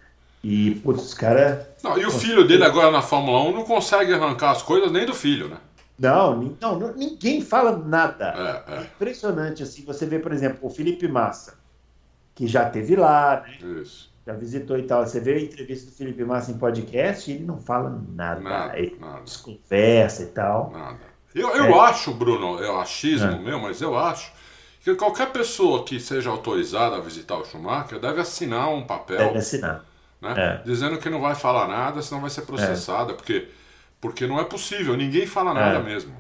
E, 0.44 0.76
putz, 0.76 1.04
os 1.04 1.14
caras. 1.14 1.66
Não, 1.82 1.98
e 1.98 2.06
o 2.06 2.12
filho 2.12 2.46
dele 2.46 2.66
agora 2.66 2.92
na 2.92 3.02
Fórmula 3.02 3.42
1 3.44 3.54
não 3.54 3.64
consegue 3.64 4.14
arrancar 4.14 4.52
as 4.52 4.62
coisas 4.62 4.92
nem 4.92 5.06
do 5.06 5.14
filho, 5.14 5.48
né? 5.48 5.58
Não, 5.98 6.58
não, 6.60 6.94
ninguém 6.96 7.40
fala 7.42 7.78
nada. 7.78 8.64
É, 8.68 8.74
é. 8.74 8.82
Impressionante, 8.82 9.64
assim, 9.64 9.86
você 9.86 10.06
vê, 10.06 10.20
por 10.20 10.34
exemplo, 10.34 10.60
o 10.62 10.70
Felipe 10.70 11.08
Massa, 11.08 11.58
que 12.36 12.46
já 12.46 12.70
teve 12.70 12.96
lá, 12.96 13.42
né? 13.46 13.82
Isso. 13.82 14.12
Já 14.26 14.34
visitou 14.34 14.78
e 14.78 14.84
tal. 14.84 15.06
Você 15.06 15.20
vê 15.20 15.36
a 15.36 15.42
entrevista 15.42 15.90
do 15.90 15.96
Felipe 15.96 16.26
Massa 16.26 16.52
em 16.52 16.58
podcast 16.58 17.30
e 17.30 17.36
ele 17.36 17.46
não 17.46 17.58
fala 17.58 18.02
nada. 18.14 18.42
Nada, 18.42 18.78
ele 18.78 18.98
nada. 19.00 19.24
Conversa 19.44 20.24
e 20.24 20.28
tal. 20.28 20.72
Nada. 20.72 21.14
Eu, 21.34 21.50
eu 21.50 21.66
é. 21.66 21.80
acho, 21.80 22.14
Bruno, 22.14 22.62
é 22.62 22.70
o 22.70 22.80
achismo 22.80 23.42
meu, 23.42 23.60
mas 23.60 23.82
eu 23.82 23.98
acho 23.98 24.32
que 24.84 24.94
qualquer 24.96 25.32
pessoa 25.32 25.84
que 25.86 26.00
seja 26.00 26.30
autorizada 26.30 26.98
a 26.98 27.00
visitar 27.00 27.38
o 27.38 27.46
Schumacher 27.46 28.00
deve 28.00 28.20
assinar 28.20 28.70
um 28.70 28.84
papel. 28.84 29.18
Deve 29.18 29.38
assinar. 29.38 29.86
Né, 30.22 30.34
é. 30.38 30.62
Dizendo 30.66 30.98
que 30.98 31.10
não 31.10 31.22
vai 31.22 31.36
falar 31.36 31.68
nada, 31.68 32.02
senão 32.02 32.20
vai 32.20 32.30
ser 32.30 32.42
processada, 32.42 33.14
é. 33.14 33.16
porque, 33.16 33.48
porque 34.02 34.28
não 34.28 34.40
é 34.40 34.44
possível, 34.44 34.98
ninguém 34.98 35.26
fala 35.26 35.54
nada 35.54 35.80
é. 35.80 35.84
mesmo. 35.84 36.14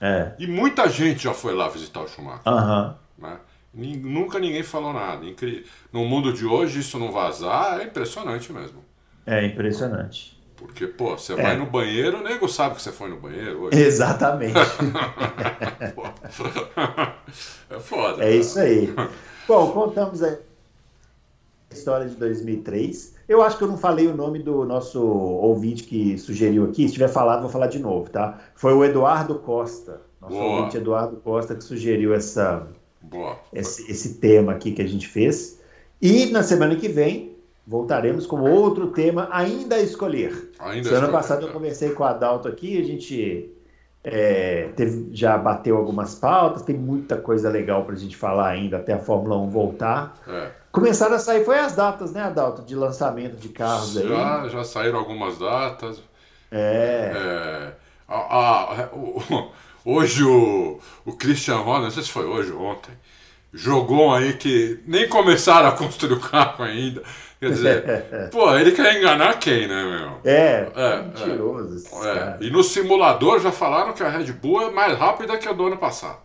É. 0.00 0.32
E 0.38 0.46
muita 0.46 0.88
gente 0.88 1.24
já 1.24 1.32
foi 1.32 1.54
lá 1.54 1.68
visitar 1.68 2.00
o 2.00 2.08
Schumacher. 2.08 2.52
Uhum. 2.52 2.94
Né? 3.18 3.38
Nunca 3.74 4.38
ninguém 4.38 4.62
falou 4.62 4.92
nada. 4.92 5.24
No 5.90 6.04
mundo 6.04 6.32
de 6.34 6.44
hoje, 6.44 6.80
isso 6.80 6.98
não 6.98 7.10
vazar 7.10 7.80
é 7.80 7.84
impressionante 7.84 8.52
mesmo. 8.52 8.84
É 9.24 9.46
impressionante. 9.46 10.38
Porque, 10.62 10.86
pô, 10.86 11.18
você 11.18 11.32
é. 11.32 11.42
vai 11.42 11.56
no 11.56 11.66
banheiro, 11.66 12.18
o 12.18 12.22
nego 12.22 12.48
sabe 12.48 12.76
que 12.76 12.82
você 12.82 12.92
foi 12.92 13.10
no 13.10 13.16
banheiro 13.16 13.62
hoje. 13.62 13.80
Exatamente. 13.80 14.54
é 17.68 17.80
foda. 17.80 18.22
É 18.22 18.26
cara. 18.26 18.30
isso 18.30 18.58
aí. 18.60 18.94
Bom, 19.48 19.72
contamos 19.72 20.22
a 20.22 20.38
história 21.70 22.08
de 22.08 22.14
2003. 22.14 23.16
Eu 23.28 23.42
acho 23.42 23.58
que 23.58 23.64
eu 23.64 23.68
não 23.68 23.76
falei 23.76 24.06
o 24.06 24.16
nome 24.16 24.38
do 24.38 24.64
nosso 24.64 25.02
ouvinte 25.04 25.82
que 25.84 26.16
sugeriu 26.16 26.64
aqui. 26.64 26.86
Se 26.86 26.94
tiver 26.94 27.08
falado, 27.08 27.42
vou 27.42 27.50
falar 27.50 27.66
de 27.66 27.80
novo, 27.80 28.08
tá? 28.08 28.38
Foi 28.54 28.72
o 28.72 28.84
Eduardo 28.84 29.36
Costa. 29.40 30.00
Nosso 30.20 30.36
Boa. 30.36 30.58
ouvinte 30.58 30.76
Eduardo 30.76 31.16
Costa 31.16 31.56
que 31.56 31.64
sugeriu 31.64 32.14
essa, 32.14 32.68
esse, 33.52 33.90
esse 33.90 34.14
tema 34.14 34.52
aqui 34.52 34.70
que 34.72 34.82
a 34.82 34.86
gente 34.86 35.08
fez. 35.08 35.60
E 36.00 36.26
na 36.26 36.42
semana 36.42 36.76
que 36.76 36.88
vem 36.88 37.31
voltaremos 37.66 38.26
com 38.26 38.40
outro 38.40 38.88
tema 38.88 39.28
ainda 39.30 39.76
a 39.76 39.80
escolher. 39.80 40.52
Ainda 40.58 40.88
Semana 40.88 41.08
passada 41.08 41.42
eu 41.42 41.52
conversei 41.52 41.90
com 41.90 42.02
o 42.02 42.06
Adalto 42.06 42.48
aqui, 42.48 42.80
a 42.80 42.84
gente 42.84 43.52
é, 44.04 44.70
teve, 44.76 45.08
já 45.12 45.38
bateu 45.38 45.76
algumas 45.76 46.14
pautas, 46.14 46.62
tem 46.62 46.76
muita 46.76 47.16
coisa 47.16 47.48
legal 47.48 47.84
para 47.84 47.94
a 47.94 47.98
gente 47.98 48.16
falar 48.16 48.48
ainda 48.48 48.78
até 48.78 48.94
a 48.94 48.98
Fórmula 48.98 49.36
1 49.38 49.50
voltar. 49.50 50.18
É. 50.26 50.50
Começaram 50.72 51.14
a 51.14 51.18
sair, 51.18 51.44
foi 51.44 51.58
as 51.58 51.74
datas, 51.76 52.12
né, 52.12 52.22
Adalto, 52.22 52.62
de 52.62 52.74
lançamento 52.74 53.36
de 53.36 53.48
carros 53.50 53.96
aí. 53.96 54.08
Já, 54.08 54.48
já 54.48 54.64
saíram 54.64 54.98
algumas 54.98 55.38
datas. 55.38 56.02
É. 56.50 57.12
é 57.14 57.72
a, 58.08 58.16
a, 58.16 58.88
o, 58.92 59.50
hoje 59.84 60.24
o, 60.24 60.78
o 61.04 61.12
Christian 61.12 61.58
Horner, 61.58 61.84
não 61.84 61.90
sei 61.90 62.02
se 62.02 62.10
foi 62.10 62.26
hoje 62.26 62.52
ou 62.52 62.60
ontem, 62.62 62.92
jogou 63.52 64.14
aí 64.14 64.34
que 64.34 64.82
nem 64.86 65.08
começaram 65.08 65.68
a 65.68 65.72
construir 65.72 66.14
o 66.14 66.20
carro 66.20 66.64
ainda. 66.64 67.02
Quer 67.42 67.50
dizer, 67.50 68.30
pô, 68.30 68.56
ele 68.56 68.70
quer 68.70 68.96
enganar 68.96 69.36
quem, 69.40 69.66
né, 69.66 69.82
meu? 69.82 70.20
É, 70.24 70.70
é 70.76 71.02
mentiroso. 71.02 71.84
É, 72.04 72.08
é. 72.08 72.36
E 72.40 72.50
no 72.50 72.62
simulador 72.62 73.40
já 73.40 73.50
falaram 73.50 73.92
que 73.92 74.00
a 74.00 74.08
Red 74.08 74.32
Bull 74.32 74.62
é 74.62 74.70
mais 74.70 74.96
rápida 74.96 75.36
que 75.36 75.48
a 75.48 75.52
do 75.52 75.66
ano 75.66 75.76
passado. 75.76 76.20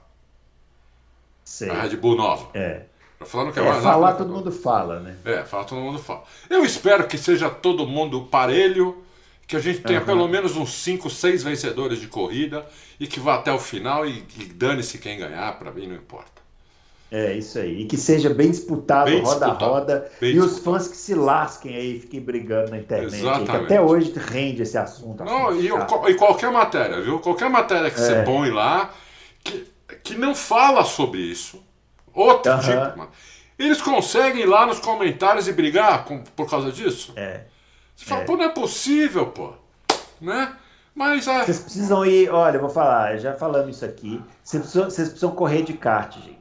Sei. 1.44 1.72
A 1.72 1.82
Red 1.82 1.98
Bull 1.98 2.16
nova. 2.16 2.50
É. 2.54 2.84
Já 3.20 3.26
falaram 3.26 3.52
que 3.52 3.58
é, 3.58 3.64
é 3.64 3.66
mais 3.66 3.82
falar 3.82 4.14
todo 4.14 4.32
mundo 4.32 4.52
fala, 4.52 5.00
né? 5.00 5.18
É, 5.26 5.44
falar 5.44 5.64
todo 5.64 5.82
mundo 5.82 5.98
fala. 5.98 6.24
Eu 6.52 6.64
espero 6.64 7.08
que 7.08 7.18
seja 7.18 7.50
todo 7.50 7.88
mundo 7.88 8.26
parelho, 8.26 9.04
que 9.48 9.56
a 9.56 9.60
gente 9.60 9.80
tenha 9.80 10.02
uhum. 10.02 10.06
pelo 10.06 10.28
menos 10.28 10.56
uns 10.56 10.72
5, 10.72 11.10
6 11.10 11.42
vencedores 11.42 12.00
de 12.00 12.06
corrida 12.06 12.64
e 13.00 13.08
que 13.08 13.20
vá 13.20 13.34
até 13.34 13.52
o 13.52 13.58
final 13.58 14.06
e, 14.06 14.24
e 14.38 14.46
dane-se 14.46 15.00
quem 15.00 15.18
ganhar, 15.18 15.58
para 15.58 15.72
mim 15.72 15.88
não 15.88 15.96
importa. 15.96 16.37
É, 17.10 17.34
isso 17.34 17.58
aí. 17.58 17.82
E 17.82 17.86
que 17.86 17.96
seja 17.96 18.30
bem 18.30 18.52
disputado, 18.52 19.10
bem 19.10 19.22
roda 19.22 19.46
disputado, 19.46 19.64
a 19.64 19.68
roda. 19.68 20.12
e 20.22 20.34
disputado. 20.34 20.52
os 20.52 20.60
fãs 20.60 20.88
que 20.90 20.98
se 20.98 21.16
lasquem 21.16 21.76
aí, 21.76 22.00
fiquem 22.00 22.20
brigando 22.20 22.72
na 22.72 22.80
internet. 22.80 23.16
Exatamente. 23.16 23.52
Aí, 23.52 23.58
que 23.60 23.66
até 23.66 23.82
hoje 23.82 24.14
rende 24.16 24.62
esse 24.64 24.78
assunto. 24.78 25.24
Não, 25.24 25.56
e, 25.56 25.68
e, 25.68 26.16
qualquer 26.16 26.52
matéria, 26.52 27.02
viu? 27.02 27.20
Qualquer 27.20 27.50
matéria 27.50 27.90
que 27.90 28.00
é. 28.00 28.04
você 28.04 28.24
põe 28.24 28.50
lá, 28.50 28.92
que, 29.42 29.68
que 30.04 30.16
não 30.16 30.36
fala 30.36 30.84
sobre 30.84 31.20
isso. 31.22 31.64
Outro 32.14 32.52
uhum. 32.52 32.60
tipo, 32.60 33.08
Eles 33.58 33.82
conseguem 33.82 34.42
ir 34.42 34.48
lá 34.48 34.66
nos 34.66 34.80
comentários 34.80 35.48
e 35.48 35.54
brigar 35.54 36.04
com, 36.04 36.22
por 36.24 36.50
causa 36.50 36.72
disso? 36.72 37.14
É. 37.16 37.42
Você 37.96 38.06
fala, 38.06 38.22
é. 38.22 38.26
pô, 38.26 38.36
não 38.36 38.46
é 38.46 38.50
possível, 38.50 39.28
pô. 39.28 39.54
Né? 40.20 40.54
Mas 40.94 41.28
a... 41.28 41.46
Vocês 41.46 41.60
precisam 41.60 42.06
ir, 42.06 42.30
olha, 42.30 42.58
eu 42.58 42.62
vou 42.62 42.70
falar, 42.70 43.18
já 43.18 43.34
falamos 43.34 43.78
isso 43.78 43.86
aqui. 43.86 44.22
Vocês 44.44 44.62
precisam, 44.62 44.86
vocês 44.86 45.08
precisam 45.10 45.32
correr 45.32 45.62
de 45.62 45.74
kart, 45.74 46.16
gente. 46.16 46.38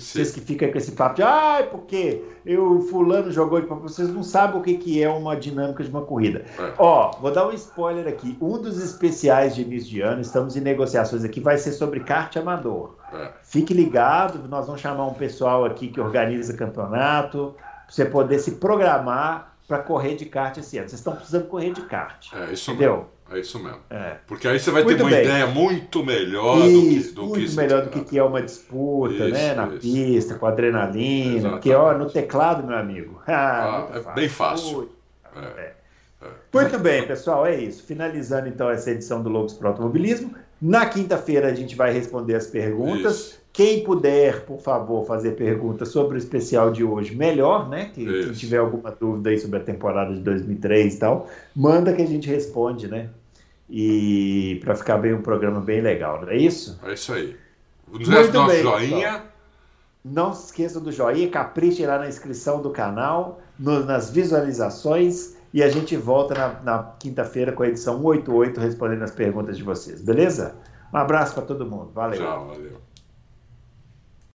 Vocês 0.00 0.32
que 0.32 0.40
ficam 0.40 0.70
com 0.70 0.78
esse 0.78 0.92
papo 0.92 1.16
de 1.16 1.22
ah, 1.22 1.66
porque 1.70 2.22
eu 2.44 2.80
fulano 2.82 3.30
jogou, 3.30 3.60
vocês 3.80 4.08
não 4.08 4.22
sabem 4.22 4.60
o 4.60 4.62
que, 4.62 4.78
que 4.78 5.02
é 5.02 5.08
uma 5.08 5.36
dinâmica 5.36 5.82
de 5.82 5.90
uma 5.90 6.02
corrida. 6.02 6.44
É. 6.58 6.72
Ó, 6.78 7.12
vou 7.20 7.30
dar 7.30 7.46
um 7.46 7.52
spoiler 7.52 8.06
aqui. 8.06 8.36
Um 8.40 8.60
dos 8.60 8.82
especiais 8.82 9.54
de 9.54 9.62
início 9.62 9.90
de 9.90 10.00
ano, 10.00 10.20
estamos 10.20 10.56
em 10.56 10.60
negociações 10.60 11.24
aqui, 11.24 11.40
vai 11.40 11.58
ser 11.58 11.72
sobre 11.72 12.00
kart 12.00 12.34
amador. 12.36 12.96
É. 13.12 13.30
Fique 13.42 13.74
ligado, 13.74 14.48
nós 14.48 14.66
vamos 14.66 14.80
chamar 14.80 15.06
um 15.06 15.14
pessoal 15.14 15.64
aqui 15.64 15.88
que 15.88 16.00
organiza 16.00 16.54
campeonato, 16.54 17.54
pra 17.56 17.84
você 17.88 18.04
poder 18.04 18.38
se 18.38 18.52
programar 18.52 19.56
para 19.68 19.78
correr 19.78 20.16
de 20.16 20.24
kart 20.24 20.56
esse 20.56 20.78
ano. 20.78 20.88
Vocês 20.88 21.00
estão 21.00 21.14
precisando 21.14 21.46
correr 21.46 21.72
de 21.72 21.82
kart. 21.82 22.32
É, 22.32 22.52
isso 22.52 22.70
entendeu? 22.70 22.96
Mesmo. 22.96 23.06
É 23.30 23.38
isso 23.40 23.58
mesmo. 23.62 23.80
É. 23.90 24.16
Porque 24.26 24.48
aí 24.48 24.58
você 24.58 24.70
vai 24.70 24.82
muito 24.82 24.96
ter 24.96 25.02
uma 25.02 25.10
bem. 25.10 25.24
ideia 25.24 25.46
muito 25.46 26.04
melhor 26.04 26.66
isso, 26.66 27.14
do 27.14 27.20
que 27.20 27.20
do 27.20 27.26
Muito 27.26 27.50
que 27.50 27.56
melhor 27.56 27.82
do 27.82 27.90
que, 27.90 28.00
que 28.04 28.18
é 28.18 28.22
uma 28.22 28.40
disputa, 28.40 29.14
isso, 29.14 29.30
né? 29.30 29.54
Na 29.54 29.68
isso. 29.68 29.80
pista, 29.80 30.34
com 30.36 30.46
adrenalina. 30.46 31.36
Exatamente. 31.36 31.50
Porque, 31.50 31.74
ó, 31.74 31.96
no 31.96 32.10
teclado, 32.10 32.66
meu 32.66 32.76
amigo. 32.76 33.22
Ah, 33.28 33.88
ah, 33.92 33.98
é 33.98 34.00
fácil. 34.00 34.14
bem 34.14 34.28
fácil. 34.28 34.88
É. 35.36 35.40
É. 35.40 35.74
é. 36.22 36.26
Muito 36.52 36.78
bem, 36.78 37.06
pessoal, 37.06 37.46
é 37.46 37.54
isso. 37.56 37.82
Finalizando 37.82 38.48
então 38.48 38.70
essa 38.70 38.90
edição 38.90 39.22
do 39.22 39.28
Logos 39.28 39.52
Pro 39.52 39.68
Automobilismo. 39.68 40.34
Na 40.60 40.86
quinta-feira 40.86 41.48
a 41.48 41.54
gente 41.54 41.76
vai 41.76 41.92
responder 41.92 42.34
as 42.34 42.46
perguntas. 42.46 43.38
Quem 43.52 43.82
puder, 43.82 44.44
por 44.44 44.60
favor, 44.60 45.04
fazer 45.04 45.32
perguntas 45.32 45.88
sobre 45.88 46.16
o 46.16 46.18
especial 46.18 46.70
de 46.70 46.84
hoje, 46.84 47.14
melhor, 47.14 47.68
né? 47.68 47.90
Que, 47.92 48.04
quem 48.04 48.32
tiver 48.32 48.58
alguma 48.58 48.90
dúvida 48.90 49.30
aí 49.30 49.38
sobre 49.38 49.58
a 49.58 49.62
temporada 49.62 50.14
de 50.14 50.20
2003 50.20 50.94
e 50.94 50.98
tal, 50.98 51.28
manda 51.54 51.92
que 51.92 52.02
a 52.02 52.06
gente 52.06 52.28
responde, 52.28 52.88
né? 52.88 53.10
E 53.70 54.60
para 54.64 54.74
ficar 54.74 54.98
bem 54.98 55.12
um 55.14 55.20
programa 55.20 55.60
bem 55.60 55.80
legal, 55.80 56.22
não 56.22 56.30
é 56.30 56.36
isso? 56.36 56.78
É 56.84 56.94
isso 56.94 57.12
aí. 57.12 57.36
Muito 57.86 58.10
nosso 58.10 58.46
bem, 58.46 58.62
joinha. 58.62 59.08
Pessoal. 59.08 59.28
Não 60.04 60.32
se 60.32 60.46
esqueça 60.46 60.80
do 60.80 60.90
joinha, 60.90 61.28
capriche 61.28 61.84
lá 61.84 61.98
na 61.98 62.08
inscrição 62.08 62.62
do 62.62 62.70
canal, 62.70 63.40
no, 63.58 63.84
nas 63.84 64.10
visualizações 64.10 65.36
e 65.52 65.62
a 65.62 65.68
gente 65.68 65.96
volta 65.96 66.34
na, 66.34 66.60
na 66.62 66.82
quinta-feira 66.98 67.52
com 67.52 67.62
a 67.62 67.68
edição 67.68 67.96
188 68.00 68.60
respondendo 68.60 69.02
as 69.02 69.10
perguntas 69.10 69.56
de 69.56 69.62
vocês, 69.62 70.00
beleza? 70.00 70.54
Um 70.92 70.96
abraço 70.96 71.34
para 71.34 71.42
todo 71.42 71.66
mundo. 71.66 71.90
Valeu. 71.92 72.18
Tchau, 72.18 72.46
valeu. 72.48 72.87